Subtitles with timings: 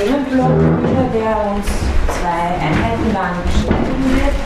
[0.00, 0.56] Themenblock
[1.12, 1.66] der uns
[2.08, 4.36] zwei Einheiten lang beschreiben wird.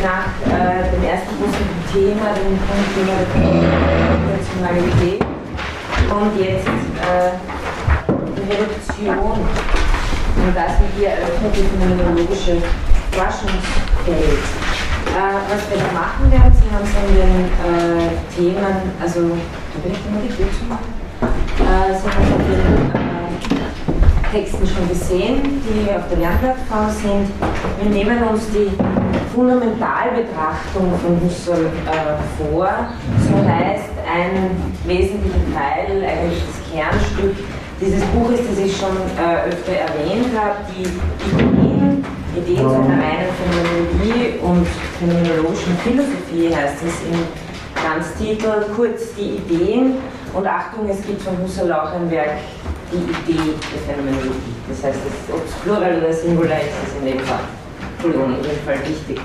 [0.00, 2.56] Nach äh, dem ersten großen Thema, dem
[2.96, 3.76] Thema der
[4.32, 5.20] Nationalität
[6.08, 7.36] und jetzt äh,
[8.08, 9.36] die Reduktion.
[10.36, 12.56] Und das wird hier eröffnet die phänomenologische
[13.12, 14.40] Forschungsfeld.
[15.12, 19.76] Äh, was wir da machen werden, Sie haben es in den äh, Themen, also da
[19.82, 20.32] bin ich immer die
[20.64, 20.88] machen.
[21.60, 22.85] Äh, haben es in den
[24.36, 27.26] Texten schon gesehen, die auf der Lernplattform sind.
[27.80, 28.70] Wir nehmen uns die
[29.34, 32.68] Fundamentalbetrachtung von Husserl äh, vor.
[33.24, 34.50] So heißt ein
[34.84, 37.34] wesentlicher Teil, eigentlich das Kernstück
[37.80, 42.04] dieses Buches, das ich schon äh, öfter erwähnt habe, die Ideen
[42.36, 44.66] Ideen zu einer reinen Phänomenologie und
[44.98, 47.24] phänomenologischen Philosophie heißt es im
[47.82, 49.94] Ganztitel, kurz die Ideen
[50.34, 52.36] und Achtung, es gibt von Husserl auch ein Werk,
[52.92, 54.54] die Idee der Phänomenologie.
[54.68, 54.98] Das heißt,
[55.32, 57.40] ob es Plural oder Singular ist, ist in dem Fall,
[57.94, 59.20] Entschuldigung, in dem Fall wichtig.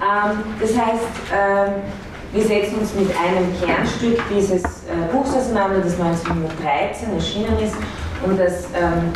[0.00, 5.98] Ähm, das heißt, äh, wir setzen uns mit einem Kernstück dieses äh, Buchs auseinander, das
[6.00, 7.76] 1913 erschienen ist
[8.24, 9.12] und das ähm,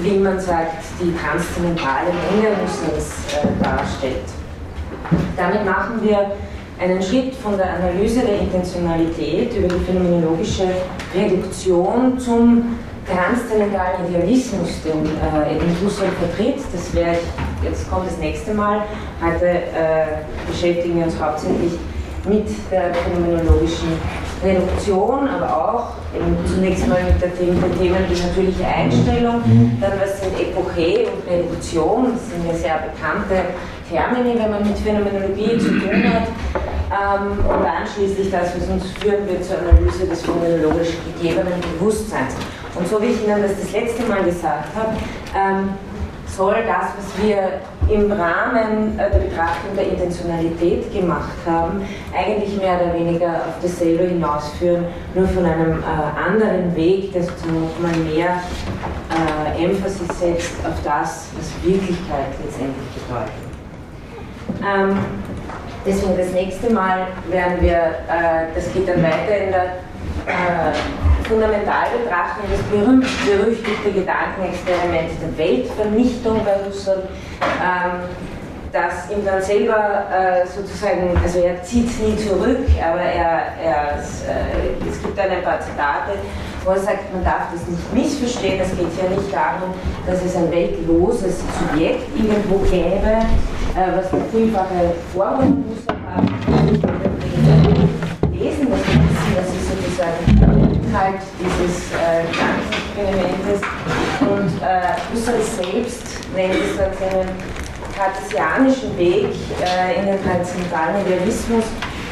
[0.00, 4.24] wie man sagt, die transzendentale Menge Husserls äh, darstellt.
[5.36, 6.32] Damit machen wir
[6.82, 10.66] einen Schritt von der Analyse der Intentionalität über die phänomenologische
[11.14, 16.58] Reduktion zum transzendentalen Idealismus, den äh, eben Husserl vertritt.
[16.72, 18.82] Das ich, jetzt kommt das nächste Mal.
[19.22, 21.72] Heute äh, beschäftigen wir uns hauptsächlich
[22.28, 23.88] mit der phänomenologischen
[24.44, 29.78] Reduktion, aber auch eben zunächst mal mit, der, mit den Themen die natürliche Einstellung, mhm.
[29.80, 33.54] dann was sind Epoche und Reduktion, das sind ja sehr bekannte
[33.88, 36.28] Termini, wenn man mit Phänomenologie zu tun hat.
[36.92, 42.34] Ähm, und anschließend das, was uns führen wird zur Analyse des phänomenologisch gegebenen Bewusstseins.
[42.74, 44.92] Und so wie ich Ihnen das das letzte Mal gesagt habe,
[45.34, 45.70] ähm,
[46.26, 51.82] soll das, was wir im Rahmen äh, der Betrachtung der Intentionalität gemacht haben,
[52.14, 54.84] eigentlich mehr oder weniger auf dasselbe hinausführen,
[55.14, 58.42] nur von einem äh, anderen Weg, der sozusagen mehr
[59.10, 63.52] äh, Emphasis setzt auf das, was Wirklichkeit letztendlich bedeutet.
[64.64, 64.98] Ähm,
[65.86, 69.64] deswegen das nächste Mal werden wir, äh, das geht dann weiter in der
[70.26, 77.08] äh, Fundamentalbetrachtung das berühmt-berüchtigte Gedankenexperiment der Weltvernichtung bei Husserl,
[77.40, 78.08] ähm,
[78.72, 83.98] das ihm dann selber äh, sozusagen, also er zieht es nie zurück, aber er, er,
[83.98, 86.18] äh, es gibt dann ein paar Zitate,
[86.64, 89.74] wo er sagt, man darf das nicht missverstehen, es geht ja nicht darum,
[90.06, 93.26] dass es ein weltloses Subjekt irgendwo gäbe,
[93.74, 96.28] was eine vielfache Formen Husserl hat,
[98.32, 98.98] lesen, das ist,
[99.36, 100.20] das ist sozusagen
[100.84, 103.60] Inhalt dieses äh, Gedankenexperimentes.
[104.20, 107.30] Und äh, Husserl selbst nennt es als einen
[107.96, 109.32] kartesianischen Weg
[109.64, 111.64] äh, in den transzendentalen Idealismus.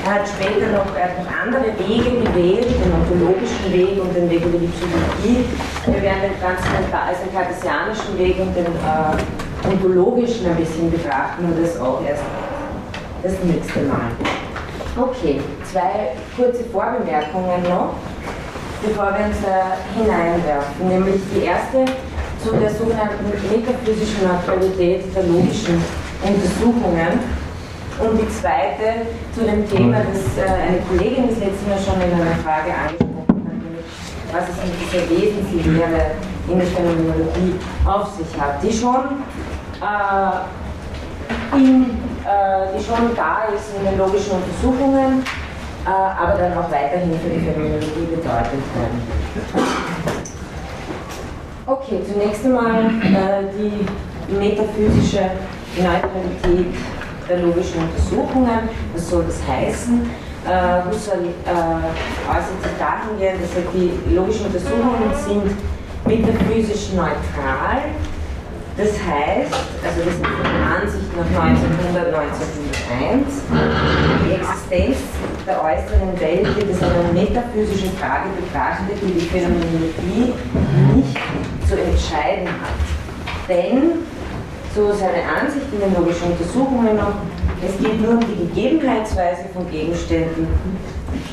[0.05, 4.31] Er hat später noch, er hat noch andere Wege gewählt, den ontologischen Weg und den
[4.31, 5.45] Weg über die Psychologie.
[5.85, 9.21] Wir werden den transzendental, also den kartesianischen Weg und den äh,
[9.69, 12.23] ontologischen ein bisschen betrachten und das auch erst
[13.23, 14.11] das nächste Mal.
[14.97, 15.41] Okay,
[15.71, 17.95] zwei kurze Vorbemerkungen noch
[18.83, 20.89] bevor wir uns da hineinwerfen.
[20.89, 21.85] Nämlich die erste
[22.43, 25.83] zu der sogenannten metaphysischen Neutralität der logischen
[26.25, 27.21] Untersuchungen
[28.01, 29.05] und die zweite
[29.35, 33.45] zu dem Thema, das äh, eine Kollegin das letzte Mal schon in einer Frage angesprochen
[33.45, 33.85] hat, nämlich
[34.33, 36.17] was es mit dieser Wesenslehre
[36.49, 37.55] in der Phänomenologie
[37.85, 39.21] auf sich hat, die schon,
[39.81, 41.85] äh, in,
[42.25, 45.25] äh, die schon da ist in den logischen Untersuchungen
[45.87, 49.03] äh, aber dann auch weiterhin für die Phänomenologie bedeutet werden.
[51.67, 53.87] Okay, zunächst einmal äh, die
[54.35, 55.31] metaphysische
[55.77, 56.75] Neutralität
[57.29, 58.69] der logischen Untersuchungen.
[58.93, 60.11] Was soll das heißen?
[60.47, 65.57] Äh, Husserl äh, äußert sich dahingehend, dass die logischen Untersuchungen sind
[66.07, 67.91] metaphysisch neutral.
[68.77, 69.53] Das heißt,
[69.85, 73.43] also das ist die Ansicht nach 1900, 1901,
[74.25, 74.97] die Existenz
[75.47, 80.33] der äußeren Welt wird als eine metaphysische Frage betrachtet, die die Phänomenologie
[80.95, 81.19] nicht
[81.69, 82.81] zu entscheiden hat.
[83.49, 84.07] Denn,
[84.75, 87.15] so seine Ansicht in den logischen Untersuchungen noch,
[87.61, 90.47] es geht nur um die Gegebenheitsweise von Gegenständen,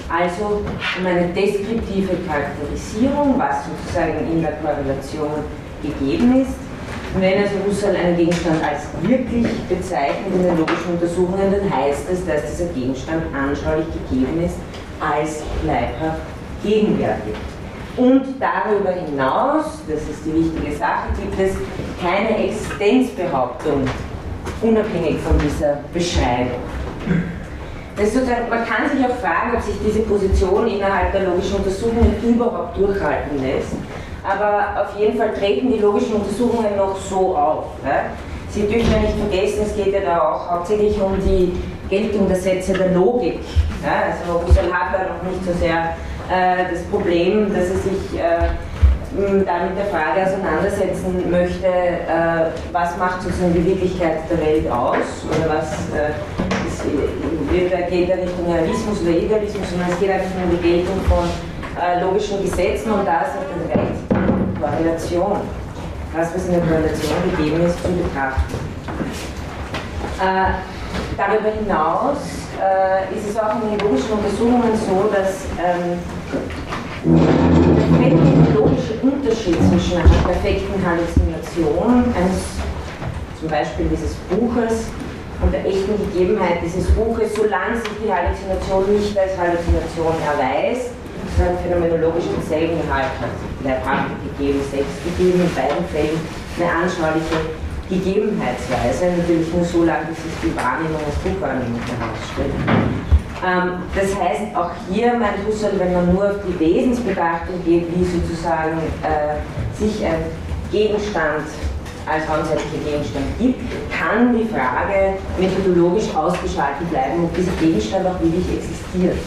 [0.09, 0.63] also
[0.99, 5.45] um eine deskriptive Charakterisierung, was sozusagen in der Korrelation
[5.81, 6.66] gegeben ist
[7.15, 12.25] wenn also Husserl einen Gegenstand als wirklich bezeichnet in den logischen Untersuchungen, dann heißt es,
[12.25, 14.55] dass dieser Gegenstand anschaulich gegeben ist
[14.99, 16.21] als leibhaft
[16.63, 17.35] gegenwärtig.
[17.95, 21.55] Und darüber hinaus, das ist die wichtige Sache, gibt es
[21.99, 23.85] keine Existenzbehauptung,
[24.61, 26.61] unabhängig von dieser Beschreibung.
[27.97, 33.41] man kann sich auch fragen, ob sich diese Position innerhalb der logischen Untersuchungen überhaupt durchhalten
[33.41, 33.73] lässt.
[34.23, 37.65] Aber auf jeden Fall treten die logischen Untersuchungen noch so auf.
[37.83, 38.11] Ne?
[38.49, 41.53] Sie dürfen ja nicht vergessen, es geht ja da auch hauptsächlich um die
[41.89, 43.39] Geltung der Sätze der Logik.
[43.83, 45.95] Ja, also Husserl hat da noch nicht so sehr
[46.29, 48.49] äh, das Problem, dass er sich äh,
[49.45, 55.25] da mit der Frage auseinandersetzen möchte, äh, was macht sozusagen die Wirklichkeit der Welt aus
[55.29, 56.11] oder was äh,
[56.67, 56.83] ist,
[57.51, 61.25] geht da Richtung Realismus oder Idealismus, sondern es geht einfach um die Geltung von
[61.81, 64.07] äh, logischen Gesetzen und da ist auch das Recht
[64.59, 65.41] Korrelation,
[66.15, 68.53] das was in der Korrelation gegeben ist, zu betrachten.
[70.19, 70.51] Äh,
[71.15, 72.17] darüber hinaus
[72.57, 75.99] äh, ist es auch in den logischen Untersuchungen so, dass ähm,
[77.99, 82.57] der methodologische Unterschied zwischen einer perfekten Halluzination eines
[83.39, 84.87] zum Beispiel dieses Buches
[85.41, 90.89] und der echten Gegebenheit dieses Buches, solange sich die Halluzination nicht als Halluzination erweist,
[91.37, 93.33] sondern phänomenologisch denselben Gehalt hat.
[93.63, 96.17] Leibhaftig gegeben, selbst gegeben, in beiden Fällen
[96.57, 97.37] eine anschauliche
[97.89, 102.57] Gegebenheitsweise, natürlich nur so lange, bis sich die Wahrnehmung als Druckwahrnehmung herausstellt.
[103.45, 108.03] Ähm, das heißt, auch hier meint Husserl, wenn man nur auf die Wesensbetrachtung geht, wie
[108.03, 109.37] sozusagen äh,
[109.77, 110.25] sich ein
[110.71, 111.45] Gegenstand
[112.07, 113.61] als raumzeitlicher Gegenstand gibt,
[113.91, 119.17] kann die Frage methodologisch ausgeschaltet bleiben, ob dieser Gegenstand auch wirklich existiert.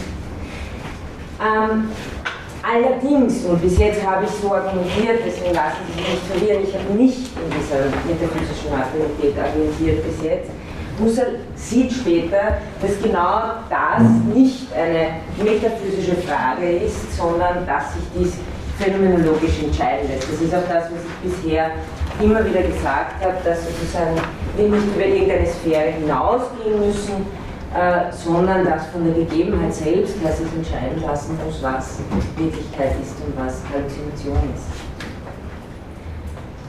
[1.41, 1.89] Ähm,
[2.63, 6.73] Allerdings, und bis jetzt habe ich so argumentiert, deswegen lassen Sie sich nicht verlieren, ich
[6.75, 10.51] habe nicht in dieser metaphysischen Materialität argumentiert bis jetzt.
[11.01, 18.33] Husserl sieht später, dass genau das nicht eine metaphysische Frage ist, sondern dass sich dies
[18.77, 20.29] phänomenologisch entscheiden lässt.
[20.31, 21.71] Das ist auch das, was ich bisher
[22.21, 24.21] immer wieder gesagt habe, dass sozusagen
[24.55, 27.25] wir nicht über irgendeine Sphäre hinausgehen müssen,
[27.73, 31.99] äh, sondern dass von der Gegebenheit selbst her sich entscheiden lassen muss, was
[32.35, 34.91] Wirklichkeit ist und was Halluzination ist.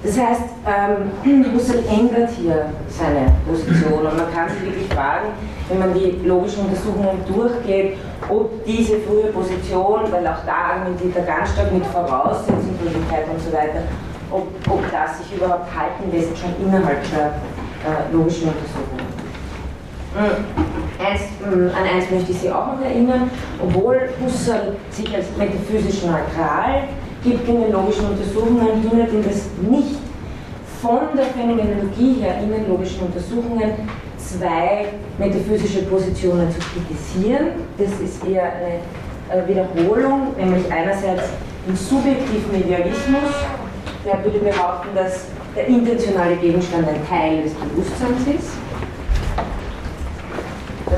[0.05, 5.29] Das heißt, ähm, Husserl ändert hier seine Position und man kann sich wirklich fragen,
[5.69, 7.99] wenn man die logischen Untersuchungen durchgeht,
[8.29, 13.53] ob diese frühe Position, weil auch da argumentiert er ganz stark mit Voraussetzungslosigkeit und so
[13.53, 13.83] weiter,
[14.31, 19.07] ob, ob das sich überhaupt halten lässt, schon innerhalb der äh, logischen Untersuchungen.
[21.03, 26.03] Eins, mm, an eins möchte ich Sie auch noch erinnern, obwohl Husserl sich als metaphysisch
[26.05, 26.85] neutral
[27.25, 29.99] gibt in den logischen Untersuchungen, hindert ihn das nicht
[30.81, 33.73] von der Phänomenologie her in den logischen Untersuchungen
[34.17, 34.87] zwei
[35.19, 37.49] metaphysische Positionen zu kritisieren.
[37.79, 41.25] Das ist eher eine Wiederholung, nämlich einerseits
[41.67, 43.31] den subjektiven Idealismus,
[44.05, 45.27] der würde behaupten, dass
[45.57, 48.53] der intentionale Gegenstand ein Teil des Bewusstseins ist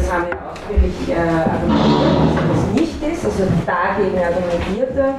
[0.05, 5.15] das haben wir ausführlich äh, argumentiert, dass das nicht ist, also dagegen argumentiert er.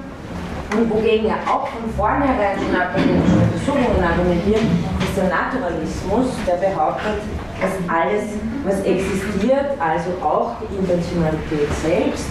[0.76, 4.62] Und wogegen er auch von vornherein schon akademische Untersuchungen argumentiert,
[5.00, 7.22] ist der Naturalismus, der behauptet,
[7.62, 8.36] dass alles,
[8.66, 12.28] was existiert, also auch die Intentionalität selbst,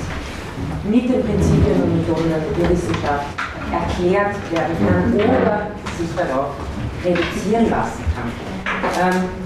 [0.85, 3.27] mit den Prinzipien und Methoden der Wissenschaft
[3.73, 6.53] erklärt werden kann oder sich darauf
[7.03, 8.29] reduzieren lassen kann.
[9.01, 9.44] Ähm,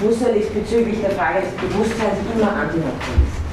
[0.00, 3.46] Husserl ist bezüglich der Frage des Bewusstseins immer Antinaturalist.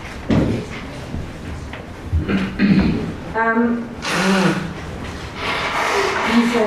[3.35, 3.83] Ähm,
[6.35, 6.63] diese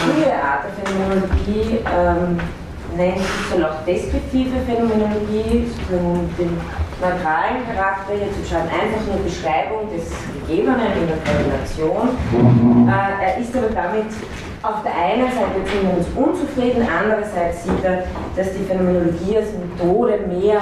[0.00, 2.40] frühe Art der Phänomenologie ähm,
[2.96, 6.60] nennt Husserl auch deskriptive Phänomenologie, sozusagen den
[7.00, 12.16] neutralen Charakter hier zu beschreiben, einfach nur Beschreibung des Gegebenen in der Korrelation.
[12.88, 14.10] Äh, er ist aber damit
[14.62, 18.04] auf der einen Seite sind wir uns unzufrieden, andererseits sieht er,
[18.36, 20.60] dass die Phänomenologie als Methode mehr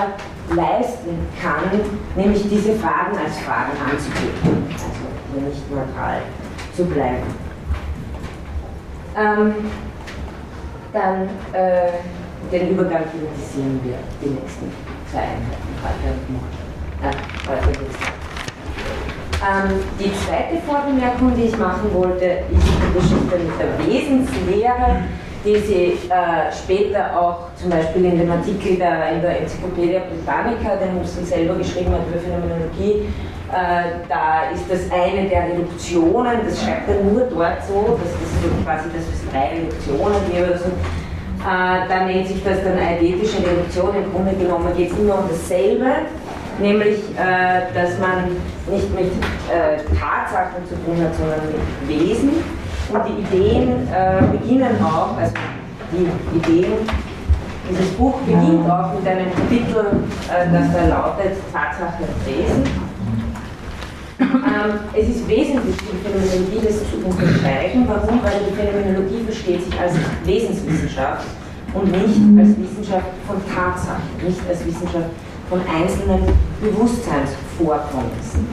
[0.54, 1.80] leisten kann,
[2.14, 6.20] nämlich diese Fragen als Fragen anzugeben, also nicht neutral
[6.74, 7.26] zu bleiben.
[9.16, 9.54] Ähm,
[10.92, 11.92] dann äh,
[12.52, 14.70] den Übergang thematisieren wir die nächsten
[15.10, 16.66] zwei Einheiten heute morgen.
[17.02, 17.12] Äh,
[17.48, 18.25] heute
[19.42, 25.04] ähm, die zweite Vorbemerkung, die ich machen wollte, ist die Geschichte mit der Wesenslehre,
[25.44, 30.76] die Sie äh, später auch zum Beispiel in dem Artikel der, in der Enzyklopädie Britannica,
[30.76, 33.06] den Husserl selber geschrieben hat über Phänomenologie,
[33.52, 38.10] äh, da ist das eine der Reduktionen, das schreibt er nur dort so, das
[38.42, 40.66] so quasi, dass es drei Reduktionen gibt oder so.
[40.66, 43.94] Äh, da nennt sich das dann eidetische Reduktion.
[43.94, 45.86] Im Grunde genommen geht es immer um dasselbe
[46.58, 48.36] nämlich äh, dass man
[48.70, 49.12] nicht mit
[49.52, 52.30] äh, Tatsachen zu tun hat, sondern mit Wesen.
[52.88, 55.34] Und die Ideen äh, beginnen auch, also
[55.92, 56.06] die
[56.38, 56.74] Ideen,
[57.68, 62.62] dieses Buch beginnt auch mit einem Titel, äh, das da lautet Tatsache und Wesen.
[64.18, 67.86] Ähm, es ist wesentlich, die Phänomenologie das zu unterstreichen.
[67.86, 68.22] Warum?
[68.22, 69.92] Weil die Phänomenologie versteht sich als
[70.24, 71.26] Wesenswissenschaft
[71.74, 75.10] und nicht als Wissenschaft von Tatsachen, nicht als Wissenschaft
[75.48, 76.22] von einzelnen
[76.60, 78.46] Bewusstseinsvorkommnissen.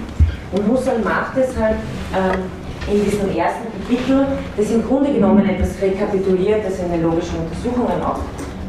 [0.51, 1.77] Und Husserl macht es halt
[2.15, 2.43] ähm,
[2.91, 8.01] in diesem ersten Kapitel, das im Grunde genommen etwas rekapituliert, das in den logischen Untersuchungen
[8.03, 8.19] auch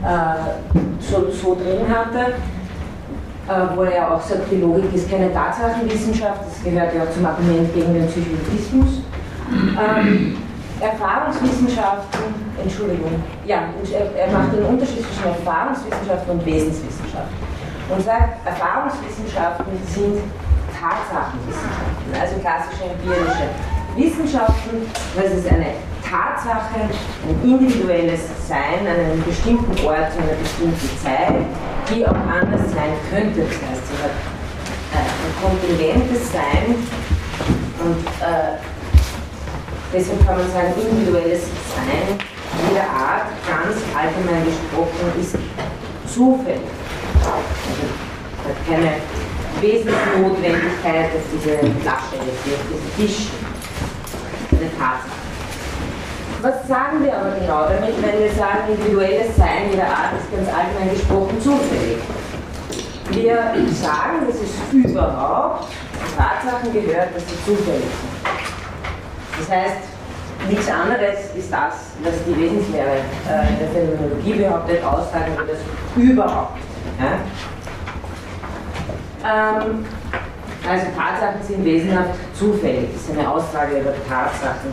[0.02, 2.32] äh, so, so drin hatte,
[3.48, 7.26] äh, wo er auch sagt, die Logik ist keine Tatsachenwissenschaft, das gehört ja auch zum
[7.26, 9.02] Argument gegen den Psychologismus.
[9.52, 10.36] Ähm,
[10.80, 13.64] Erfahrungswissenschaften, Entschuldigung, ja,
[14.16, 17.53] er, macht den Unterschied zwischen Erfahrungswissenschaften und Wesenswissenschaften
[17.88, 20.22] und sagt, Erfahrungswissenschaften sind
[20.72, 23.48] Tatsachenwissenschaften, also klassische empirische
[23.96, 30.90] Wissenschaften, das ist eine Tatsache, ein individuelles Sein an einem bestimmten Ort, zu einer bestimmten
[31.02, 31.46] Zeit,
[31.88, 33.40] die auch anders sein könnte.
[33.40, 34.14] Das heißt, sie hat
[34.92, 36.74] äh, ein kontingentes Sein
[37.84, 38.58] und äh,
[39.92, 41.42] deshalb kann man sagen, individuelles
[41.74, 42.18] Sein
[42.68, 45.36] jeder Art, ganz allgemein gesprochen, ist
[46.12, 46.83] zufällig.
[47.14, 47.86] Also,
[48.44, 48.92] hat keine
[49.60, 53.28] Wesensnotwendigkeit, dass diese Flasche jetzt hier auf diesem Tisch
[54.52, 55.24] eine Tatsache
[56.44, 60.46] was sagen wir aber genau damit, wenn wir sagen, individuelles Sein jeder Art ist ganz
[60.46, 61.96] allgemein gesprochen zufällig?
[63.10, 63.36] Wir
[63.72, 65.72] sagen, dass es überhaupt
[66.16, 68.28] Tatsachen gehört, dass sie zufällig sind.
[69.38, 69.88] Das heißt,
[70.50, 75.60] nichts anderes ist das, was die Wesenslehre äh, der Phänomenologie behauptet, aussagen wir das
[75.96, 76.58] überhaupt.
[76.98, 77.18] Ja?
[79.24, 79.86] Ähm,
[80.68, 82.90] also Tatsachen sind wesenhaft zufällig.
[82.92, 84.72] Das ist eine Aussage über Tatsachen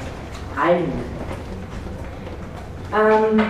[0.60, 1.22] allgemein.
[2.94, 3.42] Ähm,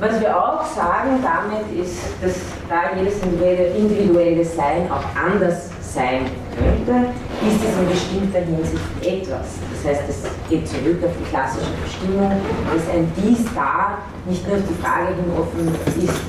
[0.00, 2.34] was wir auch sagen damit ist, dass
[2.68, 6.26] da jedes individuelle Sein auch anders sein
[6.56, 7.08] könnte,
[7.46, 9.58] ist es in bestimmter Hinsicht etwas.
[9.70, 12.32] Das heißt, es geht zurück auf die klassische Bestimmung,
[12.72, 16.20] dass ein Dies da nicht nur auf die Frage hin offen ist,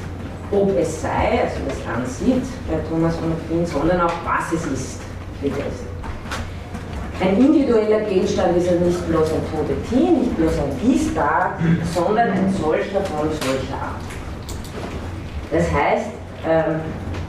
[0.54, 5.00] ob es sei, also das ansieht bei Thomas von Aquin, sondern auch was es ist.
[7.20, 11.60] Ein individueller Gegenstand ist ja nicht bloß ein Todetie, nicht bloß ein Gießtag,
[11.94, 14.02] sondern ein solcher von solcher Art.
[15.52, 16.08] Das heißt,
[16.48, 16.82] ähm,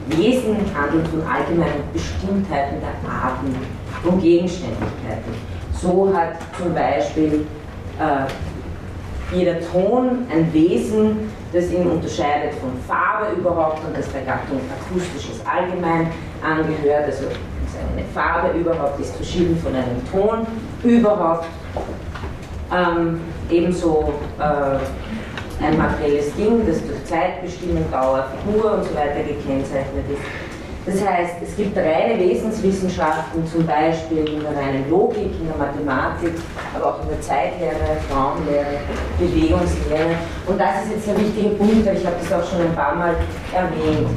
[0.09, 3.55] Wesen handelt von allgemeinen Bestimmtheiten der Arten,
[4.03, 5.33] von Gegenständlichkeiten.
[5.81, 7.47] So hat zum Beispiel
[7.99, 8.27] äh,
[9.33, 15.41] jeder Ton ein Wesen, das ihn unterscheidet von Farbe überhaupt und das der Gattung akustisches
[15.47, 16.09] allgemein
[16.43, 17.25] angehört, also
[17.93, 20.47] eine Farbe überhaupt ist verschieden von einem Ton
[20.83, 21.47] überhaupt.
[22.73, 30.05] Ähm, ebenso äh, ein materielles Ding, das durch Zeitbestimmung, Dauer, Figur und so weiter gekennzeichnet
[30.11, 30.54] ist.
[30.87, 36.35] Das heißt, es gibt reine Wesenswissenschaften, zum Beispiel in der reinen Logik, in der Mathematik,
[36.75, 38.81] aber auch in der Zeitlehre, Raumlehre,
[39.19, 40.17] Bewegungslehre.
[40.47, 43.17] Und das ist jetzt der wichtige Punkt, ich habe das auch schon ein paar Mal
[43.53, 44.11] erwähnt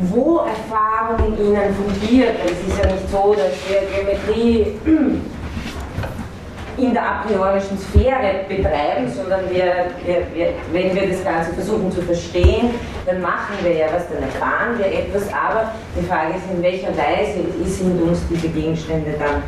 [0.00, 2.36] wo Erfahrung in ihnen fungiert.
[2.44, 4.78] Es ist ja nicht so, dass wir Geometrie
[6.78, 11.90] in der a priorischen Sphäre betreiben, sondern wir, wir, wir, wenn wir das Ganze versuchen
[11.90, 12.70] zu verstehen,
[13.06, 16.88] dann machen wir ja was, dann erfahren wir etwas, aber die Frage ist, in welcher
[16.96, 19.42] Weise sind uns diese Gegenstände dann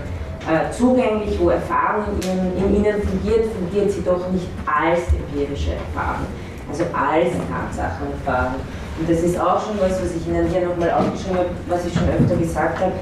[0.48, 6.26] äh, zugänglich, wo Erfahrung in in ihnen fungiert, fungiert sie doch nicht als empirische Erfahrung,
[6.68, 8.60] also als Tatsachenerfahrung.
[8.98, 11.94] Und das ist auch schon was, was ich Ihnen hier nochmal aufgeschrieben habe, was ich
[11.94, 12.92] schon öfter gesagt habe.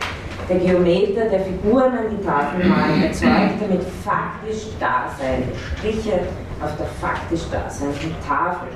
[0.49, 5.43] Der Geometer, der Figuren an die Tafel malt, erzeugt damit faktisch Dasein,
[5.77, 6.21] Striche
[6.63, 8.69] auf der faktisch daseinenden Tafel.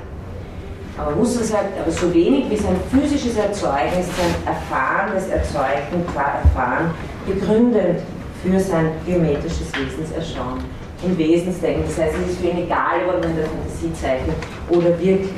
[0.97, 6.91] Aber Husserl sagt, aber so wenig wie sein physisches Erzeugnis sein Erfahren des Erzeugten Erfahren
[7.25, 8.01] begründet
[8.43, 10.63] für sein geometrisches Wesenserschauen
[11.01, 11.85] und Wesensdenken.
[11.87, 14.35] Das heißt, es ist für ihn egal, ob man in der Fantasie zeichnet
[14.69, 15.31] oder wirklich.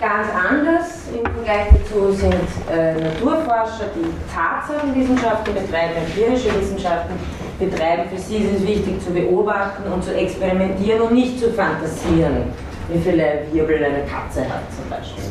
[0.00, 0.83] Ganz anders
[1.24, 2.34] im Vergleich dazu sind
[2.70, 7.14] äh, Naturforscher, die Tatsachenwissenschaften betreiben, empirische Wissenschaften
[7.58, 8.02] betreiben.
[8.10, 12.52] Für sie ist es wichtig zu beobachten und zu experimentieren und nicht zu fantasieren,
[12.88, 15.24] wie viele Wirbel eine Katze hat zum Beispiel.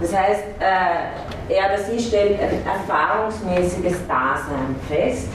[0.00, 5.28] Das heißt, äh, er oder sie stellt ein erfahrungsmäßiges Dasein fest.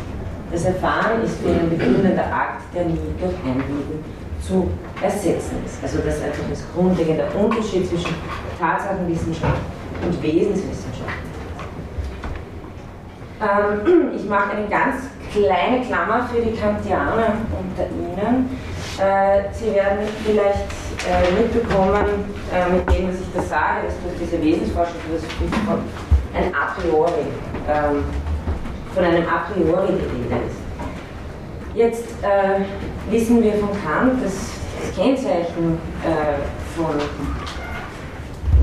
[0.52, 4.04] Das Erfahren ist für ihn ein begründender Akt, der nie durch Einbilden
[4.42, 4.70] zu
[5.02, 5.84] ersetzen ist.
[5.84, 8.16] Also das ist einfach das grundlegende Unterschied zwischen
[8.58, 9.60] Tatsachenwissenschaft
[10.04, 11.28] und Wesenswissenschaft.
[13.42, 18.58] Ähm, ich mache eine ganz kleine Klammer für die Kantianer unter Ihnen.
[19.00, 20.66] Äh, Sie werden vielleicht
[21.06, 24.96] äh, mitbekommen, äh, mit dem, was ich da sage, dass durch diese Wesensforschung
[25.66, 25.80] von
[26.34, 27.28] ein a priori,
[27.70, 28.04] ähm,
[28.94, 30.58] von einem a priori die ist.
[31.76, 34.34] Jetzt äh, wissen wir von Kant, dass
[34.82, 36.96] das Kennzeichen äh, von,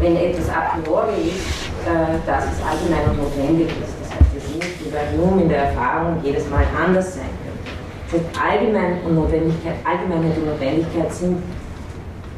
[0.00, 3.94] wenn etwas a priori ist, äh, dass es allgemein und notwendig ist.
[4.02, 7.70] Das heißt, es nicht bei Hume in der Erfahrung jedes Mal anders sein könnte.
[8.10, 11.42] Das heißt, allgemein und Notwendigkeit, Allgemeinheit und Notwendigkeit sind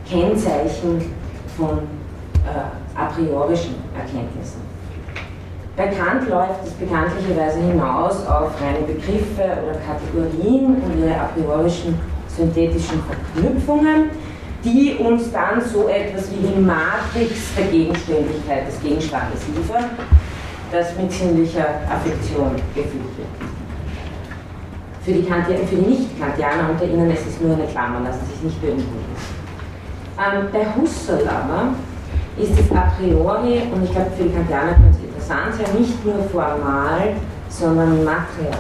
[0.08, 1.12] Kennzeichen
[1.56, 1.78] von
[2.44, 4.60] äh, a priorischen Erkenntnissen.
[5.76, 11.98] Bei Kant läuft es bekanntlicherweise hinaus auf reine Begriffe oder Kategorien und ihre a priorischen
[12.28, 14.10] synthetischen Verknüpfungen,
[14.66, 19.84] die uns dann so etwas wie die Matrix der Gegenständigkeit des Gegenstandes liefern,
[20.72, 23.28] das mit sinnlicher Affektion gefüllt wird.
[25.04, 28.60] Für die, die Nicht-Kantianer unter Ihnen ist es nur eine Klammer, lassen Sie sich nicht
[28.60, 29.16] beunruhigen.
[30.18, 31.74] Ähm, bei Husserl aber
[32.36, 36.04] ist es a priori, und ich glaube für die Kantianer könnte es interessant sein, nicht
[36.04, 37.14] nur formal,
[37.48, 38.58] sondern material.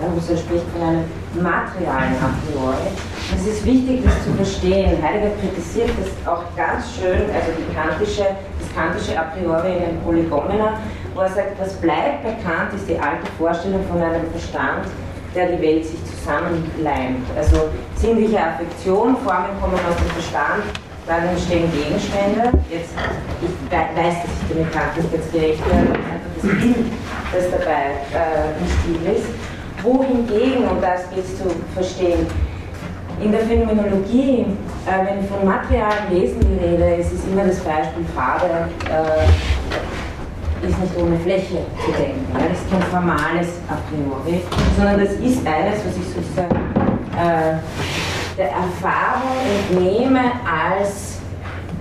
[0.00, 1.04] Ja, Husserl spricht von einem
[1.42, 2.88] materialen a priori.
[3.34, 5.02] Es ist wichtig, das zu verstehen.
[5.02, 8.26] Heidegger kritisiert das auch ganz schön, also die kantische,
[8.60, 10.78] das kantische a priori in den Polygomena,
[11.14, 14.86] wo er sagt, was bleibt bei Kant, ist die alte Vorstellung von einem Verstand,
[15.34, 17.26] der die Welt sich zusammenleimt.
[17.36, 20.64] Also sinnliche Affektion, Formen kommen aus dem Verstand,
[21.06, 22.50] dann entstehen Gegenstände.
[22.70, 22.94] Jetzt,
[23.42, 26.86] ich weiß, dass ich dem Kant nicht ganz gerecht werde, einfach das Bild,
[27.32, 29.53] das dabei äh, Stil ist.
[29.84, 32.26] Wohingegen, und das gilt zu verstehen,
[33.22, 34.46] in der Phänomenologie,
[34.86, 40.80] äh, wenn von materialen Wesen die Rede ist, ist immer das Beispiel Farbe äh, ist
[40.80, 42.26] nicht ohne Fläche zu denken.
[42.32, 42.48] Ja?
[42.48, 44.40] Das ist kein formales a priori,
[44.76, 46.56] sondern das ist eines, was ich sozusagen
[47.16, 47.58] äh,
[48.36, 49.36] der Erfahrung
[49.70, 51.18] entnehme als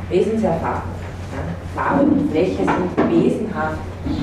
[0.09, 0.91] Wesenserfahrung.
[1.31, 1.81] Ja?
[1.81, 3.77] Farbe und Fläche sind wesenhaft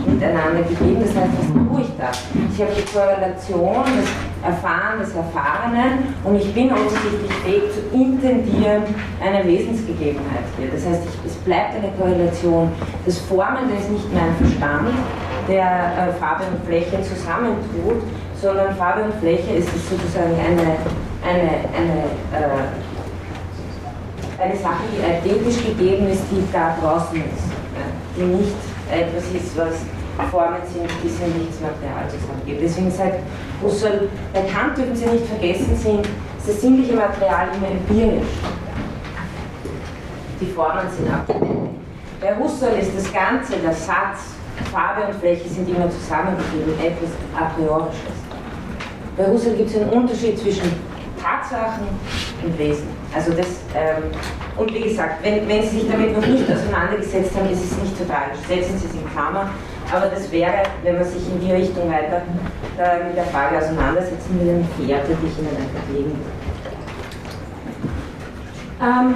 [0.06, 0.98] miteinander gegeben.
[1.00, 2.10] Das heißt, was tue ich da?
[2.52, 4.08] Ich habe die Korrelation des
[4.42, 8.82] Erfahren des Erfahrenen und ich bin offensichtlich fähig zu intendieren
[9.20, 10.70] eine Wesensgegebenheit hier.
[10.72, 12.72] Das heißt, ich, es bleibt eine Korrelation.
[13.04, 14.88] Das Formende ist nicht mein Verstand,
[15.48, 18.02] der äh, Farbe und Fläche zusammentut,
[18.40, 20.78] sondern Farbe und Fläche ist sozusagen eine,
[21.20, 21.96] eine, eine,
[22.32, 22.64] äh,
[24.42, 27.52] eine Sache, die identisch gegeben ist, die da draußen ist,
[28.16, 29.74] die nicht etwas ist, was
[30.30, 32.60] Formen sind, die sie nichts Material zusammengeben.
[32.62, 33.20] Deswegen sagt
[33.62, 36.06] Husserl, bei Kant dürfen Sie nicht vergessen, sind
[36.46, 38.28] das sinnliche Material immer empirisch.
[40.40, 41.56] Die Formen sind abgeleitet.
[42.20, 44.36] Bei Husserl ist das Ganze, der Satz,
[44.70, 48.18] Farbe und Fläche sind immer zusammengegeben, etwas a priorisches.
[49.16, 50.70] Bei Husserl gibt es einen Unterschied zwischen
[51.20, 51.86] Tatsachen
[52.44, 52.88] und Wesen.
[53.14, 53.59] Also das,
[54.56, 57.96] und wie gesagt, wenn, wenn Sie sich damit noch nicht auseinandergesetzt haben, ist es nicht
[57.96, 58.40] so tragisch.
[58.48, 59.50] Setzen Sie es in Klammer.
[59.92, 62.22] Aber das wäre, wenn man sich in die Richtung weiter
[62.78, 66.20] äh, mit der Frage auseinandersetzen will, eine Fährte, die ich Ihnen einfach legen.
[68.82, 69.14] Ähm,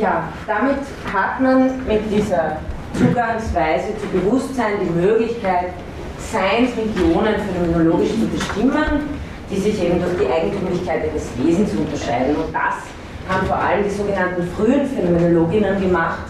[0.00, 0.78] ja, damit
[1.12, 2.58] hat man mit dieser
[2.94, 5.72] Zugangsweise zu Bewusstsein die Möglichkeit,
[6.18, 9.21] Seinsregionen phänomenologisch zu bestimmen
[9.52, 12.36] die sich eben durch die Eigentümlichkeit ihres Wesens unterscheiden.
[12.36, 12.80] Und das
[13.28, 16.26] haben vor allem die sogenannten frühen Phänomenologinnen gemacht,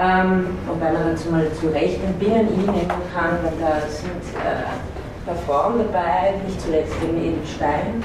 [0.00, 5.46] ähm, wobei man dazu mal zu Recht ein Binnen-I nehmen kann, weil da sind äh,
[5.46, 8.02] Frauen dabei, nicht zuletzt eben Edelstein.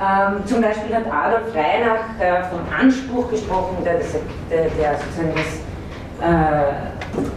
[0.00, 3.96] Ähm, zum Beispiel hat Adolf Reinach äh, vom Anspruch gesprochen, der,
[4.50, 7.30] der, der sozusagen das äh,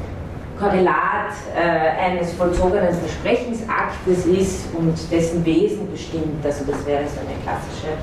[0.63, 6.43] Korrelat äh, eines vollzogenen Versprechensaktes ist und dessen Wesen bestimmt.
[6.43, 7.93] Also das wäre so eine klassische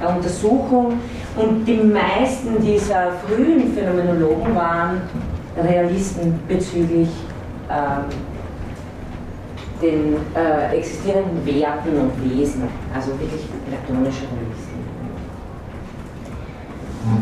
[0.00, 1.00] äh, Untersuchung.
[1.36, 5.02] Und die meisten dieser frühen Phänomenologen waren
[5.56, 7.08] Realisten bezüglich
[7.70, 8.04] ähm,
[9.82, 14.53] den äh, existierenden Werten und Wesen, also wirklich platonische Realisten.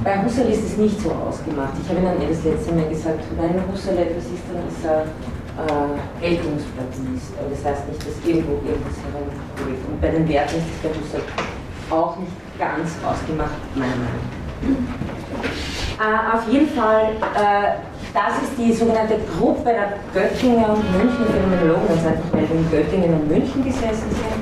[0.05, 1.75] Bei Husserl ist es nicht so ausgemacht.
[1.83, 5.03] Ich habe Ihnen das letzte Mal gesagt, wenn Husserl etwas ist, dann ist er
[5.59, 7.35] äh, Geltungsplatonist.
[7.39, 9.83] Aber das heißt nicht, dass irgendwo irgendwas herumgeht.
[9.89, 11.23] Und bei den Werten ist es bei Husserl
[11.91, 14.43] auch nicht ganz ausgemacht, meiner Meinung nach.
[15.99, 17.83] Äh, auf jeden Fall, äh,
[18.15, 23.15] das ist die sogenannte Gruppe der Göttinger und München Phänomenologen, ganz einfach, weil in Göttingen
[23.15, 24.39] und München gesessen sind.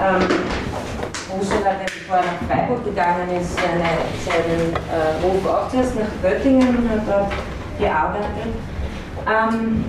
[0.00, 0.61] Ähm,
[1.38, 3.88] Husserl hat, bevor er nach Freiburg gegangen ist, seine,
[4.24, 7.32] seinen äh, Hof auch zuerst nach Göttingen und hat dort
[7.78, 8.52] gearbeitet.
[9.26, 9.84] Ähm,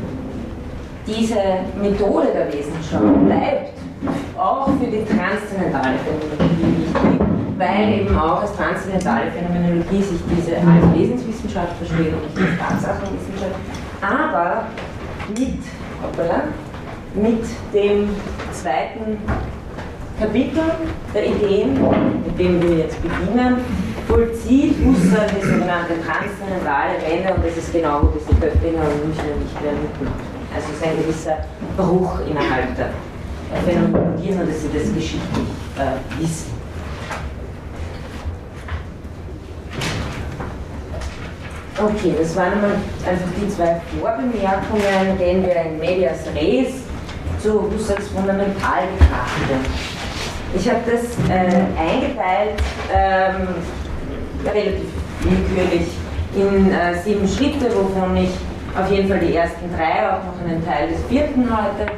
[1.06, 1.36] diese
[1.82, 3.74] Methode der Wissenschaft bleibt
[4.38, 7.28] auch für die transzendentale Phänomenologie wichtig,
[7.58, 13.56] weil eben auch als transzendentale Phänomenologie sich diese als Wesenswissenschaft versteht und nicht als Tatsachenwissenschaft,
[14.02, 14.66] aber
[15.30, 15.60] mit,
[16.02, 16.44] hoppala,
[17.16, 18.10] mit dem
[18.52, 19.18] zweiten
[20.24, 20.64] Kapitel
[21.14, 21.74] der Ideen,
[22.26, 23.58] mit dem wir jetzt beginnen,
[24.08, 29.36] vollzieht Husserl die sogenannte transzendentale Wende und das ist genau, wo diese Köpfinger und Münchner
[29.36, 30.16] nicht mehr mitmachen.
[30.56, 31.38] Also es ist ein gewisser
[31.76, 32.92] Bruch innerhalb der
[33.66, 36.54] Phänomenologie, nur dass Sie das geschichtlich äh, wissen.
[41.78, 46.76] Okay, das waren einmal einfach die zwei Vorbemerkungen, gehen wir in Medias Res
[47.42, 49.93] zu Husserls Fundamentalbetrachtung.
[50.56, 52.62] Ich habe das äh, eingeteilt,
[52.94, 53.48] ähm,
[54.46, 54.90] relativ
[55.22, 55.88] willkürlich,
[56.36, 58.30] in äh, sieben Schritte, wovon ich
[58.78, 61.92] auf jeden Fall die ersten drei, auch noch einen Teil des vierten heute,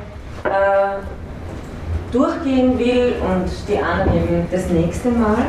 [0.44, 1.02] äh,
[2.12, 5.48] durchgehen will und die anderen eben das nächste Mal.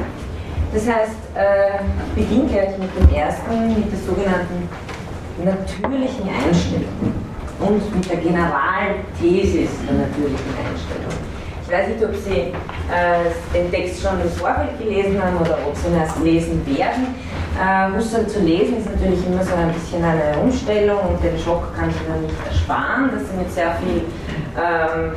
[0.72, 1.82] Das heißt, äh,
[2.14, 4.68] beginne gleich mit dem ersten, mit der sogenannten
[5.44, 7.14] natürlichen Einstellung
[7.60, 11.25] und mit der Generalthesis der natürlichen Einstellung.
[11.66, 12.52] Ich weiß nicht, ob Sie äh,
[13.52, 17.12] den Text schon im Vorfeld gelesen haben oder ob Sie ihn erst lesen werden.
[17.58, 21.74] Äh, Husserl zu lesen ist natürlich immer so ein bisschen eine Umstellung und den Schock
[21.74, 24.02] kann ich Ihnen nicht ersparen, dass Sie mit sehr viel
[24.54, 25.12] ähm,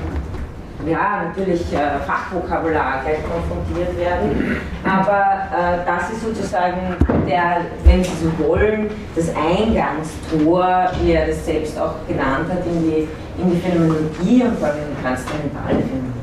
[0.90, 4.60] ja, natürlich äh, Fachvokabular gleich konfrontiert werden.
[4.84, 5.22] Aber
[5.54, 6.96] äh, das ist sozusagen
[7.28, 12.82] der, wenn Sie so wollen, das Eingangstor, wie er das selbst auch genannt hat, in
[12.82, 13.08] die,
[13.40, 16.19] in die Phänomenologie und vor allem in die transzendentale Phänomenologie.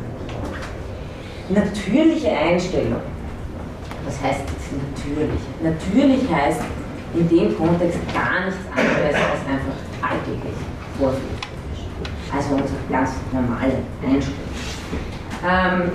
[1.49, 3.01] Natürliche Einstellung.
[4.05, 5.41] Was heißt jetzt natürlich?
[5.63, 6.61] Natürlich heißt
[7.15, 10.55] in dem Kontext gar nichts anderes als einfach alltäglich
[10.99, 11.47] vorführen.
[12.35, 14.47] Also unsere ganz normale Einstellung.
[15.49, 15.93] Ähm,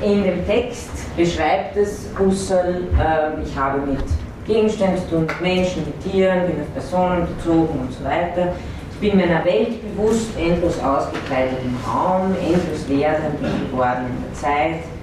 [0.00, 4.02] in dem Text beschreibt es Husserl, äh, ich habe mit
[4.46, 8.54] Gegenständen zu tun, mit Menschen, mit Tieren, bin auf Personen bezogen und so weiter.
[8.92, 14.34] Ich bin meiner Welt bewusst, endlos ausgebreitet im Raum, endlos werdend und geworden in der
[14.34, 14.93] Zeit.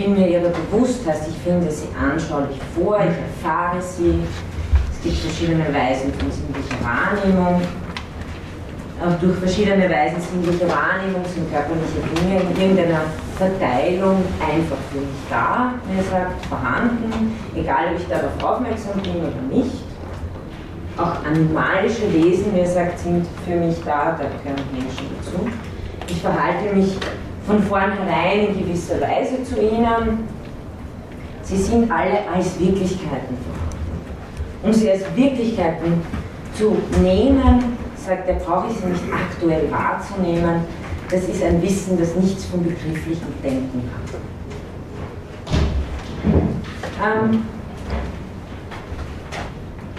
[0.00, 4.20] Ich bin mir ihrer bewusst, heißt ich finde sie anschaulich vor, ich erfahre sie.
[4.90, 7.60] Es gibt verschiedene Weisen von sinnlicher Wahrnehmung
[9.20, 13.02] durch verschiedene Weisen sinnliche Wahrnehmung, sind körperliche Dinge in irgendeiner
[13.36, 19.16] Verteilung einfach für mich da, wenn er sagt, vorhanden, egal ob ich darauf aufmerksam bin
[19.16, 19.84] oder nicht.
[20.96, 25.46] Auch animalische Wesen, wie er sagt, sind für mich da, da gehören Menschen dazu.
[26.08, 26.96] Ich verhalte mich
[27.50, 30.28] von vornherein in gewisser Weise zu ihnen.
[31.42, 33.80] Sie sind alle als Wirklichkeiten vorhanden.
[34.62, 36.00] Um sie als Wirklichkeiten
[36.54, 40.60] zu nehmen, sagt, er brauche ich sie nicht aktuell wahrzunehmen.
[41.10, 44.20] Das ist ein Wissen, das nichts vom begrifflichen Denken hat.
[47.02, 47.42] Ähm,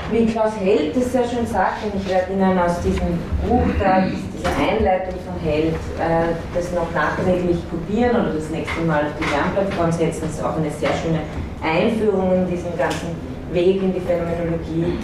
[0.10, 4.04] wie Klaus Held das sehr schön sagt, und ich werde Ihnen aus diesem Buch, da
[4.42, 9.30] dieser Einleitung von Held, äh, das noch nachträglich kopieren oder das nächste Mal auf die
[9.30, 11.22] Lernplattform setzen, ist auch eine sehr schöne
[11.62, 13.16] Einführung in diesen ganzen
[13.54, 14.98] Weg in die Phänomenologie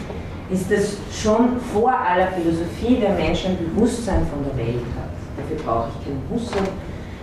[0.50, 5.12] ist das schon vor aller Philosophie der Menschen ein Bewusstsein von der Welt hat.
[5.36, 6.68] Dafür brauche ich keinen Husserl.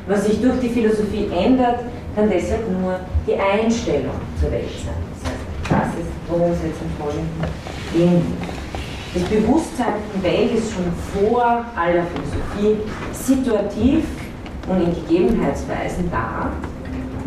[0.07, 1.81] Was sich durch die Philosophie ändert,
[2.15, 4.95] kann deshalb nur die Einstellung zur Welt sein.
[5.63, 7.45] Das heißt, das ist, worum es jetzt im Folgenden
[7.95, 8.54] gehen
[9.15, 14.05] Das Bewusstsein der Welt ist schon vor aller Philosophie situativ
[14.69, 16.51] und in Gegebenheitsweisen da,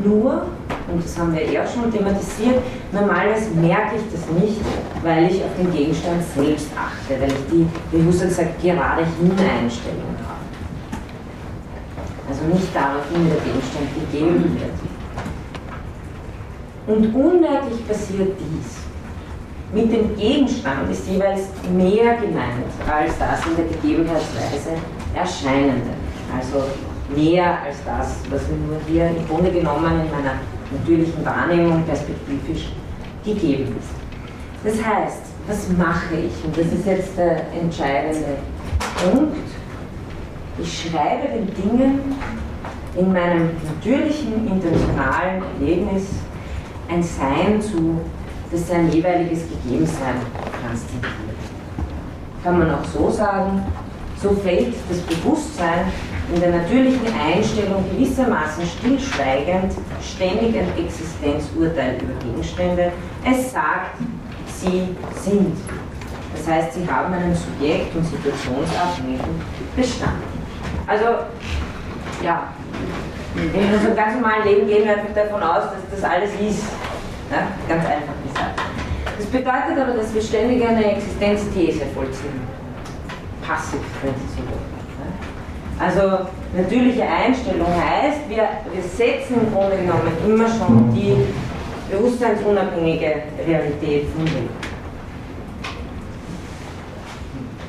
[0.03, 0.47] nur
[0.91, 4.61] und das haben wir ja schon thematisiert, normalerweise merke ich das nicht,
[5.03, 10.15] weil ich auf den Gegenstand selbst achte, weil ich die, wie Husserl sagt, gerade Hineinstellung
[10.25, 10.47] habe.
[12.29, 14.77] Also nicht darauf wie der Gegenstand gegeben wird.
[16.87, 18.86] Und unmerklich passiert dies.
[19.73, 21.41] Mit dem Gegenstand ist jeweils
[21.75, 24.77] mehr gemeint als das in der Gegebenheitsweise
[25.13, 25.91] Erscheinende.
[26.33, 26.63] Also
[27.13, 30.35] mehr als das, was mir nur hier im Grunde genommen in meiner
[30.71, 32.69] natürlichen Wahrnehmung perspektivisch
[33.25, 33.89] gegeben ist.
[34.63, 36.45] Das heißt, was mache ich?
[36.45, 38.37] Und das ist jetzt der entscheidende
[39.03, 39.35] Punkt.
[40.59, 42.15] Ich schreibe den Dingen
[42.95, 46.07] in meinem natürlichen, intentionalen Erlebnis
[46.89, 48.01] ein Sein zu,
[48.51, 50.15] das sein jeweiliges Gegebensein
[50.61, 51.13] transzendiert.
[52.43, 53.63] Kann man auch so sagen,
[54.21, 55.91] so fällt das Bewusstsein
[56.33, 62.91] in der natürlichen Einstellung gewissermaßen stillschweigend ständig ein Existenzurteil über Gegenstände.
[63.23, 63.97] Es sagt,
[64.59, 65.55] sie sind.
[66.35, 69.41] Das heißt, sie haben einen subjekt- und situationsabhängigen
[69.75, 70.23] Bestand.
[70.85, 71.05] Also,
[72.23, 72.53] ja,
[73.35, 76.63] in unserem ganz normalen Leben gehen wir einfach davon aus, dass das alles ist.
[77.31, 77.47] Ja?
[77.67, 78.61] Ganz einfach gesagt.
[79.17, 82.41] Das bedeutet aber, dass wir ständig eine Existenzthese vollziehen.
[83.41, 84.77] Passiv, wenn Sie so wollen.
[85.79, 91.15] Also natürliche Einstellung heißt, wir, wir setzen im Grunde genommen immer schon die
[91.91, 94.49] bewusstseinsunabhängige Realität von Leben.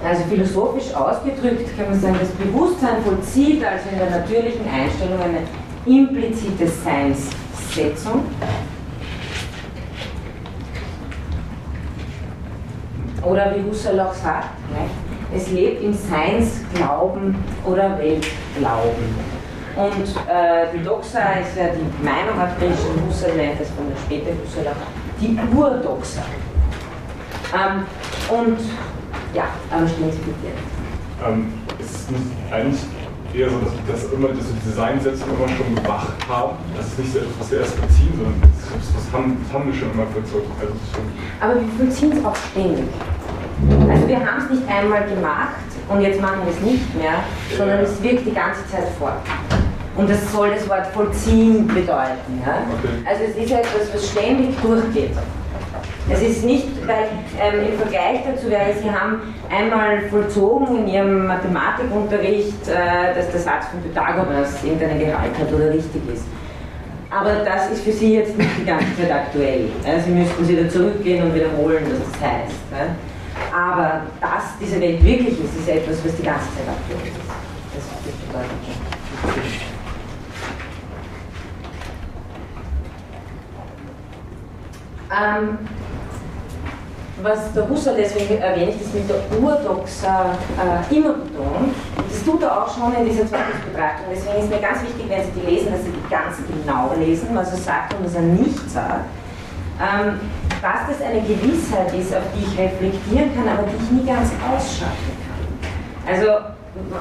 [0.03, 5.40] Also philosophisch ausgedrückt kann man sagen, das Bewusstsein vollzieht also in der natürlichen Einstellung eine
[5.85, 8.23] implizite Seinssetzung.
[13.29, 14.49] Oder wie Husserl auch sagt,
[15.35, 19.38] es lebt im Seinsglauben oder Weltglauben.
[19.77, 23.97] Und äh, die Doxa ist ja die Meinung hat Christian Husserl nennt das von der
[23.97, 24.75] späten Husserl
[25.21, 26.23] die Urdoxa.
[27.55, 27.85] Ähm,
[28.29, 28.59] und
[29.35, 30.53] ja, aber stellen Sie bitte.
[31.25, 32.81] Ähm, ist es nicht eigentlich
[33.35, 36.57] eher so, dass, dass immer dass diese Seinsetzung immer schon gemacht haben?
[36.77, 38.51] Das ist nicht so etwas, was wir erst beziehen, sondern das,
[38.95, 40.51] das, haben, das haben wir schon immer vollzogen.
[40.61, 40.73] Also
[41.41, 42.88] aber wir vollziehen es auch ständig.
[43.90, 47.25] Also wir haben es nicht einmal gemacht und jetzt machen wir es nicht mehr,
[47.57, 49.21] sondern es wirkt die ganze Zeit fort.
[49.97, 52.40] Und das soll das Wort vollziehen bedeuten.
[52.47, 52.62] Ja?
[52.79, 53.05] Okay.
[53.05, 55.11] Also es ist etwas, was ständig durchgeht.
[56.11, 61.27] Es ist nicht, weil ähm, im Vergleich dazu wäre, Sie haben einmal vollzogen in Ihrem
[61.27, 66.25] Mathematikunterricht, äh, dass der Satz von Pythagoras irgendeinen Gehalt hat oder richtig ist.
[67.11, 69.68] Aber das ist für Sie jetzt nicht die ganze Zeit aktuell.
[69.85, 69.99] Ja?
[69.99, 72.57] Sie müssten wieder zurückgehen und wiederholen, was das heißt.
[72.71, 72.87] Ja?
[73.53, 77.19] Aber dass diese Welt wirklich ist, ist etwas, was die ganze Zeit aktuell ist.
[77.75, 77.85] Das
[78.27, 78.53] bedeutet
[85.11, 85.59] ähm,
[87.23, 91.75] was der Husserl deswegen erwähnt, ist mit der Urdoxa äh, immer betont.
[92.09, 94.07] Das tut er auch schon in dieser Zweifelsbetrachtung.
[94.11, 97.29] Deswegen ist mir ganz wichtig, wenn Sie die lesen, dass Sie die ganz genau lesen,
[97.35, 99.05] was er sagt und was er nicht sagt.
[99.81, 100.21] Ähm,
[100.61, 104.31] dass das eine Gewissheit ist, auf die ich reflektieren kann, aber die ich nie ganz
[104.43, 106.14] ausschalten kann.
[106.14, 106.27] Also,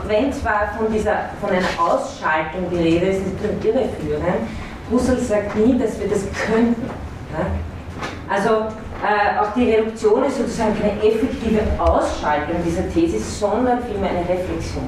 [0.07, 4.47] wenn zwar von, dieser, von einer Ausschaltung die Rede ist, ist das irreführend,
[4.91, 6.89] Husserl sagt nie, dass wir das könnten.
[7.33, 7.45] Ja?
[8.29, 8.67] Also,
[9.03, 14.87] äh, auch die Reduktion ist sozusagen keine effektive Ausschaltung dieser These, sondern vielmehr eine Reflexion.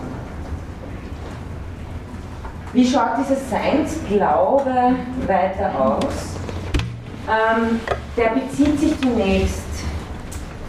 [2.74, 4.96] Wie schaut dieser Seinsglaube
[5.28, 6.36] weiter aus?
[7.30, 7.80] Ähm,
[8.18, 9.62] der bezieht sich zunächst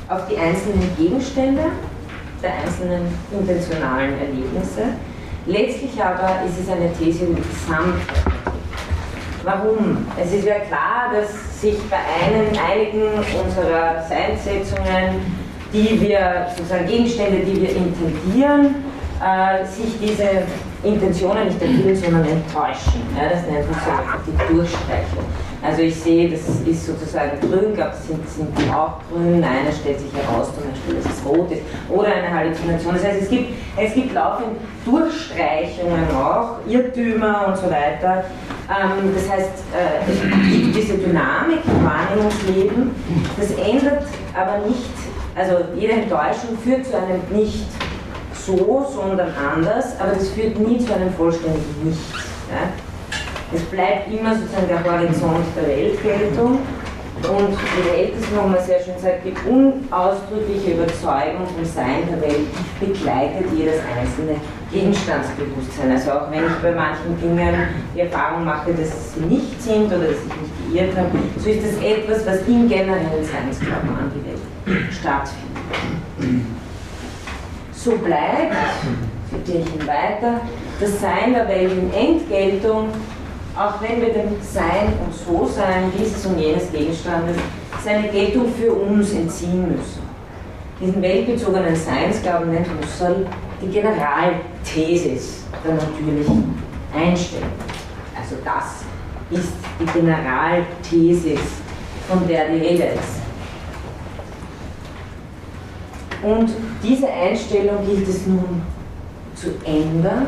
[0.09, 1.63] auf die einzelnen Gegenstände
[2.43, 4.83] der einzelnen intentionalen Erlebnisse.
[5.47, 8.55] Letztlich aber ist es eine These über die Gesamtheit.
[9.43, 10.07] Warum?
[10.23, 13.09] Es ist ja klar, dass sich bei einem, einigen
[13.43, 15.35] unserer Seinsetzungen,
[15.73, 18.75] die wir, sozusagen Gegenstände, die wir intendieren,
[19.23, 20.43] äh, sich diese
[20.83, 23.03] Intentionen nicht erfüllen, sondern enttäuschen.
[23.17, 25.25] Ja, das nennt man so die Durchstreichung.
[25.63, 30.11] Also ich sehe, das ist sozusagen grün, glaube sind, sind auch grün, einer stellt sich
[30.15, 32.95] heraus, zum Beispiel, dass es rot ist, oder eine Halluzination.
[32.95, 38.25] Das heißt, es gibt, es gibt laufend Durchstreichungen auch, Irrtümer und so weiter.
[38.71, 42.91] Ähm, das heißt, äh, es gibt diese Dynamik im Wahrnehmungsleben,
[43.37, 44.91] das ändert aber nicht,
[45.37, 47.67] also jede Enttäuschung führt zu einem nicht
[48.35, 52.15] so, sondern anders, aber das führt nie zu einem vollständigen Nichts.
[52.51, 52.90] Ja?
[53.53, 56.59] Es bleibt immer sozusagen der Horizont der Weltgeltung
[57.21, 62.47] und wie der Älteste nochmal sehr schön sagt, die unausdrückliche Überzeugung vom Sein der Welt
[62.79, 64.41] begleitet jedes einzelne
[64.73, 65.91] Gegenstandsbewusstsein.
[65.91, 67.55] Also auch wenn ich bei manchen Dingen
[67.95, 71.65] die Erfahrung mache, dass sie nicht sind oder dass ich mich geirrt habe, so ist
[71.67, 76.47] das etwas, was im generellen Seinsglauben an die Welt stattfindet.
[77.73, 78.55] So bleibt,
[79.29, 80.41] zitiere ich ihn weiter,
[80.81, 82.89] das Sein der Welt in Entgeltung,
[83.57, 87.37] auch wenn wir dem Sein und So-Sein dieses und jenes Gegenstandes
[87.85, 90.01] seine Geltung für uns entziehen müssen.
[90.81, 93.27] Diesen weltbezogenen Seinsglauben nennt Husserl
[93.61, 96.55] die Generalthesis der natürlichen
[96.95, 97.51] Einstellung.
[98.19, 98.85] Also das
[99.31, 101.41] ist die Generalthesis,
[102.09, 103.21] von der die Rede ist.
[106.23, 106.51] Und
[106.83, 108.63] diese Einstellung gilt es nun
[109.35, 110.27] zu ändern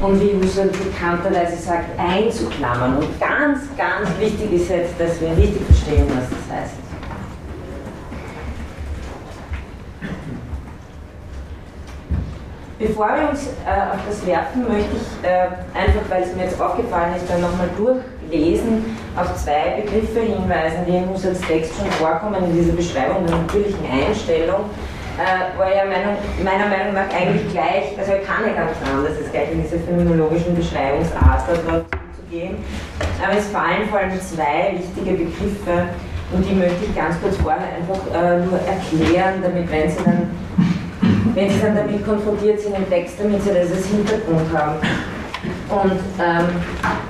[0.00, 2.96] und wie Husserl bekannterweise sagt, einzuklammern.
[2.96, 6.74] Und ganz, ganz wichtig ist jetzt, dass wir richtig verstehen, was das heißt.
[12.78, 16.58] Bevor wir uns äh, auf das werfen, möchte ich äh, einfach, weil es mir jetzt
[16.58, 22.42] aufgefallen ist, dann nochmal durchlesen, auf zwei Begriffe hinweisen, die in Husserls Text schon vorkommen
[22.42, 24.64] in dieser Beschreibung der natürlichen Einstellung.
[25.18, 29.16] Äh, war ja meiner, meiner Meinung nach eigentlich gleich, also er kann ja ganz anders,
[29.16, 32.56] als gleich in diese phänomenologischen Beschreibungsart dort zu gehen.
[33.22, 35.88] Aber es fallen vor allem zwei wichtige Begriffe
[36.32, 40.30] und die möchte ich ganz kurz vorher einfach äh, nur erklären, damit wenn Sie dann
[41.34, 44.76] wenn Sie dann damit konfrontiert sind im Text, damit Sie das als Hintergrund haben.
[45.70, 46.46] Und ähm,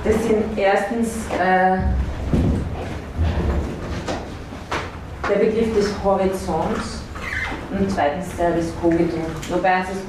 [0.03, 1.77] das sind erstens äh,
[5.29, 7.00] der Begriff des Horizonts
[7.71, 9.17] und zweitens des Cogito,
[9.49, 10.03] wobei uns das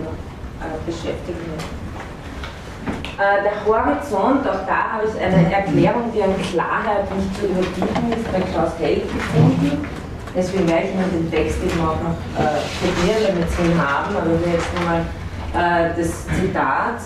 [0.00, 0.16] noch
[0.64, 1.64] äh, beschäftigen wird.
[3.16, 8.12] Äh, der Horizont, auch da habe ich eine Erklärung, die an Klarheit nicht zu überbieten
[8.12, 9.86] ist, bei Klaus Held gefunden.
[10.34, 14.14] Deswegen werde ich Ihnen den Text eben auch noch äh, studieren, damit Sie ihn haben,
[14.14, 15.00] aber jetzt nochmal
[15.56, 17.00] äh, das Zitat.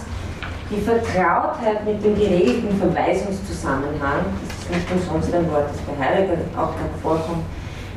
[0.70, 6.38] Die Vertrautheit mit dem geregelten Verweisungszusammenhang, das ist nicht umsonst ein Wort, das bei Heidegger
[6.57, 7.42] auch noch vorkommt,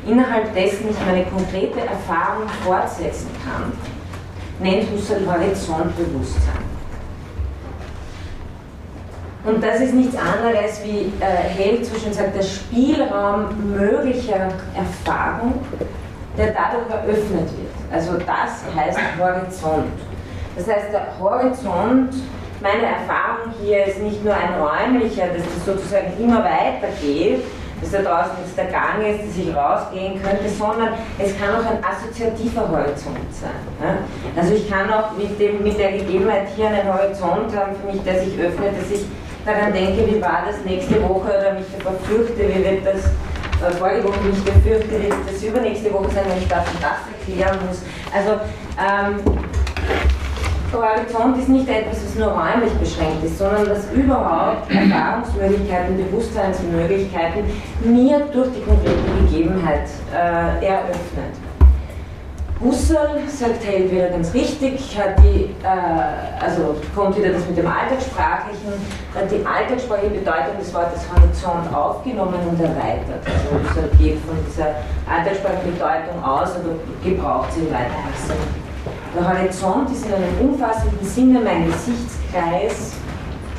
[0.06, 3.72] innerhalb dessen ich meine konkrete Erfahrung fortsetzen kann,
[4.60, 6.74] nennt Husserl Horizontbewusstsein.
[9.44, 15.60] Und das ist nichts anderes, wie äh, Held zwischen sagt, der Spielraum möglicher Erfahrung,
[16.38, 17.92] der dadurch eröffnet wird.
[17.92, 19.92] Also das heißt Horizont.
[20.56, 22.14] Das heißt, der Horizont,
[22.62, 27.42] meine Erfahrung hier ist nicht nur ein räumlicher, dass es sozusagen immer weitergeht,
[27.84, 31.66] dass da draußen jetzt der Gang ist, dass ich rausgehen könnte, sondern es kann auch
[31.68, 33.60] ein assoziativer Horizont sein.
[33.80, 33.98] Ja?
[34.40, 38.02] Also ich kann auch mit, dem, mit der Gegebenheit hier einen Horizont haben für mich,
[38.02, 39.04] der sich öffnet, dass ich
[39.44, 43.70] daran denke, wie war das nächste Woche oder mich davor fürchte, wie wird das äh,
[43.78, 47.04] vorige Woche mich befürchte, wie wird das übernächste Woche sein, wenn ich das und das
[47.12, 47.82] erklären muss.
[48.12, 48.40] Also
[48.80, 49.20] ähm,
[50.74, 57.44] Horizont ist nicht etwas, was nur räumlich beschränkt ist, sondern dass überhaupt Erfahrungsmöglichkeiten, Bewusstseinsmöglichkeiten
[57.84, 61.34] mir durch die konkrete Gegebenheit äh, eröffnet.
[62.60, 67.66] Husserl, sagt Held wieder ganz richtig, hat die, äh, also kommt wieder das mit dem
[67.66, 68.72] Alltagssprachlichen,
[69.14, 73.20] hat die alltagssprachliche Bedeutung des Wortes Horizont aufgenommen und erweitert.
[73.26, 74.76] Also Husserl geht von dieser
[75.10, 78.73] alltagssprachlichen Bedeutung aus, aber gebraucht sie weiter.
[79.14, 82.94] Der Horizont ist in einem umfassenden Sinne mein Gesichtskreis,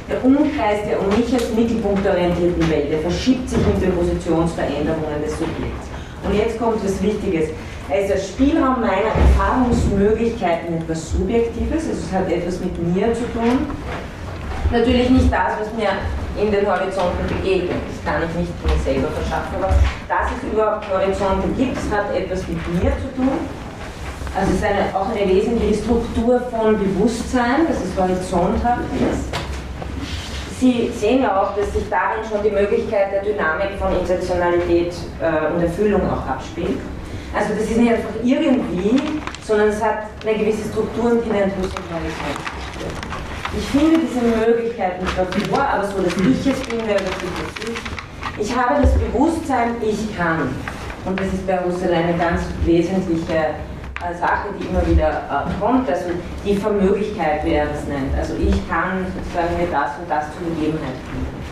[0.09, 5.23] der Umkreis der um mich als Mittelpunkt orientierten Welt, der verschiebt sich mit den Positionsveränderungen
[5.23, 5.87] des Subjekts.
[6.27, 7.51] Und jetzt kommt was Wichtiges.
[7.87, 13.23] Er ist der Spielraum meiner Erfahrungsmöglichkeiten etwas Subjektives, also es hat etwas mit mir zu
[13.31, 13.71] tun.
[14.71, 15.95] Natürlich nicht das, was mir
[16.35, 17.79] in den Horizonten begegnet.
[17.87, 19.71] Das kann ich nicht mir selber verschaffen, aber
[20.09, 23.39] dass es überhaupt Horizonte gibt, hat etwas mit mir zu tun.
[24.35, 29.31] Also es ist eine, auch eine wesentliche Struktur von Bewusstsein, dass es horizonthaft ist.
[30.59, 35.53] Sie sehen ja auch, dass sich darin schon die Möglichkeit der Dynamik von Intentionalität äh,
[35.53, 36.79] und Erfüllung auch abspielt.
[37.33, 39.01] Also das ist nicht einfach irgendwie,
[39.43, 42.55] sondern es hat eine gewisse Struktur und die nennt Horizont.
[43.57, 48.39] Ich finde diese Möglichkeiten zwar vor, aber so, dass ich es finde oder dass ich
[48.39, 48.49] es.
[48.49, 50.49] Ich habe das Bewusstsein, ich kann.
[51.05, 53.55] Und das ist bei Husserl eine ganz wesentliche
[54.01, 56.05] äh, Sache, die immer wieder äh, kommt, also
[56.45, 58.15] die Vermöglichkeit, wie er das nennt.
[58.17, 61.45] Also ich kann sozusagen mir das und das zur Gegebenheit finden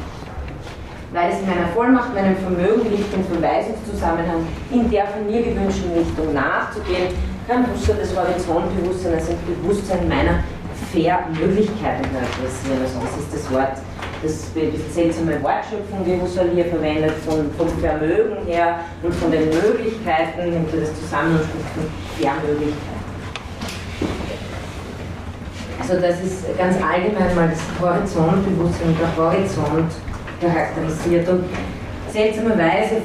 [1.13, 5.93] weil es in meiner Vollmacht, meinem Vermögen liegt, den Verweisungszusammenhang in der von mir gewünschten
[5.93, 7.13] Richtung nachzugehen,
[7.47, 10.43] kann Husserl das Horizontbewusstsein als ein Bewusstsein meiner
[10.91, 12.81] Fair-Möglichkeiten charakterisieren.
[12.81, 13.77] Also sonst ist das Wort,
[14.23, 19.49] das bisschen seltsame Wortschöpfung, die Husserl hier verwendet, von, vom Vermögen her und von den
[19.49, 21.83] Möglichkeiten, nimmt er das zusammen und spricht von
[22.17, 22.93] Fair-Möglichkeiten.
[25.79, 29.91] Also das ist ganz allgemein mal das Horizontbewusstsein und der Horizont
[30.39, 31.27] charakterisiert.
[31.27, 31.43] Und
[32.09, 33.01] seltsamerweise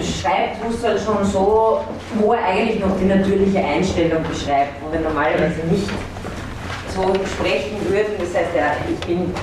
[0.00, 1.80] schreibt Husserl schon so,
[2.14, 5.90] wo er eigentlich noch die natürliche Einstellung beschreibt, wo wir normalerweise nicht
[6.94, 8.14] so sprechen würden.
[8.18, 9.34] Das heißt, ja, ich bin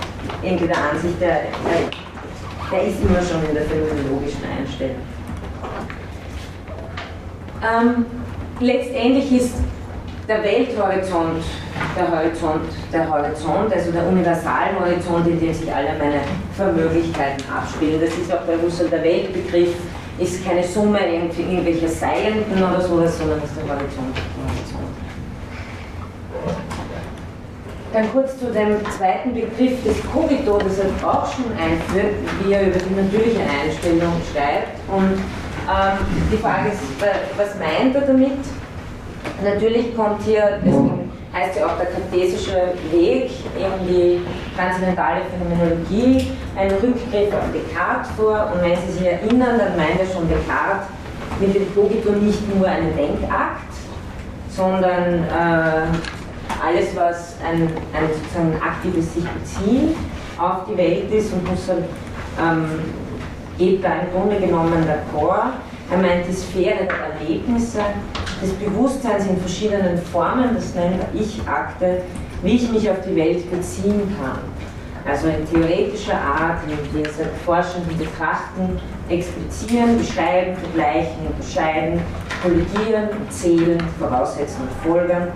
[0.44, 1.90] irgendwie der Ansicht, der, der,
[2.72, 4.96] der ist immer schon in der phänomenologischen Einstellung.
[7.62, 8.06] Ähm,
[8.60, 9.56] letztendlich ist
[10.28, 11.44] der Welthorizont
[11.96, 16.22] der Horizont, der Horizont, also der Universalhorizont, in dem sich alle meine
[16.56, 18.00] Vermöglichkeiten abspielen.
[18.02, 19.76] Das ist auch bei Husserl der Weltbegriff,
[20.20, 24.16] ist keine Summe irgendwelcher Seilenden oder sowas, sondern ist der Horizont.
[24.38, 25.11] Horizont.
[27.94, 32.68] Dann kurz zu dem zweiten Begriff des Cogito, das er auch schon einführt, wie er
[32.68, 34.80] über die natürliche Einstellung schreibt.
[34.88, 35.20] Und
[35.68, 35.98] ähm,
[36.32, 36.82] die Frage ist,
[37.38, 38.40] was meint er damit?
[39.44, 44.22] Natürlich kommt hier, deswegen heißt ja auch der kartesische Weg in die
[44.56, 48.52] transzendentale Phänomenologie, ein Rückgriff auf Descartes vor.
[48.54, 50.88] Und wenn Sie sich erinnern, dann meint ja schon Descartes
[51.40, 53.72] mit dem Cogito nicht nur einen Denkakt,
[54.50, 56.21] sondern äh,
[56.64, 59.96] alles, was ein, ein sozusagen aktives sich beziehen
[60.38, 61.84] auf die Welt ist und Husserl
[62.40, 62.66] ähm,
[63.58, 65.54] geht da im Grunde genommen d'accord.
[65.90, 67.80] Er meint die Sphäre der Erlebnisse,
[68.42, 72.02] des Bewusstseins in verschiedenen Formen, das nennt er Ich-Akte,
[72.42, 74.40] wie ich mich auf die Welt beziehen kann.
[75.06, 82.02] Also in theoretischer Art, in dieser forschenden Betrachten, explizieren, beschreiben, vergleichen, unterscheiden,
[82.42, 85.30] kollidieren, zählen, voraussetzen und folgern,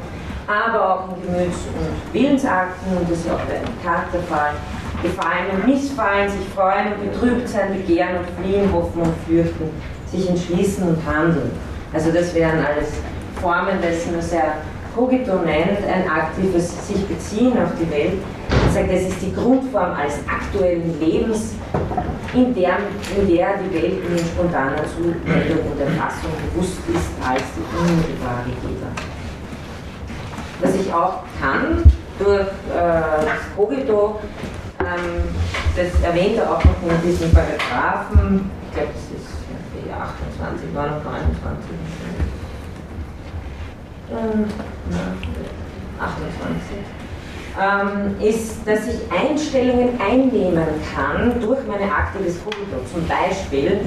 [0.47, 4.53] aber auch in Gemüts- und Willensakten, und das ist auch bei einem Charakterfall,
[5.01, 9.69] gefallen und missfallen, sich freuen und betrübt sein, begehren und fliehen, hoffen und fürchten,
[10.11, 11.51] sich entschließen und handeln.
[11.93, 12.89] Also das wären alles
[13.41, 14.57] Formen dessen, was er
[14.95, 18.13] Cogito nennt, ein aktives sich beziehen auf die Welt.
[18.49, 21.55] Er sagt, das ist die Grundform eines aktuellen Lebens,
[22.33, 22.77] in der,
[23.17, 29.14] in der die Welt in spontaner Zumeldung und Erfassung bewusst ist als die unmittelbare Gegenwart.
[30.61, 31.83] Was ich auch kann,
[32.19, 34.19] durch äh, das Cogito,
[34.79, 35.23] ähm,
[35.75, 39.35] das erwähnt er auch noch in diesem Paragraphen, ich glaube, das ist
[39.91, 41.69] 28, war noch 29.
[44.11, 44.45] Ähm,
[45.99, 46.95] 28.
[47.57, 52.77] Ähm, ist, dass ich Einstellungen einnehmen kann durch meine Akte des Cogito.
[52.91, 53.79] Zum Beispiel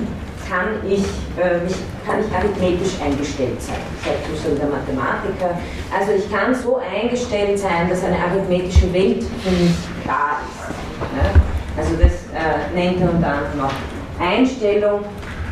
[0.49, 1.05] kann ich,
[1.37, 1.61] äh,
[2.07, 5.59] kann ich arithmetisch eingestellt sein, sagt Husserl der Mathematiker.
[5.97, 10.69] Also ich kann so eingestellt sein, dass eine arithmetische Welt für mich da ist.
[11.15, 11.41] Ne?
[11.77, 13.73] Also das äh, nennt er dann noch
[14.21, 15.01] Einstellung.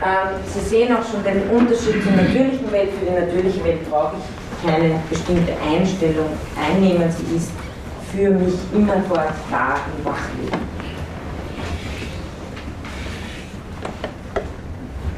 [0.03, 2.91] Ähm, Sie sehen auch schon den Unterschied zur natürlichen Welt.
[2.99, 7.11] Für die natürliche Welt brauche ich keine bestimmte Einstellung einnehmen.
[7.11, 7.51] Sie ist
[8.13, 10.76] für mich immerfort da im Wachleben.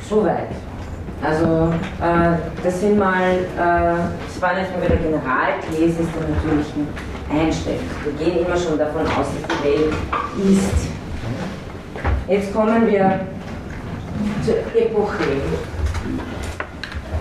[0.09, 0.49] Soweit.
[1.23, 6.89] Also äh, das sind mal, äh, das war nicht nur der Generalthesis der natürlichen
[7.29, 7.81] Einstellung.
[8.05, 9.93] Wir gehen immer schon davon aus, dass die Welt
[10.49, 10.89] ist.
[12.29, 13.21] Jetzt kommen wir
[14.45, 15.25] zur Epoche,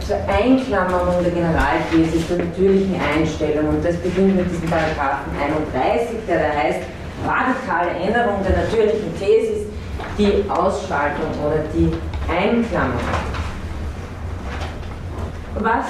[0.06, 3.70] zur Einklammerung der Generalthese, der natürlichen Einstellung.
[3.70, 5.32] Und das beginnt mit diesem Paragraphen
[5.74, 6.80] 31, der da heißt,
[7.26, 9.66] radikale Änderung der natürlichen Thesis,
[10.18, 11.92] die Ausschaltung oder die
[12.30, 13.00] Einklammerung.
[15.60, 15.86] Was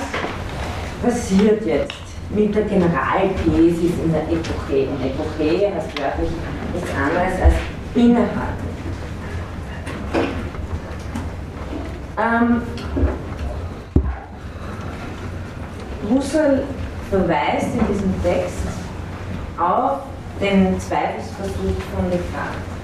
[1.03, 1.93] passiert jetzt
[2.29, 4.87] mit der Generalthesis in der Epoche?
[4.89, 6.29] Und Epoche heißt wörtlich
[6.73, 7.55] nichts anderes als
[7.95, 8.67] innehalten.
[12.17, 12.61] Ähm,
[16.09, 16.63] Husserl
[17.09, 18.67] verweist in diesem Text
[19.57, 19.99] auf
[20.39, 22.76] den Zweifelsversuch von Descartes.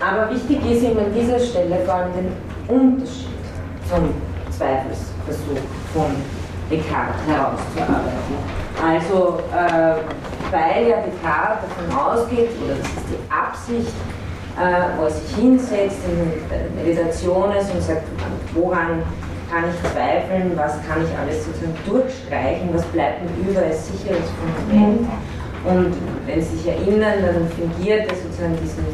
[0.00, 2.32] Aber wichtig ist ihm an dieser Stelle vor allem den
[2.74, 3.28] Unterschied
[3.86, 4.14] zum
[4.50, 5.60] Zweifelsversuch
[5.92, 6.16] von
[6.70, 8.36] Descartes herauszuarbeiten.
[8.80, 10.00] Also, äh,
[10.50, 13.92] weil ja Descartes davon ausgeht, oder das ist die Absicht,
[14.56, 18.04] äh, wo er sich hinsetzt in Meditation ist und sagt,
[18.54, 19.02] woran
[19.50, 24.30] kann ich zweifeln, was kann ich alles sozusagen durchstreichen, was bleibt mir über als sicheres
[24.38, 25.08] Fundament.
[25.64, 25.94] Und
[26.26, 28.86] wenn Sie sich erinnern, dann fingiert er sozusagen diesen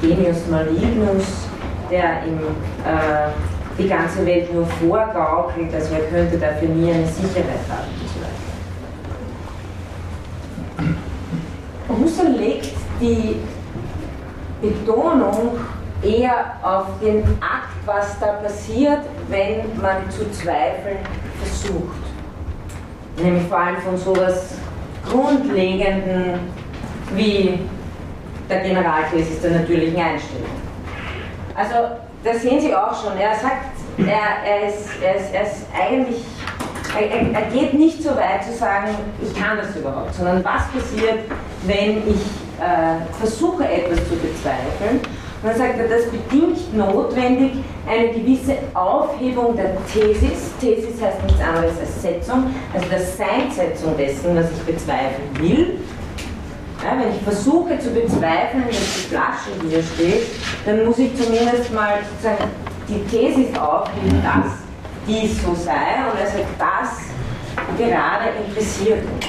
[0.00, 1.46] Genius Malignus,
[1.90, 2.38] der ihm
[2.84, 3.30] äh,
[3.78, 7.88] die ganze Welt nur vorgaukelt, also er könnte dafür nie eine Sicherheit haben.
[11.88, 12.70] Husserl legt
[13.00, 13.36] die
[14.60, 15.58] Betonung
[16.02, 20.98] eher auf den Akt, was da passiert, wenn man zu zweifeln
[21.42, 21.96] versucht.
[23.22, 24.54] Nämlich vor allem von so etwas
[25.10, 26.40] Grundlegenden
[27.16, 27.60] wie
[28.48, 30.50] der Generalthesis der natürlichen Einstellung.
[31.54, 31.74] Also,
[32.24, 33.66] da sehen Sie auch schon, er sagt,
[33.98, 36.24] er, er, ist, er, ist, er ist eigentlich,
[36.96, 38.88] er, er geht nicht so weit zu sagen,
[39.20, 41.24] ich kann das überhaupt, sondern was passiert,
[41.66, 42.20] wenn ich
[42.60, 45.00] äh, versuche etwas zu bezweifeln.
[45.40, 47.52] Und dann sagt er, das bedingt notwendig
[47.88, 50.50] eine gewisse Aufhebung der Thesis.
[50.60, 55.78] Thesis heißt nichts anderes als Setzung, also der Seinsetzung dessen, was ich bezweifeln will.
[56.82, 60.26] Ja, wenn ich versuche zu bezweifeln, dass die Flasche hier steht,
[60.64, 62.50] dann muss ich zumindest mal sozusagen
[62.88, 64.52] die Thesis aufheben, dass
[65.06, 66.04] dies so sei.
[66.10, 69.28] Und sagt, das gerade interessiert mich.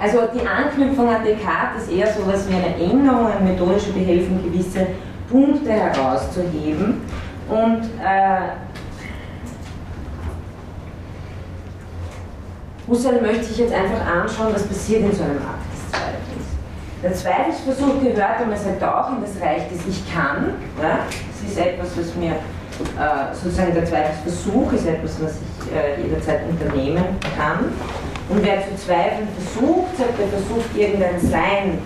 [0.00, 4.42] Also die Anknüpfung an Descartes ist eher so etwas wie eine Erinnerung, ein methodische Behelfen,
[4.44, 4.86] gewisse
[5.28, 7.02] Punkte herauszuheben.
[7.48, 8.67] Und äh,
[12.88, 16.46] Husserl möchte sich jetzt einfach anschauen, was passiert in so einem Akt des Zweifels.
[17.02, 20.54] Der Zweifelsversuch gehört, und man sagt auch, in das Reich des Ich kann.
[20.80, 21.00] Ja?
[21.04, 26.00] Das ist etwas, was mir äh, sozusagen der zweite Versuch ist etwas, was ich äh,
[26.02, 27.04] jederzeit unternehmen
[27.36, 27.72] kann.
[28.28, 31.78] Und wer zu zweifeln versucht, sagt, er versucht irgendein Sein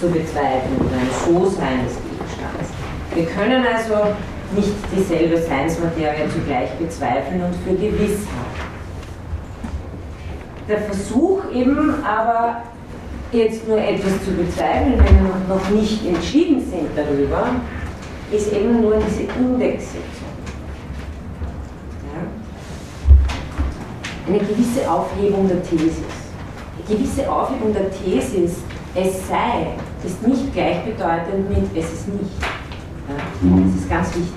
[0.00, 2.68] zu bezweifeln oder ein So-Sein des Gegenstandes.
[3.14, 4.14] Wir können also
[4.54, 8.63] nicht dieselbe Seinsmaterie zugleich bezweifeln und für gewiss haben.
[10.68, 12.62] Der Versuch eben aber
[13.32, 17.50] jetzt nur etwas zu bezweifeln, wenn wir noch nicht entschieden sind darüber,
[18.32, 20.00] ist eben nur diese Indexsetzung.
[22.14, 22.20] Ja?
[24.26, 26.02] Eine gewisse Aufhebung der Thesis.
[26.78, 28.56] Eine gewisse Aufhebung der Thesis,
[28.94, 32.40] es sei, ist nicht gleichbedeutend mit es ist nicht.
[33.08, 33.16] Ja?
[33.66, 34.32] Das ist ganz wichtig.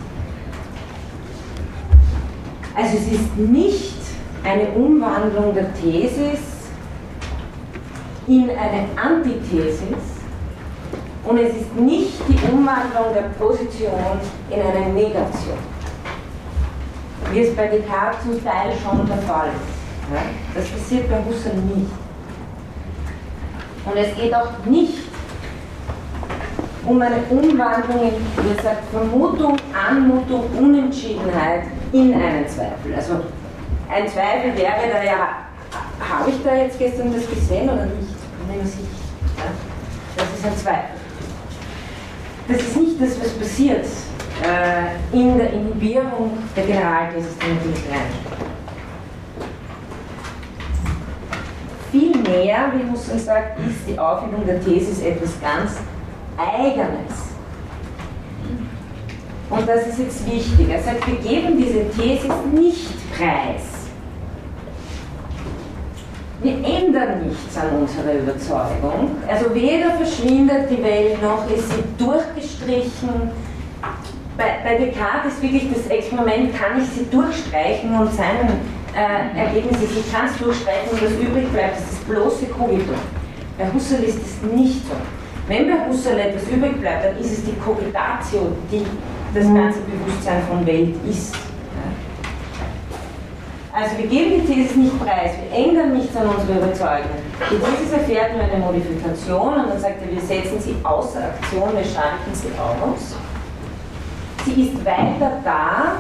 [2.76, 3.97] Also es ist nicht
[4.48, 6.40] eine Umwandlung der Thesis
[8.28, 9.82] in eine Antithesis
[11.26, 13.92] und es ist nicht die Umwandlung der Position
[14.50, 15.58] in eine Negation,
[17.32, 20.56] wie es bei Descartes zum Teil schon der Fall ist.
[20.56, 21.92] Das passiert bei Husserl nicht.
[23.86, 25.00] Und es geht auch nicht
[26.86, 32.96] um eine Umwandlung in, wie gesagt, Vermutung, Anmutung, Unentschiedenheit in einen Zweifel.
[32.96, 33.24] Also
[33.90, 35.30] ein Zweifel wäre da ja,
[36.00, 38.16] habe ich da jetzt gestern das gesehen oder nicht?
[40.16, 40.98] Das ist ein Zweifel
[42.48, 43.86] das ist nicht das, was passiert
[44.44, 47.58] äh, in der Inhibierung der reinspielt.
[51.92, 55.78] Vielmehr, wie Husserl sagt, ist die Aufhebung der Thesis etwas ganz
[56.38, 57.28] Eigenes.
[59.50, 60.70] Und das ist jetzt wichtig.
[60.70, 63.77] Er sagt, wir geben diese Thesis nicht preis
[66.42, 69.18] wir ändern nichts an unserer Überzeugung.
[69.28, 73.32] Also weder verschwindet die Welt noch ist sie durchgestrichen.
[74.38, 78.62] Bei, bei Descartes ist wirklich das Experiment, kann ich sie durchstreichen und seinen
[78.96, 82.96] äh, Ergebnis ist, ich kann es durchstreichen und was übrig bleibt, ist das bloße Kogitum.
[83.58, 84.94] Bei Husserl ist es nicht so.
[85.48, 88.86] Wenn bei Husserl etwas übrig bleibt, dann ist es die Cogitatio, die
[89.34, 91.36] das ganze Bewusstsein von Welt ist.
[93.80, 97.12] Also wir geben die These nicht preis, wir ändern nichts an unserer Überzeugung.
[97.52, 101.70] Die These erfährt nur eine Modifikation und dann sagt er, wir setzen sie außer Aktion,
[101.76, 103.16] wir schalten sie aus.
[104.46, 105.98] Sie ist weiter da,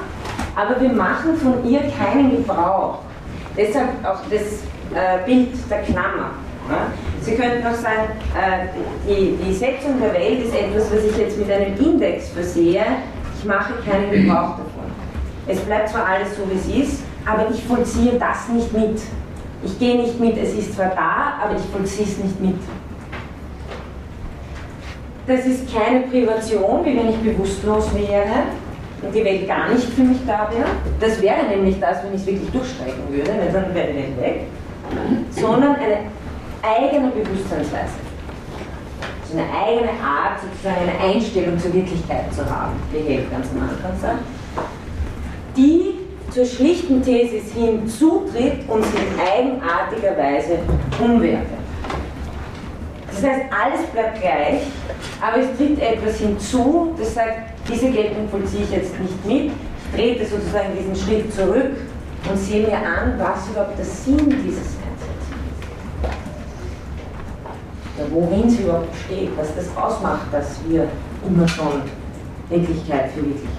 [0.55, 2.97] aber wir machen von ihr keinen Gebrauch.
[3.55, 4.63] Deshalb auch das
[4.95, 6.32] äh, Bild der Klammer.
[6.67, 6.88] Ja?
[7.21, 8.69] Sie könnten auch sagen, äh,
[9.07, 12.86] die, die Setzung der Welt ist etwas, was ich jetzt mit einem Index versehe,
[13.38, 14.89] ich mache keinen Gebrauch davon.
[15.45, 19.01] Es bleibt zwar alles so, wie es ist, aber ich vollziehe das nicht mit.
[19.63, 22.55] Ich gehe nicht mit, es ist zwar da, aber ich vollziehe es nicht mit.
[25.25, 28.43] Das ist keine Privation, wie wenn ich bewusstlos wäre
[29.01, 30.69] und die Welt gar nicht für mich da wäre.
[31.01, 34.21] Das wäre nämlich das, wenn ich es wirklich durchstreichen würde, weil dann wäre die Welt
[34.21, 34.41] weg.
[35.32, 35.97] Sondern eine
[36.63, 37.99] eigene Bewusstseinsweise.
[39.21, 43.63] Also eine eigene Art, sozusagen eine Einstellung zur Wirklichkeit zu haben, wie Hegel ganz am
[43.63, 44.23] Anfang sagt,
[45.57, 45.96] die
[46.38, 50.59] zur schlichten Thesis hinzutritt und sie in eigenartiger Weise
[51.03, 51.47] umwertet.
[53.07, 54.61] Das heißt, alles bleibt gleich,
[55.19, 59.95] aber es tritt etwas hinzu, das sagt, diese Geltung vollziehe ich jetzt nicht mit, ich
[59.95, 61.75] trete sozusagen diesen Schritt zurück
[62.29, 65.25] und sehe mir an, was überhaupt der Sinn dieses Einsatzes
[67.97, 68.11] ist.
[68.13, 70.88] Worin sie überhaupt besteht, was das ausmacht, dass wir
[71.27, 71.81] immer schon
[72.47, 73.57] Wirklichkeit für Wirklichkeit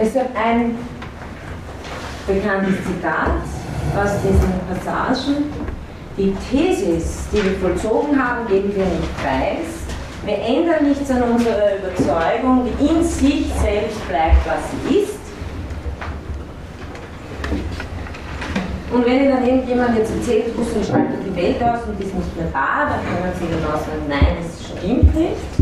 [0.00, 0.76] Deshalb ein
[2.26, 3.42] bekanntes Zitat
[3.94, 5.52] aus diesen Passagen.
[6.16, 9.84] Die Thesis, die wir vollzogen haben, geben wir nicht preis.
[10.24, 15.20] Wir ändern nichts an unserer Überzeugung, die in sich selbst bleibt, was sie ist.
[18.90, 22.36] Und wenn Ihnen dann irgendjemand jetzt erzählt, Russland schaltet die Welt aus und ist nicht
[22.36, 25.59] mehr da, dann können Sie genau sagen, nein, das stimmt nicht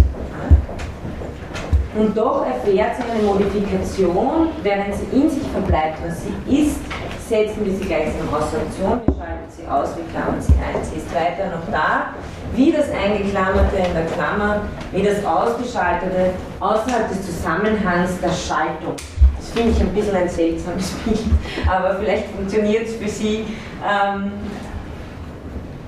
[1.97, 6.81] und doch erfährt sie eine Modifikation, während sie in sich verbleibt, was sie ist,
[7.29, 10.97] setzen wir sie gleichsam außer Aktion, wir schalten sie aus, wir klammern sie ein, sie
[10.97, 12.15] ist weiter noch da,
[12.55, 14.63] wie das Eingeklammerte in der Klammer,
[14.93, 16.31] wie das Ausgeschaltete
[16.61, 18.97] außerhalb des Zusammenhangs der Schaltung.
[19.37, 21.21] Das finde ich ein bisschen ein seltsames Bild,
[21.71, 23.45] aber vielleicht funktioniert es für Sie.
[23.83, 24.33] Ähm,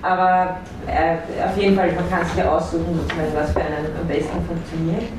[0.02, 3.00] aber äh, auf jeden Fall, man kann sich ja aussuchen,
[3.34, 5.12] was für einen am besten funktioniert.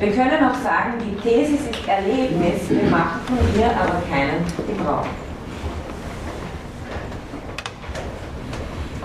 [0.00, 5.06] Wir können auch sagen, die These ist Erlebnis, wir machen von ihr aber keinen Gebrauch.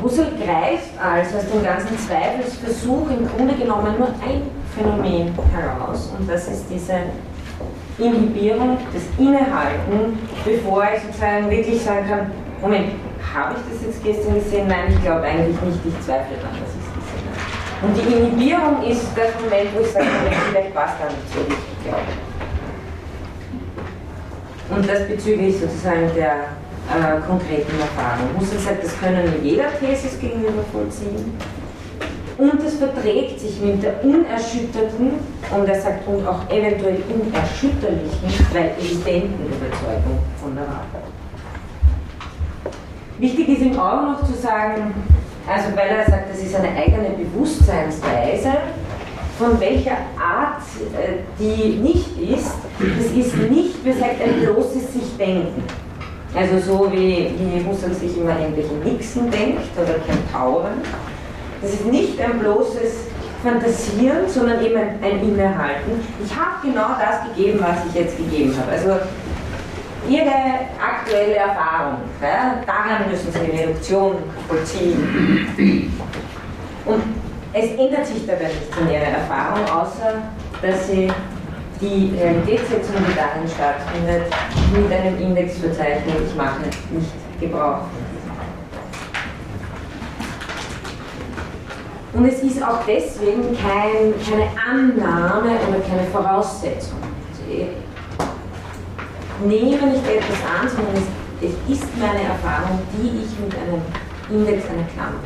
[0.04, 4.44] Husserl greift also aus dem ganzen Zweifelsversuch im Grunde genommen nur ein
[4.76, 6.94] Phänomen heraus und das ist diese
[7.98, 12.32] Inhibierung, das Innehalten, bevor ich sozusagen wirklich sagen kann,
[12.62, 12.90] Moment,
[13.34, 14.68] habe ich das jetzt gestern gesehen?
[14.68, 17.73] Nein, ich glaube eigentlich nicht, ich zweifle daran, dass ich es gesehen habe.
[17.84, 20.06] Und die Inhibierung ist der Moment, wo ich sage,
[20.50, 22.00] vielleicht es gar nicht so, ich glaube.
[24.70, 26.56] Und das bezüglich sozusagen der
[26.88, 28.30] äh, konkreten Erfahrung.
[28.40, 31.38] Husserl sagt, das können wir jeder Thesis gegenüber vollziehen.
[32.38, 35.12] Und es verträgt sich mit der unerschütterten,
[35.52, 41.04] und er sagt, und auch eventuell unerschütterlichen, weil evidenten Überzeugung von der Wahrheit.
[43.20, 44.94] Wichtig ist ihm auch noch zu sagen,
[45.48, 48.54] also weil er sagt, das ist eine eigene Bewusstseinsweise,
[49.38, 50.62] von welcher Art
[50.94, 55.64] äh, die nicht ist, das ist nicht, wie sagt, ein bloßes sich denken.
[56.36, 60.82] Also so wie, wie Husserl sich immer irgendwelche Nixen denkt oder Kentauren.
[61.62, 63.08] Das ist nicht ein bloßes
[63.44, 66.00] Fantasieren, sondern eben ein, ein Innehalten.
[66.24, 68.72] Ich habe genau das gegeben, was ich jetzt gegeben habe.
[68.72, 69.06] Also
[70.10, 70.34] Ihre
[70.82, 74.16] aktuelle Erfahrung, ja, daran müssen Sie eine Reduktion
[74.48, 75.98] vollziehen.
[76.86, 77.04] Und
[77.54, 80.24] es ändert sich dabei nichts in Ihrer Erfahrung, außer
[80.62, 81.10] dass Sie
[81.80, 84.34] die Realitätssetzung, die darin stattfindet,
[84.74, 86.16] mit einem Index verzeichnen.
[86.28, 87.80] Ich mache nicht Gebrauch.
[92.14, 97.00] Und es ist auch deswegen kein, keine Annahme oder keine Voraussetzung.
[97.02, 97.74] Also
[99.48, 103.82] nehme nicht etwas an, sondern es, es ist meine Erfahrung, die ich mit einem
[104.30, 105.20] Index einer Klammer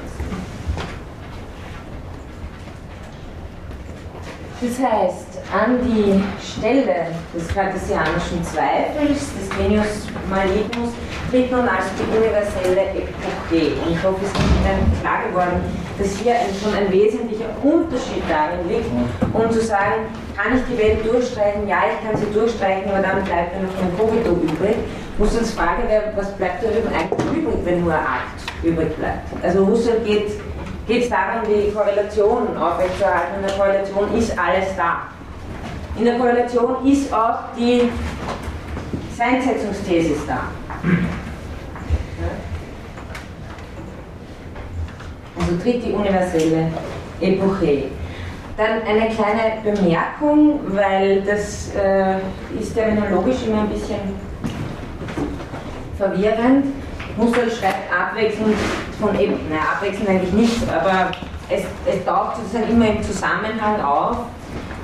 [4.60, 10.90] Das heißt, an die Stelle des kartesianischen Zweifels, des Genius Malignus,
[11.32, 13.76] tritt nun also die universelle Epoche.
[13.86, 15.62] Und ich hoffe, es ist Ihnen klar geworden,
[15.98, 18.90] dass hier ein, schon ein wesentlicher Unterschied darin liegt,
[19.34, 20.08] um zu sagen,
[20.38, 21.68] kann ich die Welt durchstreichen?
[21.68, 24.78] Ja, ich kann sie durchstreichen, aber dann bleibt mir noch ein Kogito übrig.
[25.18, 25.84] Muss uns fragen,
[26.16, 29.44] was bleibt da eigentlich übrig, wenn nur ein Akt übrig bleibt?
[29.44, 30.32] Also Husserl geht
[30.88, 33.36] geht es darum, die Korrelation aufrechtzuerhalten.
[33.42, 35.08] In der Korrelation ist alles da.
[35.98, 37.90] In der Korrelation ist auch die
[39.18, 40.44] Seinsetzungsthesis da.
[45.40, 46.72] Also tritt die universelle
[47.20, 47.84] Epoche.
[48.58, 52.16] Dann eine kleine Bemerkung, weil das äh,
[52.60, 54.00] ist terminologisch immer ein bisschen
[55.96, 56.66] verwirrend.
[57.20, 58.56] Husserl schreibt abwechselnd
[59.00, 61.12] von eben, naja, abwechselnd eigentlich nicht, aber
[61.50, 64.18] es, es taucht sozusagen immer im Zusammenhang auf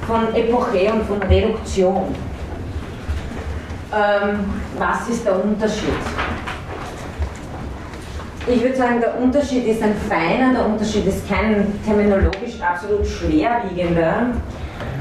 [0.05, 2.15] von Epoche und von Reduktion.
[3.91, 5.93] Ähm, was ist der Unterschied?
[8.45, 14.33] Ich würde sagen, der Unterschied ist ein feiner, der Unterschied ist kein terminologisch absolut schwerwiegender.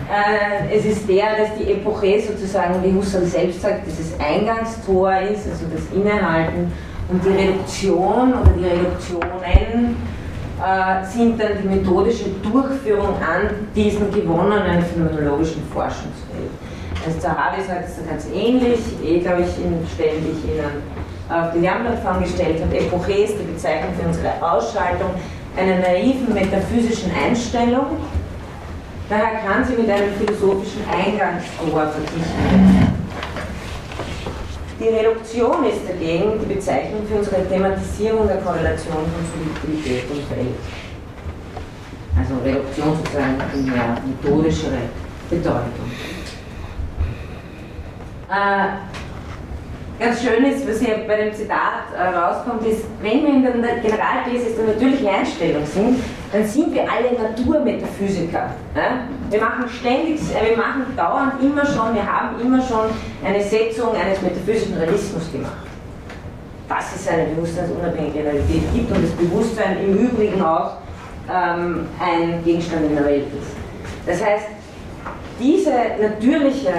[0.08, 5.48] Äh, es ist der, dass die Epoche sozusagen, wie Husserl selbst sagt, dieses Eingangstor ist,
[5.48, 6.70] also das Innehalten
[7.08, 9.96] und die Reduktion oder die Reduktionen
[10.62, 16.50] äh, sind dann die methodische Durchführung an diesem gewonnenen phänomenologischen Forschungsfeld.
[17.04, 21.52] Also Zahavi sagt es ganz ähnlich, eh glaube ich in Stellen, die ich Ihnen auf
[21.54, 22.76] die Lernplattform gestellt habe.
[22.78, 25.10] Epoche ist die Bezeichnung für unsere Ausschaltung
[25.56, 27.98] einer naiven metaphysischen Einstellung.
[29.08, 33.02] Daher kann sie mit einem philosophischen Eingangstor verglichen werden.
[34.80, 40.56] Die Reduktion ist dagegen die Bezeichnung für unsere Thematisierung der Korrelation von Subjektivität und Welt.
[42.18, 44.78] Also Reduktion sozusagen in mehr methodischere
[45.30, 45.90] Bedeutung.
[48.28, 48.91] Äh,
[50.02, 53.76] ganz schön ist, was hier bei dem Zitat äh, rauskommt, ist, wenn wir in der
[53.76, 58.50] Generalthesis der natürlichen Einstellung sind, dann sind wir alle Naturmetaphysiker.
[58.74, 59.06] Ja?
[59.30, 62.90] Wir machen ständig, äh, wir machen dauernd immer schon, wir haben immer schon
[63.24, 65.52] eine Setzung eines metaphysischen Realismus gemacht.
[66.68, 70.78] Dass es eine bewusstseinsunabhängige Realität gibt und das Bewusstsein im Übrigen auch
[71.32, 73.52] ähm, ein Gegenstand in der Welt ist.
[74.06, 74.46] Das heißt,
[75.38, 76.72] diese natürliche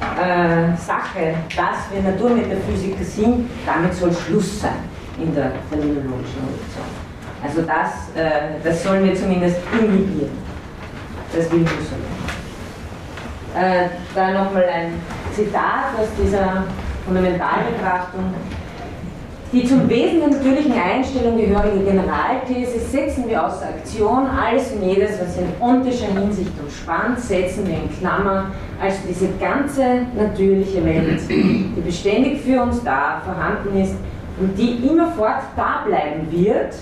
[0.00, 4.84] äh, Sache, dass wir Naturmetaphysiker sind, damit soll Schluss sein
[5.18, 7.08] in der phänomenologischen Reduktion.
[7.42, 10.30] Also das, äh, das sollen wir zumindest inhibieren.
[11.34, 11.98] Das will Husserl.
[13.54, 14.92] Äh, da nochmal ein
[15.34, 16.64] Zitat aus dieser
[17.04, 18.34] Fundamentalbetrachtung.
[19.50, 24.26] Die zum Wesen der natürlichen Einstellung gehörige Generalthese setzen wir außer Aktion.
[24.26, 28.50] Alles und jedes, was in ontischer Hinsicht umspannt, setzen wir in Klammer.
[28.78, 33.94] Also diese ganze natürliche Welt, die beständig für uns da vorhanden ist
[34.38, 36.74] und die immerfort da bleiben wird,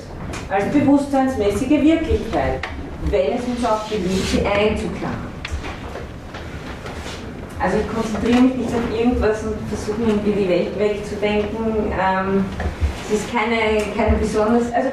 [0.50, 2.66] als bewusstseinsmäßige Wirklichkeit,
[3.10, 5.35] wenn es uns auch gelingt, sie einzuklammern.
[7.58, 11.92] Also ich konzentriere mich nicht auf irgendwas und versuche irgendwie die Welt wegzudenken.
[11.92, 12.44] Ähm,
[13.08, 14.88] es ist keine, keine besonders, also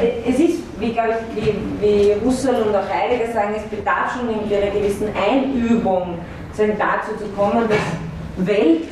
[0.00, 0.96] äh, es ist, wie, ich,
[1.34, 6.18] wie, wie Husserl und auch Heidegger sagen, es bedarf schon in einer gewissen Einübung,
[6.56, 8.84] dazu zu kommen, dass Welt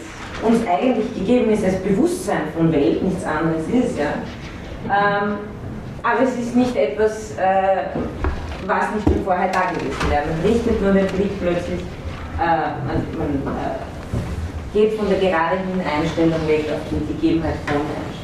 [0.43, 3.99] uns eigentlich gegeben ist als Bewusstsein von Welt, nichts anderes ist.
[3.99, 4.13] Ja.
[4.85, 5.39] Ähm,
[6.03, 7.85] aber es ist nicht etwas, äh,
[8.67, 10.25] was nicht schon vorher da gewesen wäre.
[10.27, 11.81] Man richtet nur den Blick plötzlich,
[12.39, 18.15] man, man äh, geht von der geraden Einstellung weg auf die Gegebenheit von Einstellung.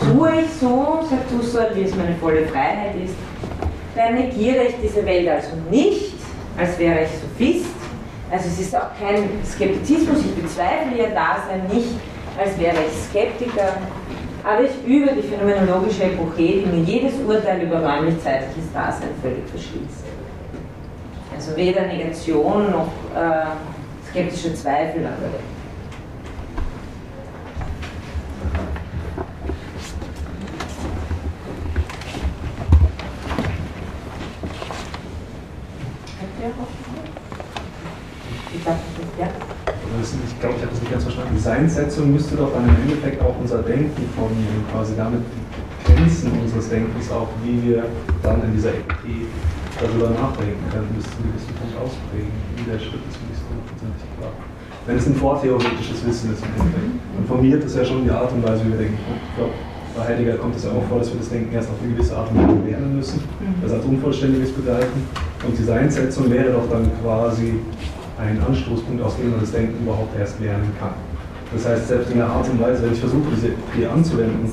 [0.00, 3.14] Tue ich so, sagt Husserl, wie es meine volle Freiheit ist,
[3.94, 6.14] dann negiere ich diese Welt also nicht,
[6.56, 7.66] als wäre ich Sophist,
[8.30, 11.90] also es ist auch kein Skeptizismus, ich bezweifle ihr Dasein nicht,
[12.38, 13.74] als wäre ich Skeptiker,
[14.44, 20.07] aber ich übe die phänomenologische Epoche, die mir jedes Urteil über räumlich-zeitliches Dasein völlig verschließt.
[21.38, 25.42] Also weder Negation noch äh, skeptische Zweifel an der Welt.
[40.24, 41.34] ich glaube, ich habe das nicht ganz verstanden.
[41.36, 46.32] Die Seinssetzung müsste doch dann im Endeffekt auch unser Denken formieren, quasi damit die Grenzen
[46.40, 47.84] unseres Denkens auch, wie wir
[48.24, 49.26] dann in dieser Epoche
[49.80, 52.34] darüber nachdenken können, bis zu einem gewissen Punkt ausprägen.
[52.58, 54.34] Wie der Schritt ist mir nicht so hundertprozentig klar.
[54.86, 58.64] Wenn es ein vortheoretisches Wissen ist dann formiert es ja schon die Art und Weise,
[58.64, 58.98] wie wir denken.
[58.98, 59.52] Ich glaube,
[59.94, 62.16] bei Heidegger kommt es ja auch vor, dass wir das Denken erst auf eine gewisse
[62.16, 63.60] Art und Weise lernen müssen, mhm.
[63.62, 65.02] das als Unvollständiges begreifen.
[65.46, 67.60] Und die Seinssetzung wäre doch dann quasi
[68.18, 70.94] ein Anstoßpunkt, aus dem man das Denken überhaupt erst lernen kann.
[71.52, 74.50] Das heißt, selbst in der Art und Weise, wenn ich versuche, diese Idee anzuwenden,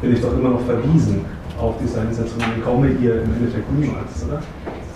[0.00, 1.24] bin ich doch immer noch verwiesen
[1.60, 4.40] auf diese Einsetzung und komme hier im Endeffekt niemals, oder?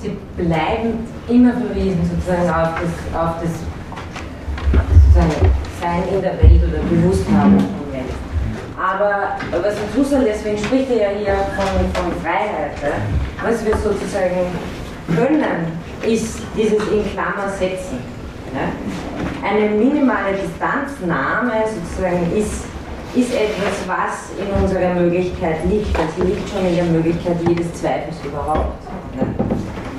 [0.03, 3.53] Sie bleiben immer verwiesen sozusagen auf das, auf das
[5.15, 8.11] sozusagen Sein in der Welt oder Bewussthaben von Welt.
[8.77, 12.73] Aber was Husserl, deswegen spricht er ja hier von, von Freiheit,
[13.45, 14.51] was wir sozusagen
[15.15, 17.99] können, ist dieses in Klammer setzen.
[18.53, 19.49] Ja?
[19.49, 22.65] Eine minimale Distanznahme sozusagen ist,
[23.15, 25.97] ist etwas, was in unserer Möglichkeit liegt.
[25.97, 28.83] Also liegt schon in der Möglichkeit jedes Zweifels überhaupt.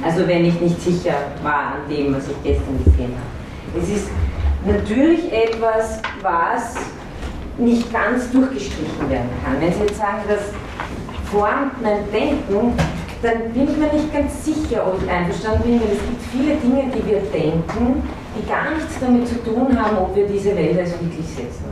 [0.04, 3.84] Also wenn ich nicht sicher war an dem, was ich gestern gesehen habe.
[3.84, 4.10] Es ist
[4.66, 6.76] natürlich etwas, was
[7.58, 9.62] nicht ganz durchgestrichen werden kann.
[9.62, 10.42] Wenn Sie jetzt sagen, das
[11.32, 12.74] formt mein Denken,
[13.22, 16.56] dann bin ich mir nicht ganz sicher, ob ich einverstanden bin, weil es gibt viele
[16.56, 18.04] Dinge, die wir denken,
[18.36, 21.64] die gar nichts damit zu tun haben, ob wir diese Welt als wirklich setzen.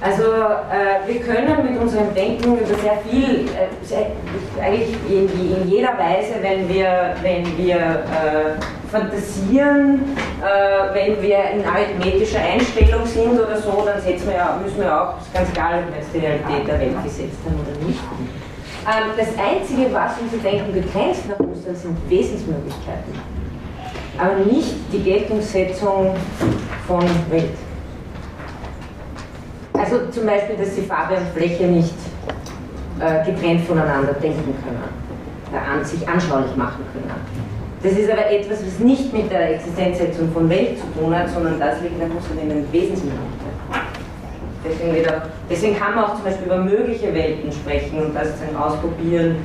[0.00, 4.12] Also äh, wir können mit unserem Denken über sehr viel, äh, sehr,
[4.62, 11.64] eigentlich in, in, jeder Weise, wenn wir, wenn wir äh, fantasieren, äh, wenn wir in
[11.64, 15.92] arithmetischer Einstellung sind oder so, dann setzen wir müssen wir auch, ist ganz egal, ob
[15.92, 18.00] wir jetzt die Realität der Welt gesetzt haben oder nicht
[18.86, 23.12] ähm, das Einzige, was unser Denken begrenzt nach Ostern, sind Wesensmöglichkeiten,
[24.16, 26.14] aber nicht die Geltungssetzung
[26.86, 27.67] von Welt.
[29.78, 31.94] Also zum Beispiel, dass sie Farbe und Fläche nicht
[32.98, 34.82] äh, getrennt voneinander denken können,
[35.52, 37.08] äh, an, sich anschaulich machen können.
[37.80, 41.60] Das ist aber etwas, was nicht mit der Existenzsetzung von Welt zu tun hat, sondern
[41.60, 43.28] das liegt nach Husserl in den Wesensmöglichkeiten.
[44.64, 45.06] Deswegen,
[45.48, 49.36] deswegen kann man auch zum Beispiel über mögliche Welten sprechen und das dann ausprobieren.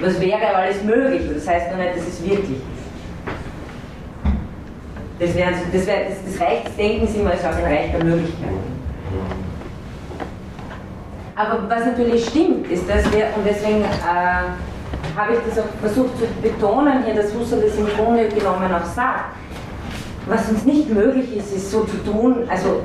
[0.00, 1.22] Was wäre alles möglich?
[1.34, 2.80] Das heißt noch nicht, dass es wirklich ist.
[5.18, 8.79] Das, wär, das, wär, das, das Reich des Denkens immer ein Reich der Möglichkeiten.
[11.40, 16.10] Aber was natürlich stimmt, ist, dass wir, und deswegen äh, habe ich das auch versucht
[16.18, 19.36] zu betonen hier, dass Husserl das im Grunde genommen auch sagt,
[20.26, 22.82] was uns nicht möglich ist, ist so zu tun, also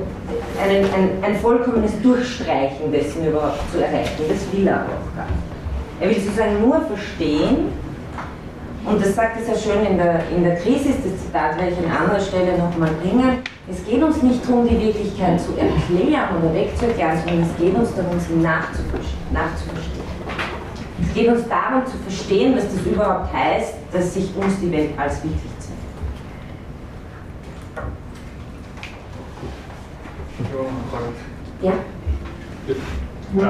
[0.62, 4.24] ein, ein, ein vollkommenes Durchstreichen dessen überhaupt zu erreichen.
[4.26, 6.00] Das will er auch gar nicht.
[6.00, 7.72] Er will sozusagen nur verstehen,
[8.86, 11.78] und das sagt es ja schön in der, in der Krise, das Zitat, werde ich
[11.78, 13.42] an anderer Stelle nochmal bringen.
[13.68, 17.94] Es geht uns nicht darum, die Wirklichkeit zu erklären oder wegzuerklären, sondern es geht uns
[17.96, 20.06] darum, sie nachzuverstehen.
[21.02, 24.90] Es geht uns darum zu verstehen, was das überhaupt heißt, dass sich uns die Welt
[24.96, 25.40] als wirklich
[31.62, 31.72] Ja.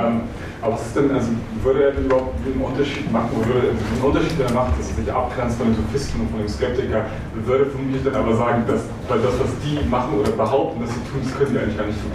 [0.08, 0.22] Ähm,
[0.62, 1.28] aber was ist denn, also
[1.62, 4.90] würde er denn überhaupt einen Unterschied machen, oder würde den Unterschied, den er macht, dass
[4.90, 7.04] er sich abgrenzt von dem Sophisten und von dem Skeptiker,
[7.44, 11.02] würde vermutlich dann aber sagen, dass, weil das, was die machen oder behaupten, dass sie
[11.10, 12.12] tun, das können die eigentlich gar nicht tun.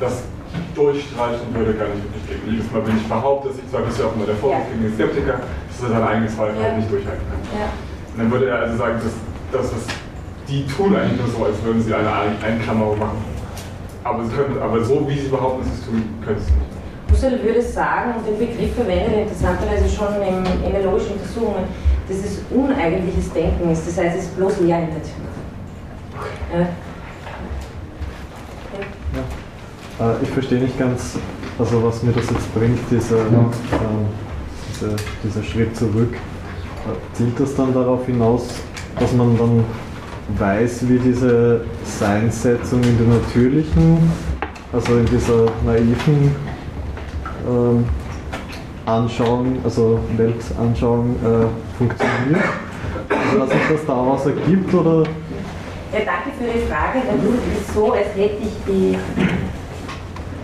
[0.00, 0.22] Das
[0.74, 3.82] durchstreicht und würde gar nicht wirklich gegen jedes Mal, wenn ich behaupte, dass ich zwar
[3.82, 6.76] bist ja auch immer der Vorwurf gegen den Skeptiker, dass er seine eigenen Zweifel halt
[6.78, 7.42] nicht durchhalten kann.
[8.12, 9.12] Und dann würde er also sagen, dass
[9.52, 9.84] das, was
[10.48, 12.08] die tun eigentlich nur so, als würden sie eine
[12.40, 13.18] Einklammerung machen.
[14.04, 16.50] Aber, sie können, aber so, wie sie behaupten, dass sie es tun, können sie es
[16.54, 16.75] nicht.
[17.10, 21.64] Husserl würde sagen, und den Begriff verwendet interessanterweise schon in enologischen Untersuchungen,
[22.08, 23.86] dass es uneigentliches Denken ist.
[23.86, 25.26] Das heißt, es ist bloß Lehrintention.
[26.52, 26.68] Ja.
[29.16, 30.12] Ja.
[30.12, 31.18] Äh, ich verstehe nicht ganz,
[31.58, 33.46] also was mir das jetzt bringt, dieser, äh,
[34.70, 36.14] diese, dieser Schritt zurück.
[36.14, 38.48] Äh, zielt das dann darauf hinaus,
[38.98, 39.64] dass man dann
[40.38, 44.10] weiß, wie diese Seinssetzung in der natürlichen,
[44.72, 46.34] also in dieser naiven
[48.86, 52.44] Anschauung, also Weltanschauung äh, funktioniert?
[53.08, 55.04] Also, dass sich das daraus ergibt oder
[55.92, 57.00] ja, danke für die Frage.
[57.06, 57.18] Dann
[57.56, 58.98] ist so, als hätte ich die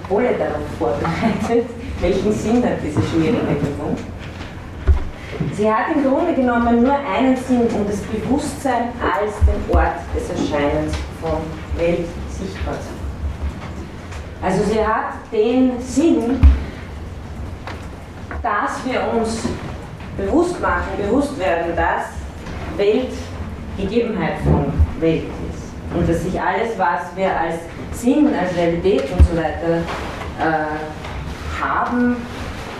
[0.09, 1.68] Wolle darauf vorbereitet.
[2.00, 3.96] Welchen Sinn hat diese schwierige Übung?
[5.53, 10.30] Sie hat im Grunde genommen nur einen Sinn, um das Bewusstsein als den Ort des
[10.30, 11.40] Erscheinens von
[11.76, 13.03] Welt sichtbar zu machen.
[14.42, 16.40] Also sie hat den Sinn,
[18.43, 19.45] dass wir uns
[20.16, 22.07] bewusst machen, bewusst werden, dass
[22.76, 23.12] Welt
[23.76, 24.66] Gegebenheit von
[25.01, 25.97] Welt ist.
[25.97, 27.57] Und dass sich alles, was wir als
[27.93, 29.82] Sinn, als Realität und so weiter
[30.38, 32.16] äh, haben,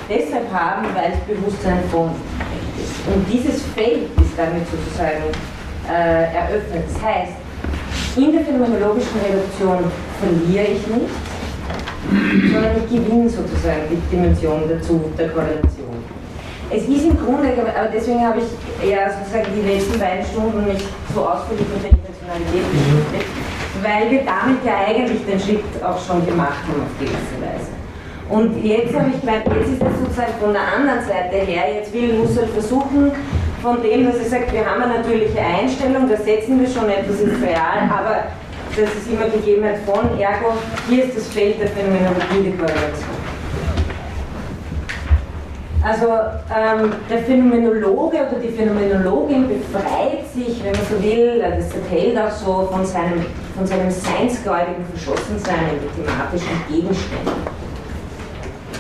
[0.09, 3.15] deshalb haben, weil es Bewusstsein von Welt ist.
[3.15, 5.31] Und dieses Feld ist damit sozusagen
[5.89, 6.85] äh, eröffnet.
[6.93, 7.33] Das heißt,
[8.17, 9.91] in der phänomenologischen Reduktion
[10.21, 11.32] verliere ich nicht,
[12.53, 16.03] sondern ich gewinne sozusagen die Dimension dazu, der Korrelation.
[16.70, 18.48] Es ist im Grunde, aber deswegen habe ich
[18.88, 23.30] ja sozusagen die letzten beiden Stunden nicht so ausführlich mit der Intentionalität beschäftigt,
[23.84, 27.72] weil wir damit ja eigentlich den Schritt auch schon gemacht haben auf gewisse Weise.
[28.32, 31.92] Und jetzt habe ich gemeint, jetzt ist es sozusagen von der anderen Seite her, jetzt
[31.92, 33.12] will Husserl versuchen,
[33.61, 37.20] von dem, dass er sagt, wir haben eine natürliche Einstellung, da setzen wir schon etwas
[37.20, 38.32] ins Real, aber
[38.77, 40.55] das ist immer Gegebenheit von, ergo,
[40.89, 43.23] hier ist das Feld der Phänomenologie Korrelation.
[45.85, 51.75] Also ähm, der Phänomenologe oder die Phänomenologin befreit sich, wenn man so will, äh, das
[51.75, 57.33] erzählt auch so von seinem, von seinem seinsgläubigen Verschossensein in die thematischen Gegenstände.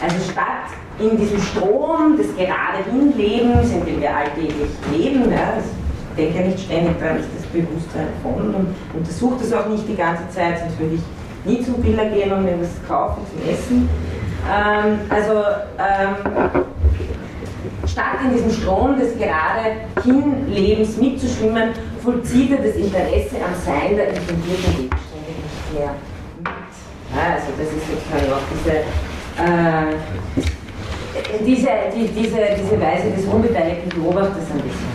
[0.00, 0.70] Also statt
[1.00, 5.81] in diesem Strom des gerade Hinlebens, in dem wir alltäglich leben, ja, ich
[6.16, 10.28] denke nicht ständig daran, ich das Bewusstsein von und untersuche das auch nicht die ganze
[10.30, 11.02] Zeit, sonst würde ich
[11.44, 13.88] nie zum Biller gehen und mir was kaufen zum Essen.
[14.50, 15.42] Ähm, also
[15.78, 16.64] ähm,
[17.86, 21.70] statt in diesem Strom des gerade Hinlebens mitzuschwimmen,
[22.02, 25.94] vollzieht er das Interesse am Sein der intendierten Gegenstände nicht mehr
[26.38, 26.52] mit.
[27.14, 28.76] Also das ist sozusagen auch diese,
[29.38, 29.94] äh,
[31.44, 34.91] diese, die, diese, diese Weise des unbeteiligten Beobachters ein bisschen.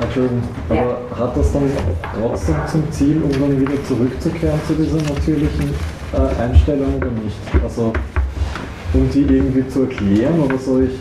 [0.00, 1.18] Entschuldigung, aber ja.
[1.18, 1.70] hat das dann
[2.20, 5.74] trotzdem zum Ziel, um dann wieder zurückzukehren zu dieser natürlichen
[6.12, 7.36] äh, Einstellung oder nicht?
[7.62, 7.92] Also
[8.92, 10.80] um die irgendwie zu erklären oder so?
[10.80, 10.98] Ich,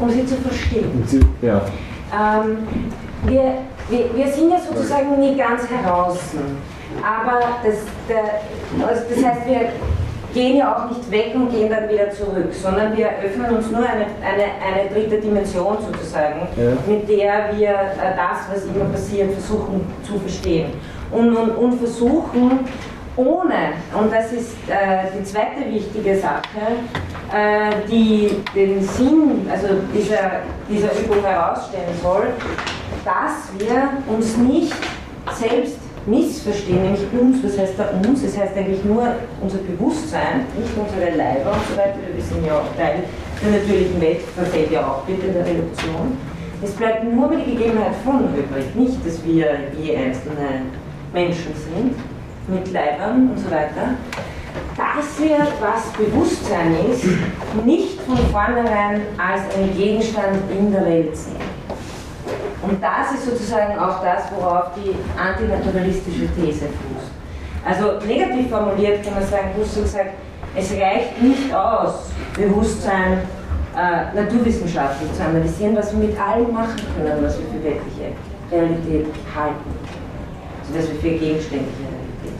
[0.00, 1.04] um sie zu verstehen.
[1.06, 1.62] Sie, ja.
[2.12, 2.58] Ähm,
[3.24, 3.58] wir,
[3.88, 6.18] wir, wir sind ja sozusagen nie ganz heraus.
[7.02, 7.76] Aber das,
[8.08, 9.60] der, also das heißt, wir
[10.34, 13.80] gehen ja auch nicht weg und gehen dann wieder zurück, sondern wir öffnen uns nur
[13.80, 16.72] eine, eine, eine dritte Dimension sozusagen, ja.
[16.86, 20.72] mit der wir äh, das, was immer passiert, versuchen zu verstehen.
[21.10, 22.60] Und, und, und versuchen,
[23.16, 26.42] ohne, und das ist äh, die zweite wichtige Sache,
[27.32, 32.28] äh, die den Sinn also dieser, dieser Übung herausstellen soll,
[33.04, 34.74] dass wir uns nicht
[35.34, 35.78] selbst
[36.08, 38.22] missverstehen, nämlich uns, was heißt da uns?
[38.22, 39.06] Das heißt eigentlich nur
[39.40, 41.98] unser Bewusstsein, nicht unsere Leiber und so weiter.
[42.14, 43.04] Wir sind ja auch Teil
[43.42, 46.16] der natürlichen Welt, verfällt ja auch bitte der Reduktion.
[46.62, 49.46] Es bleibt nur die Gegebenheit von übrig, nicht, dass wir
[49.80, 50.66] je einzelne
[51.12, 51.94] Menschen sind
[52.48, 53.94] mit Leibern und so weiter,
[54.76, 57.04] dass wir, was Bewusstsein ist,
[57.64, 61.57] nicht von vornherein als einen Gegenstand in der Welt sehen.
[62.68, 67.10] Und das ist sozusagen auch das, worauf die antinaturalistische These fußt.
[67.64, 70.10] Also negativ formuliert kann man sagen, Husserl sagt,
[70.54, 73.22] es reicht nicht aus, Bewusstsein
[73.74, 78.12] äh, naturwissenschaftlich zu analysieren, was wir mit allem machen können, was wir für wirkliche
[78.50, 79.70] Realität halten.
[80.60, 82.38] Also dass wir für gegenständliche Realität.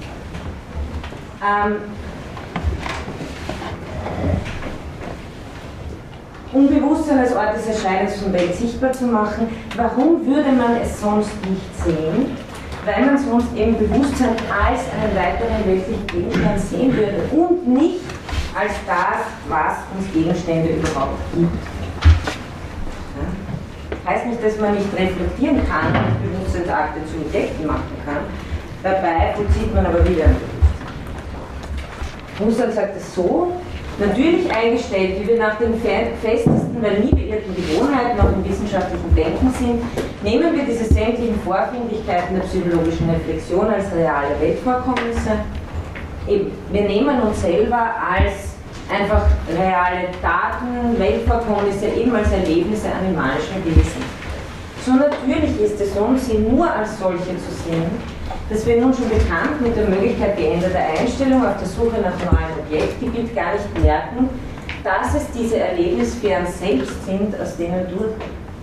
[1.40, 1.76] Ähm,
[6.52, 9.48] um Bewusstsein als Ort des Erscheinens von Welt sichtbar zu machen.
[9.76, 12.36] Warum würde man es sonst nicht sehen?
[12.84, 18.00] Weil man sonst eben Bewusstsein als einen weiteren weltlichen Gegenstand sehen würde und nicht
[18.54, 21.52] als das, was uns Gegenstände überhaupt gibt.
[24.06, 28.24] Heißt nicht, dass man nicht reflektieren kann und Bewusstseinsakte zu Entdecken machen kann.
[28.82, 30.58] Dabei vollzieht man aber wieder ein Bewusstsein.
[32.46, 33.52] Husserl sagt es so,
[33.98, 39.50] natürlich eingestellt, wie wir nach den festesten, weil nie beirrten Gewohnheiten auch im wissenschaftlichen Denken
[39.58, 39.82] sind,
[40.22, 45.32] nehmen wir diese sämtlichen Vorfindigkeiten der psychologischen Reflexion als reale Weltvorkommnisse.
[46.26, 48.54] Wir nehmen uns selber als
[48.90, 54.02] einfach reale Daten, Weltvorkommnisse, eben als Erlebnisse animalischen Wesen.
[54.84, 58.17] So natürlich ist es uns, sie nur als solche zu sehen,
[58.50, 62.58] dass wir nun schon bekannt mit der Möglichkeit geänderter Einstellung auf der Suche nach neuen
[62.64, 64.30] Objektgebiet gar nicht merken,
[64.82, 68.12] dass es diese Erlebnissphären selbst sind, aus denen durch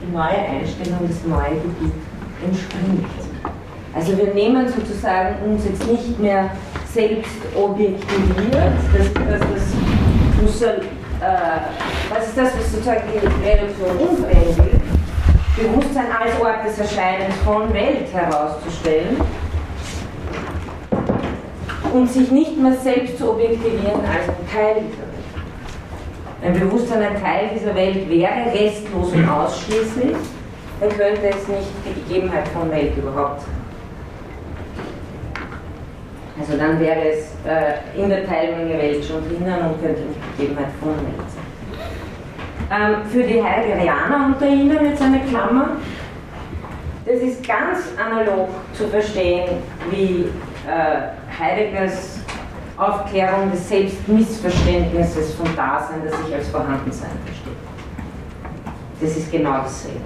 [0.01, 1.93] die neue Einstellung das neue Gebiet
[2.43, 3.05] entspringt.
[3.93, 6.49] Also wir nehmen sozusagen uns jetzt nicht mehr
[6.91, 10.81] selbst objektiviert, das, das, das Husserl,
[11.21, 14.79] äh, was ist das, was sozusagen die Reduktion will,
[15.55, 19.15] Bewusstsein als Ort des Erscheinens von Welt herauszustellen
[21.95, 25.15] und sich nicht mehr selbst zu objektivieren als ein Teil dieser Welt.
[26.43, 30.15] Ein Bewusstsein ein Teil dieser Welt wäre, restlos und ausschließlich,
[30.81, 33.49] dann könnte es nicht die Gegebenheit von Welt überhaupt sein.
[36.37, 40.41] Also dann wäre es äh, in der Teilmenge Welt schon drinnen und könnte nicht die
[40.41, 41.45] Gegebenheit von Welt sein.
[42.71, 45.77] Ähm, für die Heideggerianer unter Ihnen jetzt eine Klammer.
[47.05, 49.49] Das ist ganz analog zu verstehen,
[49.91, 50.25] wie
[50.67, 52.19] äh, Heideggers
[52.77, 57.53] Aufklärung des Selbstmissverständnisses von Dasein, das sich als Vorhandensein versteht.
[58.99, 60.01] Das ist genau dasselbe.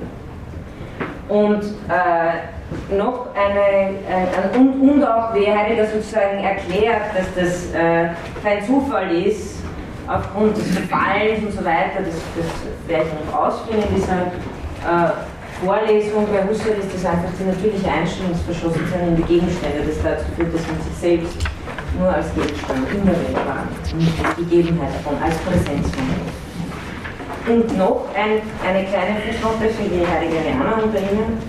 [1.28, 8.10] Und äh, noch eine, äh, und, und, auch, wie Heidegger sozusagen erklärt, dass das äh,
[8.44, 9.60] kein Zufall ist,
[10.08, 15.12] aufgrund des Verfallens und so weiter, das, das werde ich noch ausführen in dieser äh,
[15.64, 16.26] Vorlesung.
[16.32, 20.26] Bei Husserl ist das einfach die natürliche Einstellung des Verschlossensein in die Gegenstände, das dazu
[20.36, 21.38] führt, dass man sich selbst
[22.00, 26.32] nur als Gegenstand in der Welt wahrnimmt, nicht als Gegebenheit davon, als Präsenz von Welt.
[27.50, 31.40] Und noch ein, eine kleine Fußnote für die Heideggerianer unter Ihnen.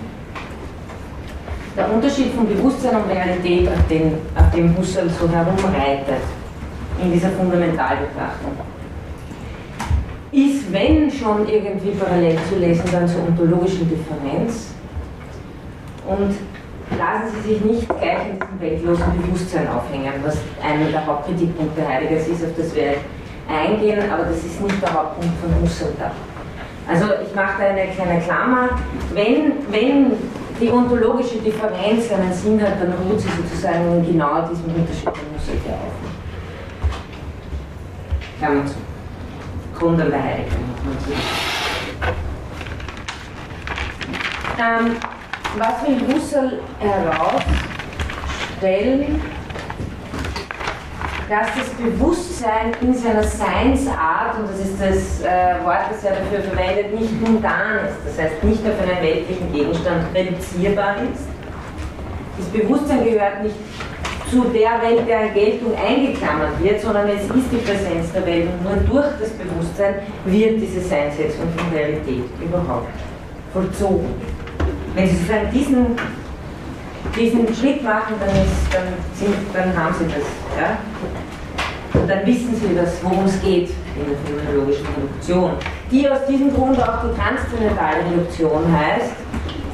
[1.76, 6.24] Der Unterschied von Bewusstsein und Realität, auf, den, auf dem Husserl so herumreitet,
[7.00, 8.69] in dieser Fundamentalbetrachtung.
[10.32, 14.68] Ist, wenn schon irgendwie parallel zu lesen, dann zur ontologischen Differenz.
[16.06, 16.36] Und
[16.96, 22.28] lassen Sie sich nicht gleich in diesem weltlosen Bewusstsein aufhängen, was einer der Hauptkritikpunkte Heideggers
[22.28, 22.96] ist, auf das ich
[23.48, 25.92] eingehen, aber das ist nicht der Hauptpunkt von Husserl.
[26.88, 28.70] Also ich mache da eine kleine Klammer.
[29.14, 30.12] Wenn, wenn
[30.60, 35.56] die ontologische Differenz einen Sinn hat, dann ruht sie sozusagen genau diesem Unterschied von Husserl
[35.68, 35.92] auf.
[38.38, 38.89] Klammer zu.
[39.80, 40.44] Sagen.
[44.58, 44.96] Ähm,
[45.56, 49.22] was will Husserl herausstellen?
[51.30, 56.42] Dass das Bewusstsein in seiner Seinsart, und das ist das äh, Wort, das er dafür
[56.42, 61.26] verwendet, nicht mundan ist, das heißt nicht auf einen weltlichen Gegenstand reduzierbar ist.
[62.36, 63.56] Das Bewusstsein gehört nicht
[64.30, 68.64] zu der Welt der Geltung eingeklammert wird, sondern es ist die Präsenz der Welt und
[68.64, 72.88] nur durch das Bewusstsein wird diese Seinsetzung von Realität überhaupt
[73.52, 74.14] vollzogen.
[74.94, 75.86] Wenn Sie sozusagen diesen,
[77.16, 80.24] diesen Schritt machen, dann, ist, dann, sind, dann haben Sie das.
[80.56, 80.78] Ja?
[82.00, 82.68] Und dann wissen Sie,
[83.02, 85.52] worum es geht in der phänomenologischen Reduktion,
[85.90, 89.12] die aus diesem Grund auch die transzendentale Reduktion heißt.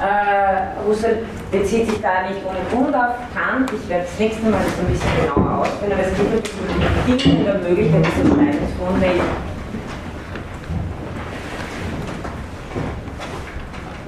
[0.00, 1.18] Äh, Husserl
[1.50, 3.70] bezieht sich da nicht ohne Grund auf Kant.
[3.72, 7.12] Ich werde das nächste Mal das ein bisschen genauer ausführen, aber es natürlich um die
[7.12, 8.06] Bedingungen der Möglichkeit
[8.78, 9.20] von Welt.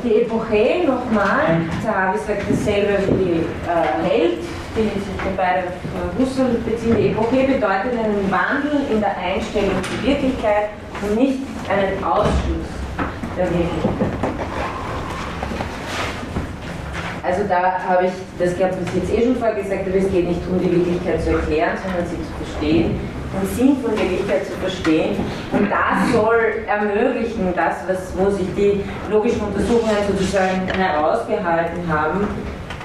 [0.04, 4.38] Die Epoche nochmal, Zahavi sagt dasselbe wie äh, Held,
[4.76, 6.96] die sich beide auf Husserl beziehen.
[6.96, 10.70] Die Epoche bedeutet einen Wandel in der Einstellung zur Wirklichkeit
[11.02, 12.68] und nicht einen Ausschluss
[13.36, 14.17] der Wirklichkeit.
[17.28, 20.26] Also da habe ich, das glaube ich jetzt eh schon vorher gesagt, aber es geht
[20.26, 22.98] nicht darum, die Wirklichkeit zu erklären, sondern sie zu verstehen,
[23.36, 25.16] den Sinn von Wirklichkeit zu verstehen.
[25.52, 28.80] Und das soll ermöglichen, das, was, wo sich die
[29.12, 32.26] logischen Untersuchungen sozusagen herausgehalten haben,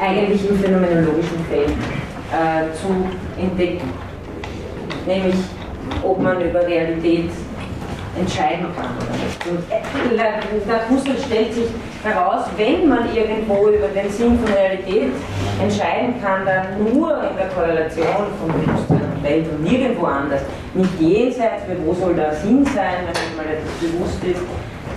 [0.02, 2.92] eigentlich im phänomenologischen Feld äh, zu
[3.42, 3.94] entdecken.
[5.08, 5.36] Nämlich,
[6.04, 7.32] ob man über Realität
[8.18, 8.92] entscheiden kann.
[9.50, 11.68] Und äh, Husserl stellt sich
[12.04, 15.12] heraus, wenn man irgendwo über den Sinn von Realität
[15.62, 20.42] entscheiden kann, dann nur in der Korrelation von Bewusstsein und Welt und nirgendwo anders.
[20.74, 24.42] Nicht jenseits, wo soll der Sinn sein, wenn man mal etwas bewusst ist,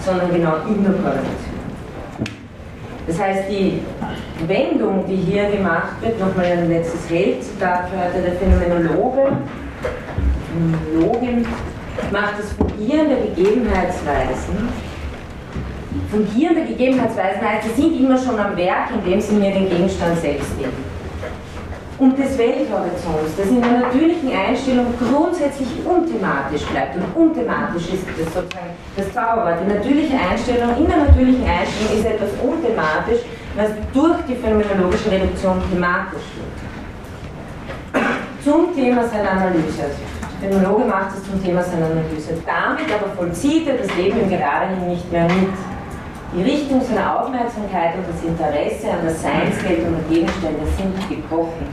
[0.05, 1.57] sondern genau in der Korrelation.
[3.07, 3.83] Das heißt, die
[4.47, 9.37] Wendung, die hier gemacht wird, nochmal ein letztes Held-Zitat für der Phänomenologe,
[10.53, 11.47] Phänomenologin,
[12.13, 14.69] macht das Fungieren der Gegebenheitsweisen.
[16.11, 20.19] Fungieren der Gegebenheitsweisen heißt, sie sind immer schon am Werk, indem sie mir den Gegenstand
[20.19, 20.97] selbst geben
[21.99, 26.97] und des Welthorizonts, das in der natürlichen Einstellung grundsätzlich unthematisch bleibt.
[26.97, 29.61] Und unthematisch ist das sozusagen das Zauberwort.
[29.65, 33.21] Die natürliche Einstellung, in der natürlichen Einstellung ist etwas unthematisch,
[33.57, 36.57] was durch die phänomenologische Reduktion thematisch wird.
[38.45, 39.91] Zum Thema seiner Analyse.
[40.37, 42.35] Also der Phänomenologe macht es zum Thema seiner Analyse.
[42.45, 45.57] Damit aber vollzieht er das Leben im Geradehin nicht mehr mit.
[46.35, 51.69] Die Richtung seiner Aufmerksamkeit und das Interesse an der Seinsgeltung der Gegenstände sind gebrochen.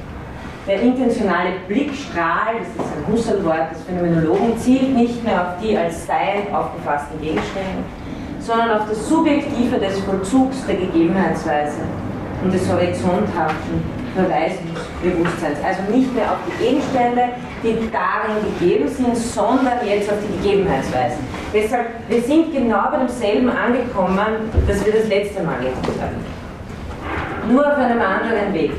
[0.65, 6.07] Der intentionale Blickstrahl, das ist ein Husserl-Wort des Phänomenologen, zielt nicht mehr auf die als
[6.07, 7.83] Sein aufgefassten Gegenstände,
[8.39, 11.81] sondern auf das Subjektive des Vollzugs der Gegebenheitsweise
[12.41, 13.83] und des horizonthaften
[15.03, 15.57] Verweisungsbewusstseins.
[15.63, 17.29] Also nicht mehr auf die Gegenstände,
[17.63, 21.19] die darin gegeben sind, sondern jetzt auf die Gegebenheitsweisen.
[21.53, 27.51] Deshalb, wir sind genau bei demselben angekommen, das wir das letzte Mal gemacht haben.
[27.51, 28.71] Nur auf einem anderen Weg.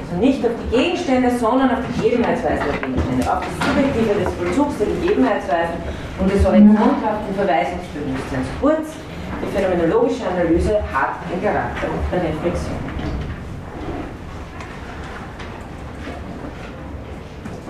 [0.00, 4.32] Also nicht auf die Gegenstände, sondern auf die Gegebenheitsweisen der Gegenstände, auf das Subjektive des
[4.34, 5.76] Vollzugs der Gegebenheitsweisen
[6.18, 8.48] und des horizonthaften Verweisungsbewusstseins.
[8.60, 8.96] Kurz,
[9.42, 12.91] die phänomenologische Analyse hat den Charakter der Reflexion.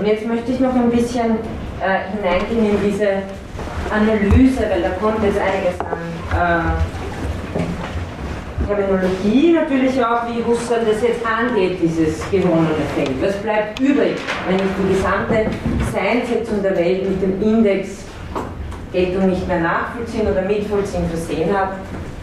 [0.02, 1.38] Und jetzt möchte ich noch ein bisschen
[1.78, 3.22] äh, hineingehen in diese
[3.88, 6.02] Analyse, weil da kommt jetzt einiges an
[6.34, 6.74] äh,
[8.66, 13.12] Terminologie natürlich auch, wie Husserl das jetzt angeht, dieses gewonnene Feld.
[13.22, 14.16] Was bleibt übrig,
[14.48, 15.46] wenn ich die gesamte
[15.92, 18.06] Seinsetzung der Welt mit dem Index
[18.92, 21.74] Geltung nicht mehr nachvollziehen oder mitvollziehen versehen habe,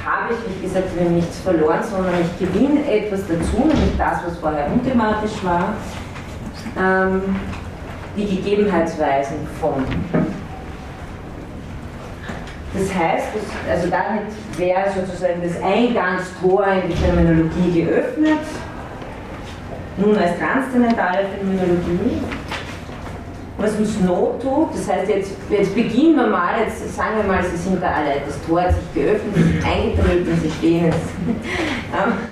[0.05, 4.37] habe ich, wie gesagt, mir nichts verloren, sondern ich gewinne etwas dazu, nämlich das, was
[4.37, 5.75] vorher unthematisch war,
[6.77, 7.21] ähm,
[8.15, 9.85] die Gegebenheitsweisen von.
[12.73, 18.39] Das heißt, dass, also damit wäre sozusagen das Eingangstor in die Phänomenologie geöffnet,
[19.97, 22.21] nun als transzendentale Phänomenologie.
[23.57, 27.43] Was uns Not tut, das heißt, jetzt, jetzt beginnen wir mal, jetzt sagen wir mal,
[27.43, 31.09] Sie sind da alle, das Tor hat sich geöffnet, Sie sind eingetreten, Sie stehen jetzt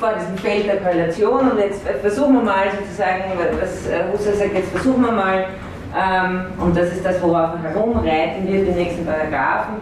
[0.00, 1.52] vor diesem Feld der Korrelation.
[1.52, 3.24] Und jetzt versuchen wir mal sozusagen,
[3.60, 5.46] was Husserl sagt, jetzt versuchen wir mal,
[5.94, 9.74] ähm, und das ist das, worauf er herumreiten wird, die nächsten Paragraphen,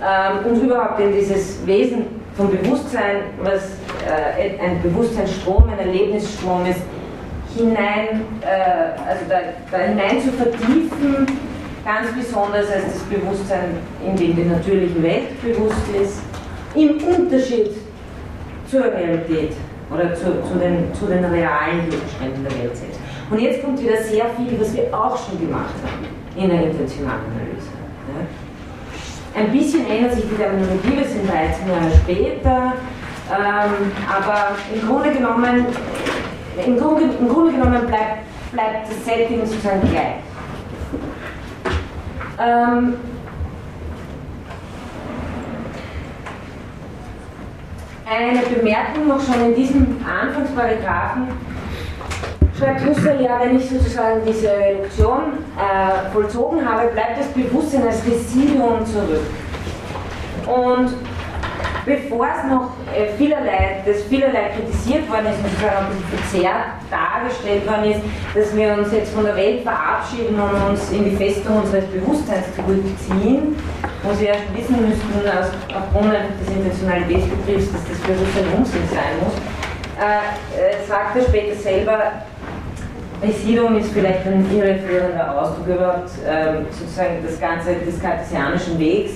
[0.00, 2.06] ähm, und überhaupt in dieses Wesen
[2.36, 3.62] vom Bewusstsein, was
[4.06, 6.80] äh, ein Bewusstseinsstrom, ein Erlebnisstrom ist,
[7.56, 9.36] hinein, äh, also da,
[9.70, 11.26] da, hinein zu vertiefen,
[11.84, 16.20] ganz besonders als das Bewusstsein, in dem die natürliche Welt bewusst ist,
[16.74, 17.70] im Unterschied
[18.68, 19.52] zur Realität
[19.92, 23.00] oder zu, zu, den, zu den realen Gegenständen der Welt selbst.
[23.30, 26.06] Und jetzt kommt wieder sehr viel, was wir auch schon gemacht haben
[26.36, 27.70] in der Intentionalanalyse.
[28.08, 29.40] Ja.
[29.40, 32.72] Ein bisschen ändert sich die Terminologie, wir sind 13 Jahre später,
[33.30, 35.66] ähm, aber im Grunde genommen,
[36.64, 40.22] im Grunde, im Grunde genommen bleibt, bleibt das Setting sozusagen gleich.
[42.38, 42.94] Ähm,
[48.08, 51.28] eine Bemerkung noch schon in diesem Anfangsparagraphen
[52.56, 58.02] schreibt Husserl ja, wenn ich sozusagen diese Reduktion äh, vollzogen habe, bleibt das Bewusstsein als
[58.06, 59.26] Residuum zurück.
[60.46, 60.94] Und
[61.84, 67.66] bevor es noch äh, vielerlei, das vielerlei kritisiert worden ist und sozusagen ein verzerrt dargestellt
[67.66, 68.00] worden ist,
[68.34, 72.46] dass wir uns jetzt von der Welt verabschieden und uns in die Festung unseres Bewusstseins
[72.54, 73.56] zurückziehen,
[74.06, 79.18] wo Sie schon wissen müssten, aus, aufgrund des Intentionalitätsbetriebs, dass das für Husserl Unsinn sein
[79.18, 79.34] muss,
[79.98, 80.22] äh,
[80.54, 82.12] äh, sagt er später selber,
[83.22, 89.12] Residuum ist vielleicht ein irreführender Ausdruck überhaupt ähm, sozusagen das Ganze des kartesianischen Wegs.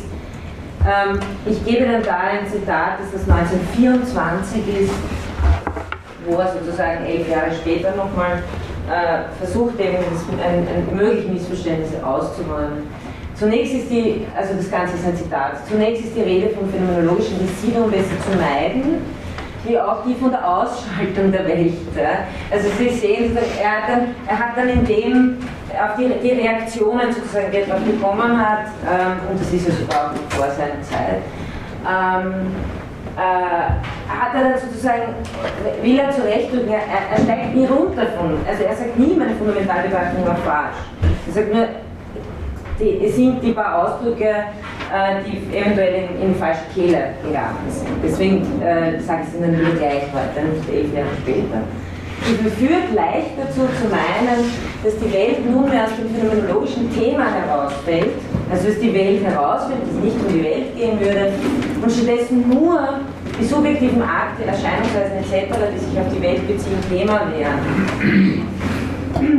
[0.82, 4.94] Ähm, ich gebe dann da ein Zitat, das das 1924 ist,
[6.26, 8.42] wo er sozusagen elf Jahre später nochmal
[8.88, 9.98] äh, versucht, eben
[10.42, 12.88] ein, ein mögliche Missverständnisse auszuräumen.
[13.40, 17.38] Zunächst ist die, also das Ganze ist ein Zitat, zunächst ist die Rede vom phänomenologischen
[17.38, 19.00] Residuum besser zu meiden,
[19.64, 21.72] wie auch die von der Ausschaltung der Welt.
[22.50, 25.38] Also Sie sehen, er hat dann, er hat dann in dem
[25.72, 29.72] auf die, die Reaktionen sozusagen, die er darauf bekommen hat, ähm, und das ist ja
[29.72, 31.24] sogar vor seiner Zeit,
[31.88, 32.52] ähm,
[33.16, 35.14] äh, hat er dann sozusagen,
[35.80, 40.26] will er zurechtrücken, er, er steigt nie runter von, also er sagt nie, meine Fundamentalbetrachtung
[40.26, 40.76] war falsch.
[41.26, 41.66] Er sagt nur,
[42.80, 47.88] die, sind die paar Ausdrücke, äh, die eventuell in, in falsche Kehle geraten sind.
[48.02, 51.62] Deswegen äh, sage ich es Ihnen nur gleich heute, nicht elf Jahre später.
[52.28, 54.44] Die verführt leicht dazu zu meinen,
[54.84, 58.12] dass die Welt nunmehr aus dem phänomenologischen Thema herausfällt,
[58.50, 61.32] also dass die Welt herausfällt, dass es nicht um die Welt gehen würde,
[61.80, 63.00] und stattdessen nur
[63.40, 67.58] die subjektiven Akte, Erscheinungsweisen etc., die sich auf die Welt beziehen, Thema wären.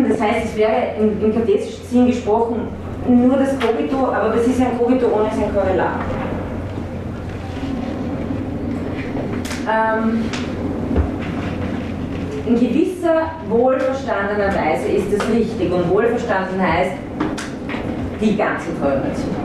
[0.09, 2.68] Das heißt, es wäre im, im kartesischen Sinn gesprochen
[3.07, 6.01] nur das Kogito, aber das ist ein Kogito ohne sein Korrelat.
[9.69, 10.23] Ähm,
[12.45, 16.93] in gewisser wohlverstandener Weise ist es richtig und wohlverstanden heißt
[18.19, 19.35] die ganze Korrelation.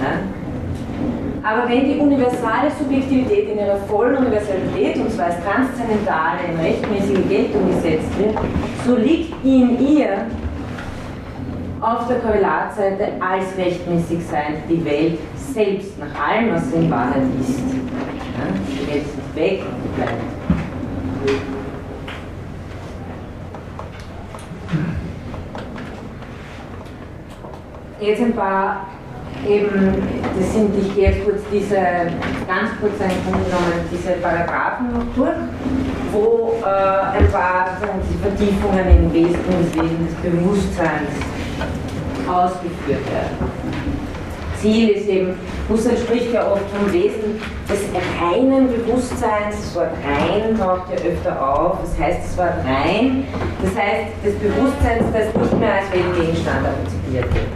[0.00, 0.40] Ja?
[1.42, 7.28] Aber wenn die universale Subjektivität in ihrer vollen Universalität, und zwar als transzendentale, in rechtmäßige
[7.28, 8.36] Geltung gesetzt wird,
[8.86, 10.26] so liegt in ihr
[11.80, 17.22] auf der Korrelatseite als rechtmäßig sein die Welt selbst, nach allem, was sie in Wahrheit
[17.40, 17.58] ist.
[17.58, 18.46] Ja?
[18.68, 20.12] Die Welt ist nicht weg und bleibt.
[28.00, 28.86] Jetzt ein paar
[29.46, 30.02] eben,
[30.38, 35.36] das sind, ich gehe jetzt kurz diese, ganz kurz genommen, diese Paragraphen noch durch,
[36.12, 37.76] wo äh, ein paar
[38.22, 41.10] Vertiefungen im Wesen, des Wesen des Bewusstseins
[42.30, 43.50] ausgeführt werden.
[44.60, 45.34] Ziel ist eben,
[45.68, 47.80] Husserl spricht ja oft vom Wesen des
[48.20, 53.24] reinen Bewusstseins, das Wort rein taucht ja öfter auf, das heißt das Wort rein,
[53.62, 57.46] das heißt des Bewusstseins, das nicht mehr als Weltgegenstand antizipiert wird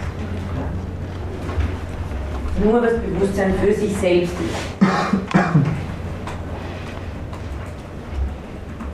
[2.63, 4.89] nur das Bewusstsein für sich selbst ist.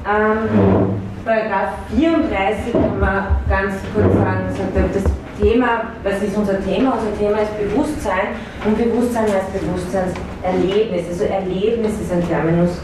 [0.09, 4.44] Ähm, Paragraph 34 kann man ganz kurz sagen,
[4.93, 5.05] das
[5.40, 6.98] Thema, was ist unser Thema?
[6.98, 11.08] Unser Thema ist Bewusstsein und Bewusstsein heißt Bewusstseinserlebnis.
[11.08, 12.78] Also Erlebnis ist ein Terminus,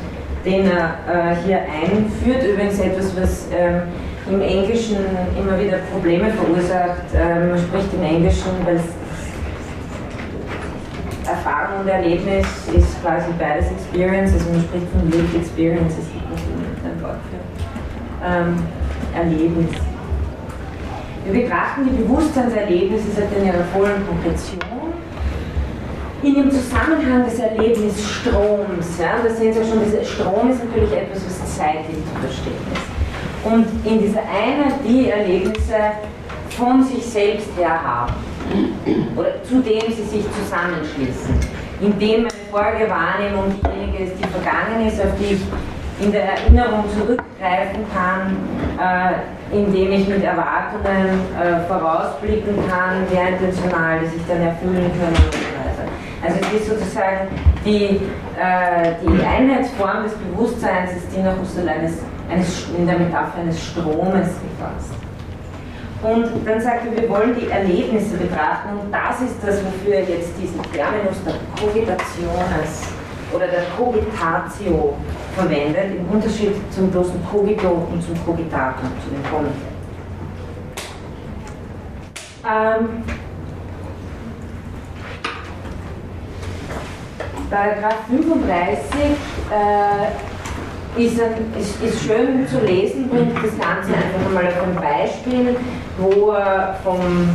[0.45, 2.43] den er äh, hier einführt.
[2.45, 3.83] Übrigens etwas, was ähm,
[4.31, 4.97] im Englischen
[5.39, 7.07] immer wieder Probleme verursacht.
[7.15, 8.81] Ähm, man spricht im Englischen, weil
[11.27, 16.25] Erfahrung und Erlebnis ist quasi beides Experience, also man spricht von Lived Experience, es gibt
[16.85, 18.63] ein Wort für ähm,
[19.13, 19.71] Erlebnis.
[21.31, 24.95] Wir betrachten die Bewusstseinserlebnisse seit in ihrer vollen Konkretion
[26.23, 28.99] in dem Zusammenhang des Erlebnisstroms.
[28.99, 32.97] Ja, da sehen Sie schon, dieser Strom ist natürlich etwas, was zeitlich zu verstehen ist.
[33.45, 35.77] Und in dieser Einheit die Erlebnisse
[36.51, 38.15] von sich selbst her haben
[39.17, 41.35] oder zu dem sie sich zusammenschließen,
[41.81, 45.41] indem meine vorige Wahrnehmung diejenige ist, die vergangen ist, auf die ich
[46.01, 48.37] in der Erinnerung zurückgreifen kann,
[48.79, 55.47] äh, indem ich mit Erwartungen äh, vorausblicken kann, sehr intentional, die sich dann erfüllen können.
[56.23, 57.29] Also es ist sozusagen
[57.65, 58.01] die,
[58.37, 61.99] äh, die Einheitsform des Bewusstseins, ist die nach Husserl eines,
[62.31, 64.93] eines, in der Metapher eines Stromes gefasst.
[66.03, 70.03] Und dann sagt er, wir wollen die Erlebnisse betrachten und das ist das, wofür er
[70.03, 72.83] jetzt diesen Terminus der Cogitationes
[73.33, 74.95] oder der Cogitatio
[75.37, 79.77] verwendet, im Unterschied zum bloßen Cogito und zum Cogitatum, zu dem komme ich.
[82.49, 83.03] Ähm,
[87.51, 88.89] Paragraph 35
[89.51, 94.75] äh, ist, ein, ist, ist, schön zu lesen, bringt das Ganze einfach einmal auf ein
[94.75, 95.57] Beispiel,
[95.99, 97.29] wo er vom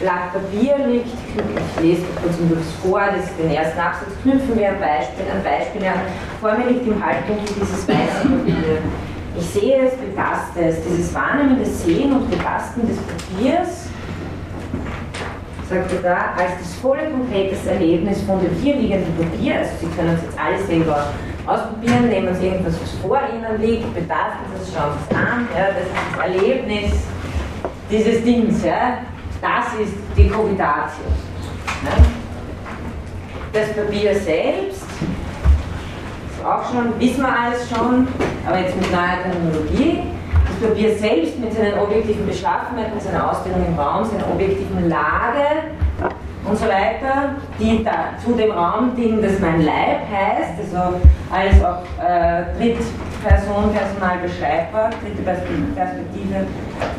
[0.00, 1.17] Blatt Papier liegt.
[1.36, 5.86] Ich lese kurz das vor, das den ersten Absatz knüpfen wir ein Beispiel, ein Beispiel
[5.86, 6.00] an.
[6.40, 8.78] Vor mir liegt im Halbdunkel dieses weiße Papier.
[9.36, 13.88] Ich sehe es, betaste es, dieses wahrnehmende Sehen und Betasten des Papiers
[15.68, 19.86] sagt er da, als das volle konkretes Erlebnis von dem hier liegenden Papier, also Sie
[19.94, 21.08] können es jetzt alles selber
[21.46, 25.48] ausprobieren, nehmen Sie irgendwas, was vor Ihnen liegt, betasten Sie es, schauen Sie es an,
[25.54, 26.92] ja, das ist das Erlebnis
[27.90, 28.98] dieses Dings, ja,
[29.40, 31.04] das ist die Cogitatio.
[31.84, 31.90] Ja.
[33.52, 38.08] Das Papier selbst, ist auch schon, wissen wir alles schon,
[38.46, 40.02] aber jetzt mit neuer Terminologie,
[40.44, 45.72] das Papier selbst mit seinen objektiven Beschaffenheiten, seiner Ausdehnung im Raum, seiner objektiven Lage,
[46.48, 51.00] und so weiter, die da zu dem Raum das mein Leib heißt, also
[51.30, 56.46] alles auch äh, Drittperson, Personal beschreibbar, dritte Perspektive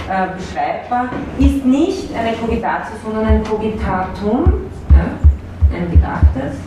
[0.09, 4.43] äh, beschreibbar, ist nicht eine Cogitatio, sondern ein Cogitatum,
[4.91, 6.57] ja, ein Gedachtes.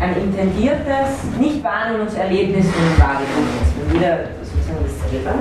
[0.00, 3.92] ein intendiertes, nicht Wahrnehmungserlebnis, sondern wahrgenommenes.
[3.92, 5.38] Wieder sozusagen dasselbe.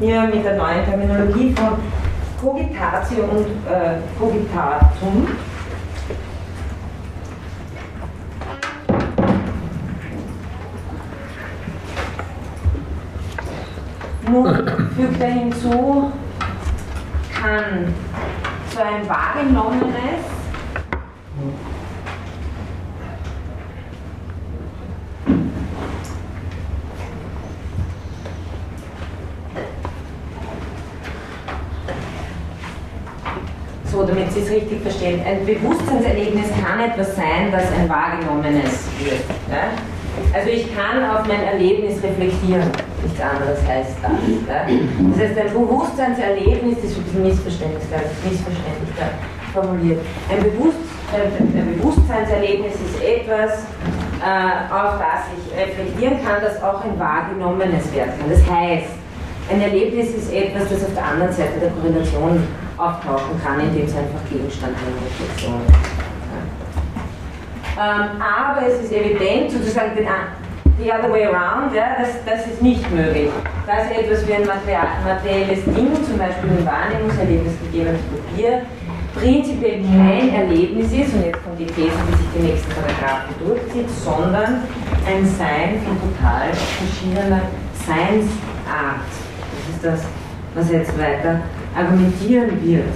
[0.00, 1.78] Hier mit der neuen Terminologie von
[2.40, 5.28] Cogitatio und äh, Cogitatum.
[14.30, 14.46] Nun
[14.94, 16.12] fügt er hinzu,
[17.32, 17.94] kann
[18.74, 20.24] so ein wahrgenommenes
[33.90, 39.24] so, damit Sie es richtig verstehen, ein Bewusstseinserlebnis kann etwas sein, das ein wahrgenommenes wird.
[39.50, 39.97] Ja?
[40.32, 42.70] Also ich kann auf mein Erlebnis reflektieren,
[43.02, 44.10] nichts anderes heißt das.
[44.46, 44.66] Ja?
[44.66, 47.84] Das heißt, ein Bewusstseinserlebnis, ist ein bisschen missverständlich,
[48.24, 48.94] missverständlich
[49.52, 50.00] formuliert.
[50.30, 50.78] Ein, Bewusst,
[51.12, 53.64] ein Bewusstseinserlebnis ist etwas,
[54.20, 58.30] äh, auf das ich reflektieren kann, das auch ein wahrgenommenes werden kann.
[58.30, 58.90] Das heißt,
[59.50, 62.46] ein Erlebnis ist etwas, das auf der anderen Seite der Korrelation
[62.76, 65.97] auftauchen kann, indem es einfach Gegenstand einer Reflexion ist.
[67.78, 70.08] Ähm, aber es ist evident, sozusagen den,
[70.82, 73.30] the other way around, ja, das, das ist nicht möglich.
[73.66, 78.62] Dass etwas wie ein materielles Ding, zum Beispiel ein Wahrnehmungserlebnis gegebenes Papier,
[79.14, 83.90] prinzipiell kein Erlebnis ist, und jetzt kommt die These, die sich die nächsten Paragraphen durchzieht,
[83.90, 84.62] sondern
[85.06, 87.42] ein Sein von total verschiedener
[87.86, 89.06] Seinsart.
[89.54, 90.00] Das ist das,
[90.54, 91.42] was jetzt weiter
[91.76, 92.94] argumentieren wird.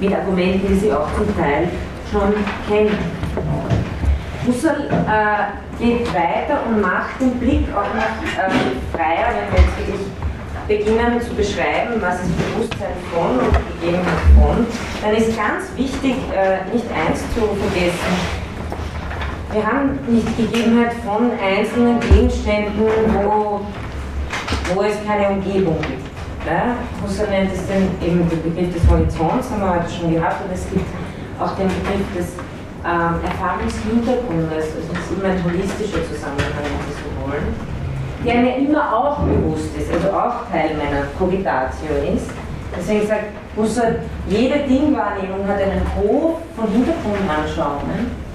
[0.00, 1.68] Mit Argumenten, die Sie auch zum Teil
[2.10, 2.34] schon
[2.68, 2.98] kennen.
[4.46, 9.78] Husserl äh, geht weiter und macht den Blick auch noch äh, freier, wenn wir jetzt
[9.78, 10.06] wirklich
[10.68, 14.66] beginnen zu beschreiben, was ist Bewusstsein von und Gegebenheit von,
[15.02, 18.46] dann ist ganz wichtig, äh, nicht eins zu vergessen.
[19.52, 23.60] Wir haben nicht Gegebenheit von einzelnen Gegenständen, wo,
[24.74, 26.06] wo es keine Umgebung gibt.
[26.46, 26.76] Ja?
[27.02, 30.52] Husserl nennt es den, eben den Begriff des Horizonts, haben wir heute schon gehabt, und
[30.52, 30.86] es gibt
[31.40, 32.32] auch den Begriff des
[32.86, 37.50] ähm, Erfahrungshintergrundes, also das ist immer ein holistischer Zusammenhang, so wollen,
[38.24, 42.30] der mir immer auch bewusst ist, also auch Teil meiner Cogitatio ist.
[42.76, 48.26] Deswegen sagt Husserl, jede Dingwahrnehmung hat einen Hof von Hintergrundanschauungen.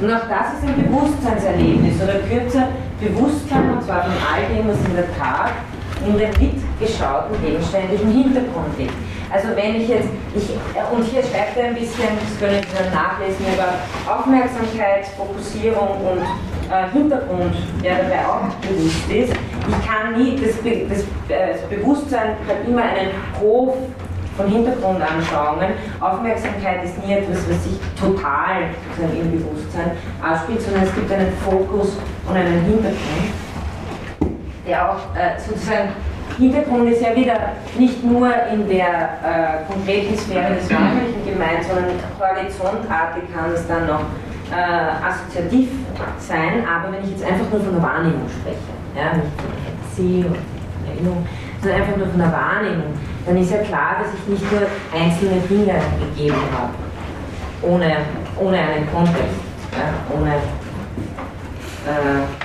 [0.00, 2.68] Und auch das ist ein Bewusstseinserlebnis oder kürzer
[3.00, 5.52] Bewusstsein, und zwar von all dem, was in der Tat
[6.04, 8.92] in dem mitgeschauten gegenständlichen Hintergrund liegt.
[9.34, 10.06] Also wenn ich jetzt,
[10.36, 10.48] ich,
[10.92, 13.74] und hier schreibt er ein bisschen, das können Sie dann nachlesen, über
[14.06, 16.22] Aufmerksamkeit, Fokussierung und
[16.70, 17.52] äh, Hintergrund,
[17.82, 19.32] der dabei auch bewusst ist.
[19.34, 21.02] Ich kann nie, das, das,
[21.36, 23.74] äh, das Bewusstsein hat immer einen Hof
[24.36, 25.70] von Hintergrundanschauungen.
[25.98, 28.70] Aufmerksamkeit ist nie etwas, was sich total
[29.00, 29.90] im Bewusstsein
[30.22, 31.96] abspielt, sondern es gibt einen Fokus
[32.28, 33.34] und einen Hintergrund,
[34.64, 35.88] der auch äh, sozusagen
[36.38, 37.38] Hintergrund ist ja wieder
[37.78, 43.86] nicht nur in der äh, konkreten Sphäre des Räumlichen gemeint, sondern horizontartig kann es dann
[43.86, 44.02] noch
[44.50, 45.68] äh, assoziativ
[46.18, 48.58] sein, aber wenn ich jetzt einfach nur von der Wahrnehmung spreche,
[48.96, 51.26] ja, nicht von Fantasie oder Erinnerung,
[51.60, 52.94] sondern einfach nur von der Wahrnehmung,
[53.26, 54.62] dann ist ja klar, dass ich nicht nur
[54.92, 55.80] einzelne Dinge
[56.14, 56.74] gegeben habe,
[57.62, 57.96] ohne,
[58.38, 59.40] ohne einen Kontext,
[59.72, 60.34] ja, ohne
[61.86, 62.43] äh,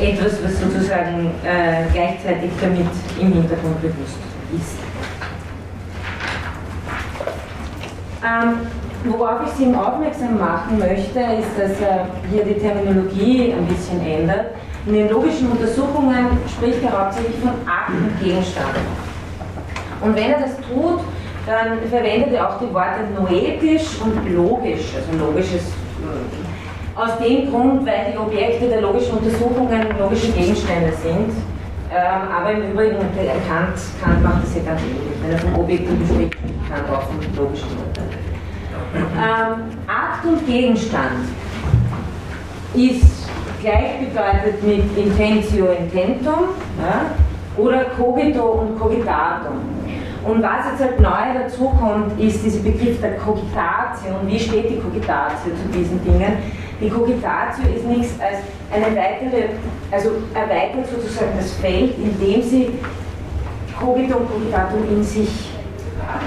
[0.00, 2.86] etwas, was sozusagen äh, gleichzeitig damit
[3.20, 4.18] im Hintergrund bewusst
[4.54, 4.78] ist.
[8.24, 8.66] Ähm,
[9.04, 14.46] worauf ich Sie aufmerksam machen möchte, ist, dass er hier die Terminologie ein bisschen ändert.
[14.86, 18.74] In den logischen Untersuchungen spricht er hauptsächlich von Akt und Gegenstand.
[20.00, 21.00] Und wenn er das tut,
[21.46, 24.94] dann verwendet er auch die Worte noetisch und logisch.
[24.94, 25.72] Also logisches
[26.98, 31.30] aus dem Grund, weil die Objekte der logischen Untersuchungen logische Gegenstände sind.
[31.90, 35.16] Ähm, aber im Übrigen, Kant, Kant macht das ja ganz ähnlich.
[35.22, 36.34] Wenn er von Objekten spricht,
[36.68, 38.28] Kant auch von logischen Urteilen.
[38.94, 41.28] Ähm, Akt und Gegenstand
[42.74, 43.28] ist
[43.62, 46.48] gleichbedeutend mit Intentio intentum
[46.80, 47.12] ja,
[47.56, 49.56] oder Cogito und Cogitatum.
[50.24, 54.18] Und was jetzt halt neu dazu kommt, ist dieser Begriff der Cogitatio.
[54.20, 56.36] Und wie steht die Cogitatio zu diesen Dingen?
[56.80, 58.38] Die Cogitatio ist nichts als
[58.70, 59.48] eine weitere,
[59.90, 62.70] also erweitert sozusagen das Feld, in dem sie
[63.78, 65.50] Cogito und Cogitatum in sich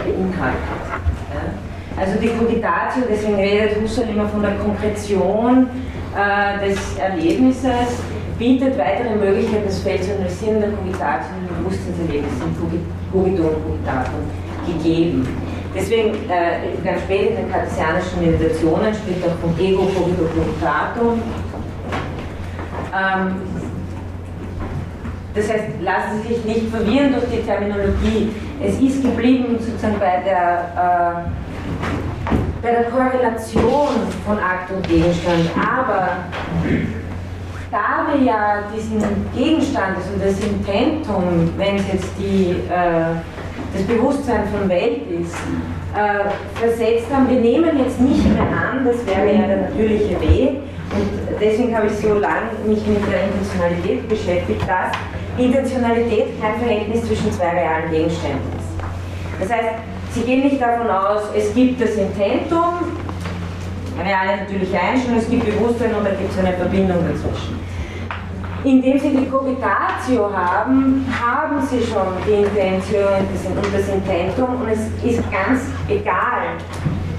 [0.03, 0.61] beinhaltet.
[1.97, 5.67] Also die Cogitatio, deswegen redet Husserl immer von der Konkretion
[6.15, 8.01] äh, des Erlebnisses,
[8.37, 12.57] bietet weitere Möglichkeiten, das Feld zu analysieren, der Cogitatio und Bewusstseinserlebnis sind
[13.11, 14.21] Cogito und Cogitatum
[14.65, 15.27] gegeben.
[15.73, 21.21] Deswegen, äh, ganz spät in den kartesianischen Meditationen spricht er vom Ego cogito cogitatum.
[22.93, 23.41] Ähm,
[25.33, 28.33] das heißt, lassen Sie sich nicht verwirren durch die Terminologie.
[28.61, 32.31] Es ist geblieben sozusagen bei der, äh,
[32.61, 33.87] bei der Korrelation
[34.25, 36.09] von Akt und Gegenstand, aber
[37.71, 39.01] da wir ja diesen
[39.33, 43.15] Gegenstand, also das Intentum, wenn es jetzt die, äh,
[43.73, 45.35] das Bewusstsein von Welt ist,
[45.95, 46.29] äh,
[46.59, 50.49] versetzt haben, wir nehmen jetzt nicht mehr an, das wäre ja der natürliche Weg,
[50.93, 54.91] und deswegen habe ich so lange mich mit der Intentionalität beschäftigt, dass
[55.37, 58.71] Intentionalität kein Verhältnis zwischen zwei realen Gegenständen ist.
[59.39, 59.75] Das heißt,
[60.13, 62.99] Sie gehen nicht davon aus, es gibt das Intentum,
[63.97, 67.57] reale natürliche Einstellung, es gibt Bewusstsein und da gibt es eine Verbindung dazwischen.
[68.63, 73.25] Indem Sie die Cogitatio haben, haben Sie schon die Intention
[73.55, 76.57] und das Intentum und es ist ganz egal,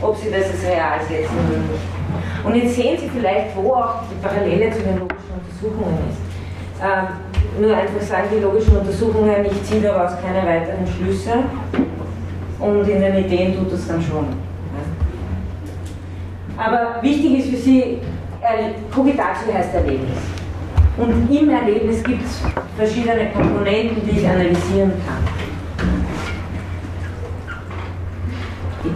[0.01, 2.45] ob Sie das als real setzen oder nicht.
[2.45, 6.19] Und jetzt sehen Sie vielleicht, wo auch die Parallele zu den logischen Untersuchungen ist.
[6.81, 11.43] Ähm, nur einfach sagen, die logischen Untersuchungen, ich ziehe daraus keine weiteren Schlüsse
[12.61, 14.27] und in den Ideen tut das dann schon.
[16.57, 17.99] Aber wichtig ist für Sie,
[18.95, 20.19] Cogitatio heißt Erlebnis.
[20.97, 22.41] Und im Erlebnis gibt es
[22.77, 25.43] verschiedene Komponenten, die ich analysieren kann.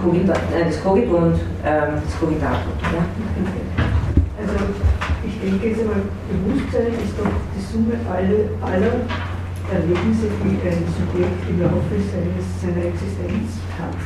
[0.06, 2.70] Cogita, äh, das Cogito und ähm, das Cogitato.
[2.94, 3.02] Ja?
[4.38, 4.54] Also
[5.26, 9.02] ich denke jetzt einmal, Bewusstsein ist doch die Summe aller, aller
[9.66, 13.98] Erlebnisse, die ein Subjekt im Laufe seines, seiner Existenz hat.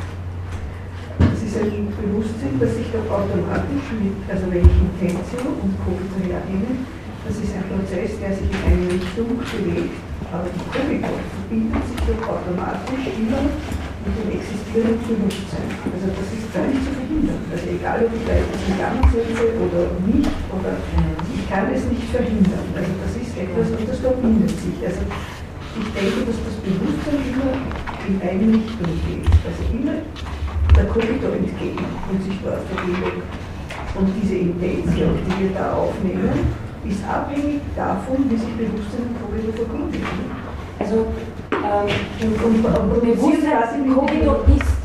[1.21, 6.17] Das ist ein Bewusstsein, das sich doch automatisch mit, also wenn ich Intentio und Cogito
[6.25, 6.81] hernehme,
[7.31, 9.95] das ist ein Prozess, der sich in eine Richtung bewegt,
[10.35, 13.47] aber die Cogito verbindet sich doch automatisch immer
[14.03, 15.71] mit dem existierenden Bewusstsein.
[15.95, 17.39] Also das ist gar nicht zu verhindern.
[17.55, 20.75] Also egal, ob ich da etwas in Gang setze oder nicht, oder
[21.31, 22.67] ich kann es nicht verhindern.
[22.75, 24.79] Also das ist etwas, und das verbindet sich.
[24.83, 27.55] Also ich denke, dass das Bewusstsein immer
[28.11, 29.31] in eine Richtung geht.
[29.47, 33.23] Also immer der Korridor entgegen und sich dort verbindet.
[33.95, 39.67] Und diese Intention, die wir da aufnehmen, ist abhängig davon, wie sich Bewusstsein und Korridor
[39.67, 40.31] verbinden.
[40.79, 41.07] Also
[41.53, 41.89] ähm,
[42.23, 44.81] und, und, und Bewusstsein Cogito ist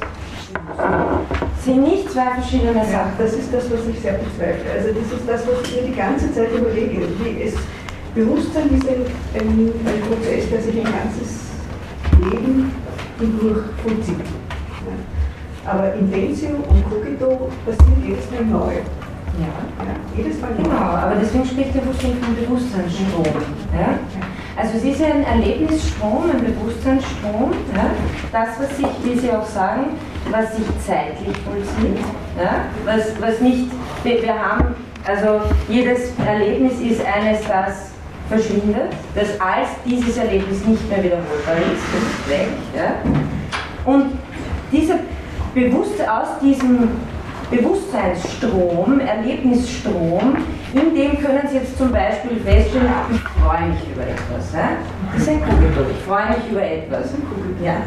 [1.63, 2.91] sind nicht zwei verschiedene Sachen.
[2.91, 4.71] Ja, das ist das, was ich sehr bezweifle.
[4.71, 7.07] Also das ist das, was ich mir die ganze Zeit überlege.
[7.23, 7.55] Wie es,
[8.13, 9.01] Bewusstsein ist ein,
[9.33, 11.45] ein, ein Prozess, der sich ein ganzes
[12.21, 12.71] Leben
[13.19, 14.19] hindurch vollzieht.
[14.19, 15.71] Ja.
[15.71, 17.49] Aber Intensio und Cogito
[18.05, 18.73] jedes Mal neu.
[19.39, 20.15] Ja.
[20.15, 20.51] jedes Mal.
[20.55, 23.25] Genau, aber deswegen spricht der Bewusstsein von Bewusstseinsstrom.
[23.73, 23.99] Ja?
[24.55, 27.91] Also es ist ein Erlebnisstrom, ein Bewusstseinsstrom, ja?
[28.31, 29.87] das, was sich, wie Sie auch sagen,
[30.31, 31.99] was sich zeitlich vollzieht,
[32.37, 32.65] ja?
[32.85, 33.65] was, was nicht,
[34.03, 34.75] wir, wir haben,
[35.05, 37.91] also jedes Erlebnis ist eines, das
[38.29, 42.47] verschwindet, das als dieses Erlebnis nicht mehr wiederholbar ist, das ist weg.
[42.75, 43.91] Ja?
[43.91, 44.17] Und
[44.71, 44.99] dieser
[45.53, 46.89] Bewusst aus diesem
[47.49, 50.37] Bewusstseinsstrom, Erlebnisstrom,
[50.73, 54.53] in dem können Sie jetzt zum Beispiel feststellen, ich freue mich über etwas.
[54.53, 54.69] Ja?
[55.13, 57.13] Das ist ein Kugelblut, ich freue mich über etwas.
[57.63, 57.77] Ja.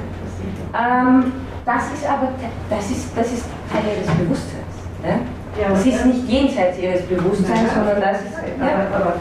[0.75, 1.33] Ähm,
[1.65, 2.29] das ist aber
[2.71, 4.75] das ist, das ist Teil Ihres Bewusstseins.
[5.05, 5.21] Ja?
[5.69, 8.33] Das ist nicht jenseits Ihres Bewusstseins, sondern das ist.
[8.61, 8.87] Ja.
[8.95, 9.15] Aber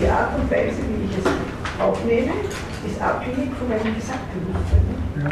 [0.00, 2.32] die Art und Weise, wie ich es aufnehme,
[2.86, 4.84] ist abhängig von meinem Gesamtbewusstsein.
[5.16, 5.30] Ja.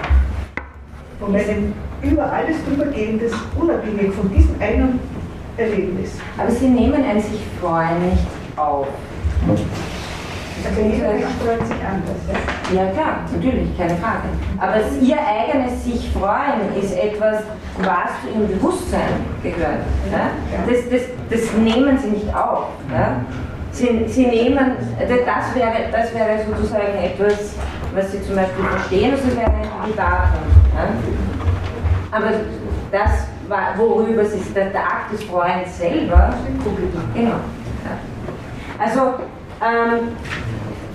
[1.20, 5.00] Von meinem über alles drübergehendes, unabhängig von diesem einen
[5.56, 6.12] Erlebnis.
[6.36, 8.26] Aber Sie nehmen ein sich freuen nicht
[8.56, 8.86] auf.
[10.66, 12.82] Also jeder freut sich anders, ja?
[12.82, 14.28] Ja klar, natürlich, keine Frage.
[14.58, 17.42] Aber Ihr eigenes sich freuen ist etwas,
[17.78, 19.84] was zu Ihrem Bewusstsein gehört.
[20.10, 20.30] Ja?
[20.68, 22.66] Das, das, das nehmen Sie nicht auf.
[22.92, 23.20] Ja?
[23.70, 27.54] Sie, Sie nehmen, das wäre, das wäre sozusagen etwas,
[27.94, 30.42] was Sie zum Beispiel verstehen, das wäre ein Datum.
[30.74, 30.88] Ja?
[32.10, 32.30] Aber
[32.90, 33.10] das,
[33.48, 36.34] war, worüber ist, der, Akt des Freuens selber,
[37.14, 37.36] genau.
[38.78, 39.00] Also,
[39.60, 40.08] ähm,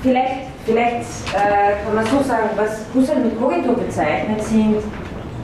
[0.02, 4.78] vielleicht, vielleicht äh, kann man so sagen, was Husserl mit Cogito bezeichnet, sind,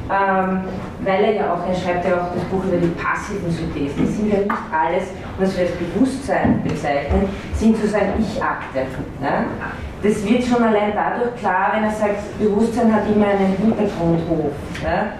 [0.10, 0.62] ähm,
[1.02, 4.16] weil er ja auch, er schreibt ja auch das Buch über die passiven Synthesen, das
[4.16, 5.04] sind ja nicht alles,
[5.38, 8.80] was wir als Bewusstsein bezeichnen, sind sozusagen Ich-Akte.
[9.22, 9.46] Ne?
[10.02, 14.54] Das wird schon allein dadurch klar, wenn er sagt, Bewusstsein hat immer einen Hintergrundhof.
[14.82, 15.12] Ne?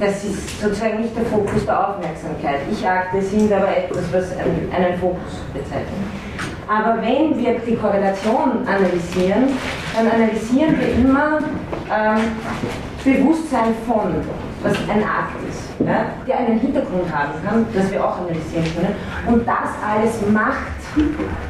[0.00, 2.60] Das ist sozusagen nicht der Fokus der Aufmerksamkeit.
[2.70, 5.88] Ich-Akte sind aber etwas, was einen, Fokus bezeichnet.
[6.68, 9.48] Aber wenn wir die Korrelation analysieren,
[9.96, 11.38] dann analysieren wir immer
[11.90, 12.20] ähm,
[13.04, 14.14] Bewusstsein von.
[14.62, 18.94] was ein Akt ist, ja, der einen Hintergrund haben kann, das wir auch analysieren können.
[19.26, 20.78] Und das alles macht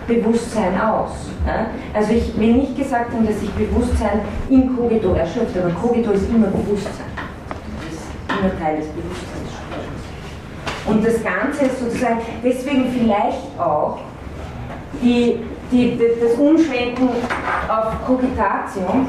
[0.07, 1.12] Bewusstsein aus.
[1.47, 1.66] Ja.
[1.95, 4.20] Also ich will nicht gesagt haben, dass sich Bewusstsein
[4.51, 7.07] in Cogito erschöpft, aber Cogito ist immer Bewusstsein.
[8.39, 9.59] Immer Teil des Bewusstseins.
[10.86, 13.98] Und das Ganze ist sozusagen deswegen vielleicht auch
[15.02, 15.40] die,
[15.70, 17.10] die, das Umschwenken
[17.69, 19.06] auf Cogitation,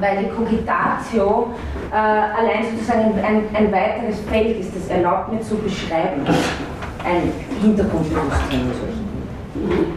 [0.00, 1.50] weil die Cogitatio
[1.90, 6.22] äh, allein sozusagen ein, ein, weiteres Feld ist, das erlaubt mir zu beschreiben,
[7.04, 8.72] ein Hintergrundbewusstsein.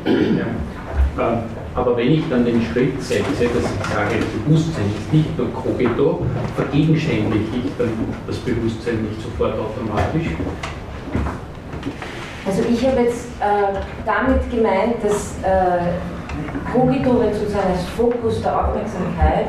[0.06, 1.24] Ja.
[1.24, 1.44] Ähm,
[1.74, 4.16] aber wenn ich dann den Schritt setze, dass ich sage,
[4.46, 6.26] Bewusstsein ist nicht nur Cogito,
[6.56, 7.92] vergegenständige ich dann
[8.28, 10.28] das Bewusstsein nicht sofort automatisch?
[12.46, 15.94] Also ich habe jetzt äh, damit gemeint, dass äh,
[16.74, 19.48] Cogito, wenn sozusagen als Fokus der Aufmerksamkeit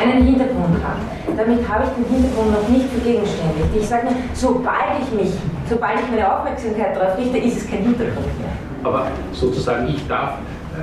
[0.00, 0.98] einen Hintergrund hat.
[1.36, 3.68] Damit habe ich den Hintergrund noch nicht vergegenständigt.
[3.78, 5.32] Ich sage mir, sobald ich mich,
[5.68, 8.50] sobald ich meine Aufmerksamkeit darauf richte, ist es kein Hintergrund mehr.
[8.82, 10.38] Aber sozusagen, ich darf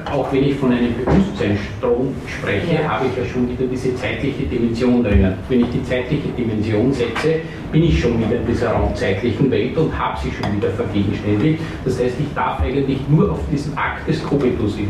[0.06, 2.90] auch wenn ich von einem Bewusstseinsstrom spreche, ja.
[2.90, 5.34] habe ich ja schon wieder diese zeitliche Dimension drinnen.
[5.49, 7.41] Wenn ich die zeitliche Dimension setze,
[7.72, 11.61] bin ich schon wieder in dieser raumzeitlichen Welt und habe sie schon wieder vergegenständigt.
[11.84, 14.90] Das heißt, ich darf eigentlich nur auf diesen Akt des Kobitus hin.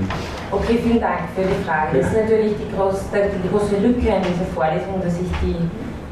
[0.52, 1.98] Okay, vielen Dank für die Frage.
[1.98, 5.58] Das ist natürlich die, groß, die große Lücke in dieser Vorlesung, dass ich die,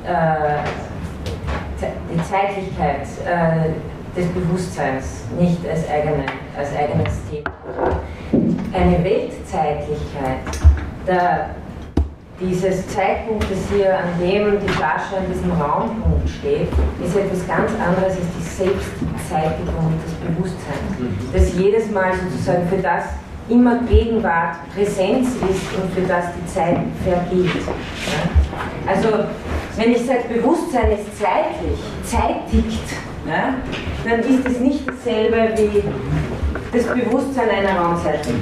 [0.08, 0.64] äh,
[2.12, 6.26] die Zeitlichkeit äh, des Bewusstseins nicht als, eigene,
[6.58, 7.96] als eigenes Thema habe
[8.76, 10.39] eine Weltzeitlichkeit
[11.07, 11.49] der,
[12.39, 16.68] dieses Zeitpunktes hier, an dem die Flasche an diesem Raumpunkt steht,
[17.03, 20.99] ist etwas ganz anderes als die Selbstzeitigung des Bewusstseins.
[20.99, 21.18] Mhm.
[21.31, 23.06] Das jedes Mal sozusagen für das
[23.47, 27.64] immer Gegenwart Präsenz ist und für das die Zeit vergeht.
[27.65, 28.91] Ja?
[28.91, 29.07] Also,
[29.77, 32.84] wenn ich sage, Bewusstsein ist zeitlich, zeitigt,
[33.27, 33.56] ja,
[34.03, 35.84] dann ist es nicht dasselbe wie
[36.72, 38.41] das Bewusstsein einer Raumzeitlichen.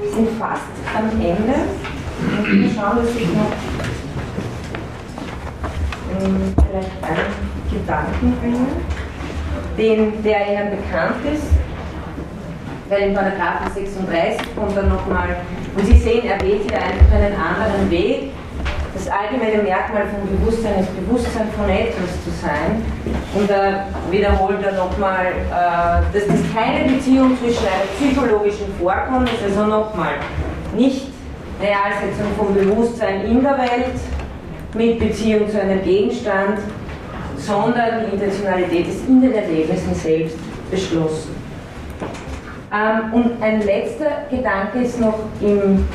[0.00, 0.62] Wir sind fast
[0.96, 1.54] am Ende.
[2.38, 3.52] Und wir schauen, dass ich noch
[6.20, 8.66] ähm, vielleicht einen Gedanken bringe,
[9.76, 11.46] den, der Ihnen bekannt ist.
[12.88, 15.36] Weil im Paragraphen 36 kommt dann nochmal,
[15.76, 18.30] und Sie sehen, er wählt hier einfach einen anderen Weg
[18.94, 22.80] das allgemeine Merkmal von Bewusstsein ist Bewusstsein von etwas zu sein.
[23.34, 29.42] Und da wiederholt er nochmal, äh, dass das keine Beziehung zwischen einem psychologischen Vorkommen ist,
[29.42, 30.14] also nochmal,
[30.76, 31.08] nicht
[31.60, 33.98] Realsetzung von Bewusstsein in der Welt
[34.74, 36.58] mit Beziehung zu einem Gegenstand,
[37.36, 40.36] sondern die Intentionalität ist in den Erlebnissen selbst
[40.70, 41.34] beschlossen.
[42.72, 45.86] Ähm, und ein letzter Gedanke ist noch im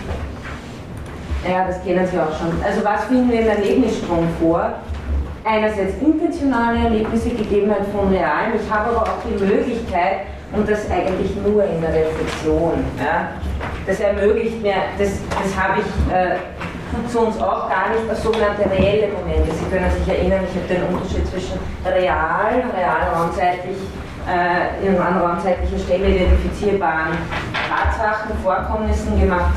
[1.48, 2.52] ja, das kennen Sie auch schon.
[2.64, 4.74] Also was finden wir im Erlebnisstrom vor?
[5.46, 8.54] Einerseits intentionale Erlebnisse, Gegebenheit von realen.
[8.62, 12.84] Ich habe aber auch die Möglichkeit, und das eigentlich nur in der Reflexion.
[12.98, 13.30] Ja.
[13.86, 16.38] Das ermöglicht mir, das, das habe ich äh,
[17.08, 19.52] sonst auch gar nicht, als sogenannte reelle Momente.
[19.54, 23.78] Sie können sich erinnern, ich habe den Unterschied zwischen real, real raumzeitlich,
[24.28, 27.18] äh, in raumzeitlicher Stelle identifizierbaren
[27.70, 29.54] Tatsachen, Vorkommnissen gemacht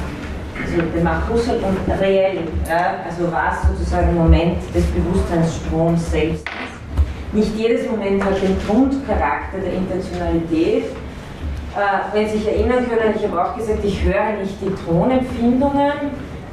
[0.61, 2.39] also macht Husserl und reell,
[2.69, 7.35] ja, also was sozusagen im Moment des Bewusstseinsstroms selbst ist.
[7.35, 10.85] Nicht jedes Moment hat den Grundcharakter der Intentionalität.
[10.85, 15.93] Äh, wenn Sie sich erinnern können, ich habe auch gesagt, ich höre nicht die Tonempfindungen,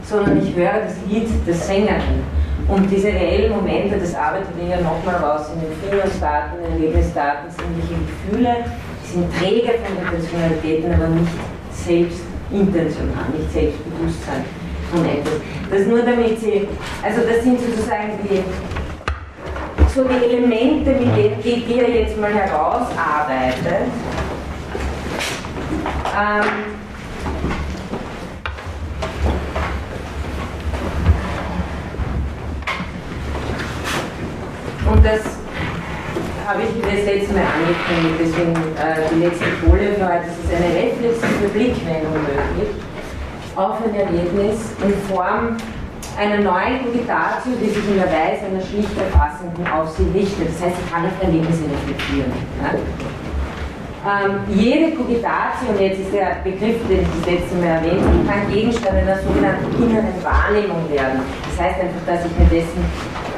[0.04, 2.24] sondern ich höre das Lied der Sängerin.
[2.70, 6.82] Und diese reellen Momente, das arbeitet ihr ja nochmal raus in den Führungsdaten, in den
[6.82, 8.56] Lebensdaten, sinnliche Gefühle,
[9.04, 11.32] die sind Träger von Intentionalitäten, aber nicht
[11.74, 14.46] selbst intentional, nicht Selbstbewusstsein
[14.92, 15.34] von etwas.
[15.70, 16.68] Das nur damit Sie,
[17.04, 18.44] also das sind sozusagen die,
[19.94, 23.88] so die Elemente, mit denen die wir jetzt mal herausarbeitet.
[26.18, 26.80] Ähm,
[34.92, 35.39] und das
[36.50, 40.26] habe ich das letzte Mal angekündigt, deswegen äh, die letzte Folie für heute.
[40.26, 42.74] Es ist eine reflexive Blickwendung möglich
[43.56, 45.58] auf ein Erlebnis in Form
[46.18, 50.50] einer neuen Cogitatio, die sich in der Weise einer schlicht erfassenden auf sie richtet.
[50.50, 52.34] Das heißt, sie kann auf Erlebnisse reflektieren.
[52.66, 52.74] Ja?
[54.10, 58.26] Ähm, jede Cogitatio, und jetzt ist der Begriff, den ich das letzte Mal erwähnt habe,
[58.26, 61.22] kann Gegenstand einer sogenannten inneren Wahrnehmung werden.
[61.46, 62.82] Das heißt einfach, dass ich mir dessen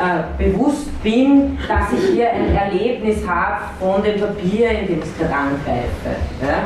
[0.02, 5.18] äh, bewusst bin, dass ich hier ein Erlebnis habe von dem Papier, in dem ich
[5.18, 6.16] gerade angreife.
[6.42, 6.64] Ja?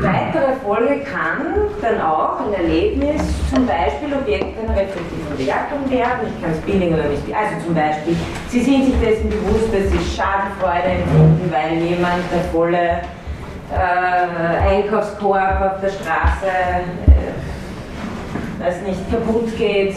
[0.00, 3.22] weitere Folge kann dann auch ein Erlebnis,
[3.52, 6.28] zum Beispiel Objekt einer reflektiven Bewertung werden.
[6.28, 7.22] Ich kann es billigen oder nicht.
[7.34, 8.16] Also zum Beispiel,
[8.48, 13.02] Sie sind sich dessen bewusst, dass Sie Schadenfreude empfinden, weil jemand der volle
[13.72, 16.50] äh, Einkaufskorb auf der Straße,
[18.64, 19.94] weiß nicht, kaputt geht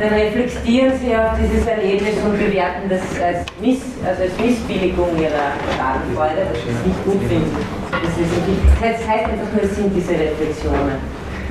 [0.00, 5.52] dann reflektieren sie auf dieses Erlebnis und bewerten das als, Miss, also als Missbilligung ihrer
[5.76, 7.56] Schadenfreude, dass sie es nicht gut finden.
[7.90, 8.32] Das, ist,
[8.80, 10.98] das heißt einfach nur, es sind diese Reflexionen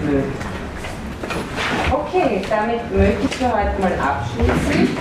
[0.03, 0.23] möglich.
[1.91, 4.97] Okay, damit möchte ich für heute mal abschließen.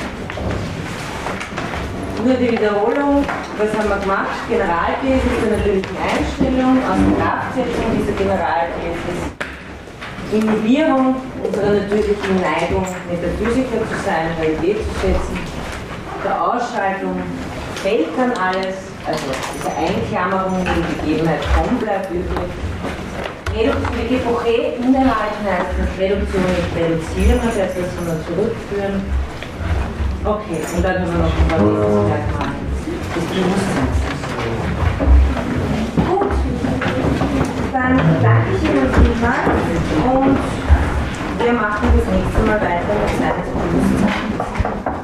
[2.24, 3.24] Nur die Wiederholung,
[3.56, 4.36] was haben wir gemacht?
[4.48, 9.39] Generalthese zur natürlichen Einstellung, aus der Kraftsetzung dieser Generalthese
[10.32, 15.38] Inhibierung unserer natürlichen Neigung, Metaphysiker zu sein, Realität zu setzen,
[16.24, 17.16] der Ausschaltung
[17.82, 18.76] fällt dann alles,
[19.06, 19.24] also
[19.54, 22.50] diese Einklammerung, die Gegebenheit kaum bleibt übrig.
[23.52, 29.02] Reduktion, Epoche innehalten heißt das Reduktion nicht reduzieren, das heißt das sondern zurückführen.
[30.24, 32.54] Okay, und dann haben wir noch ein paar Merkmale
[33.16, 33.98] des Bewusstseins.
[33.98, 34.09] Gut,
[37.80, 39.48] dann danke ich Ihnen vielmals
[40.04, 40.38] und
[41.42, 44.99] wir machen das nächste Mal weiter mit Zeitungsbewusstsein.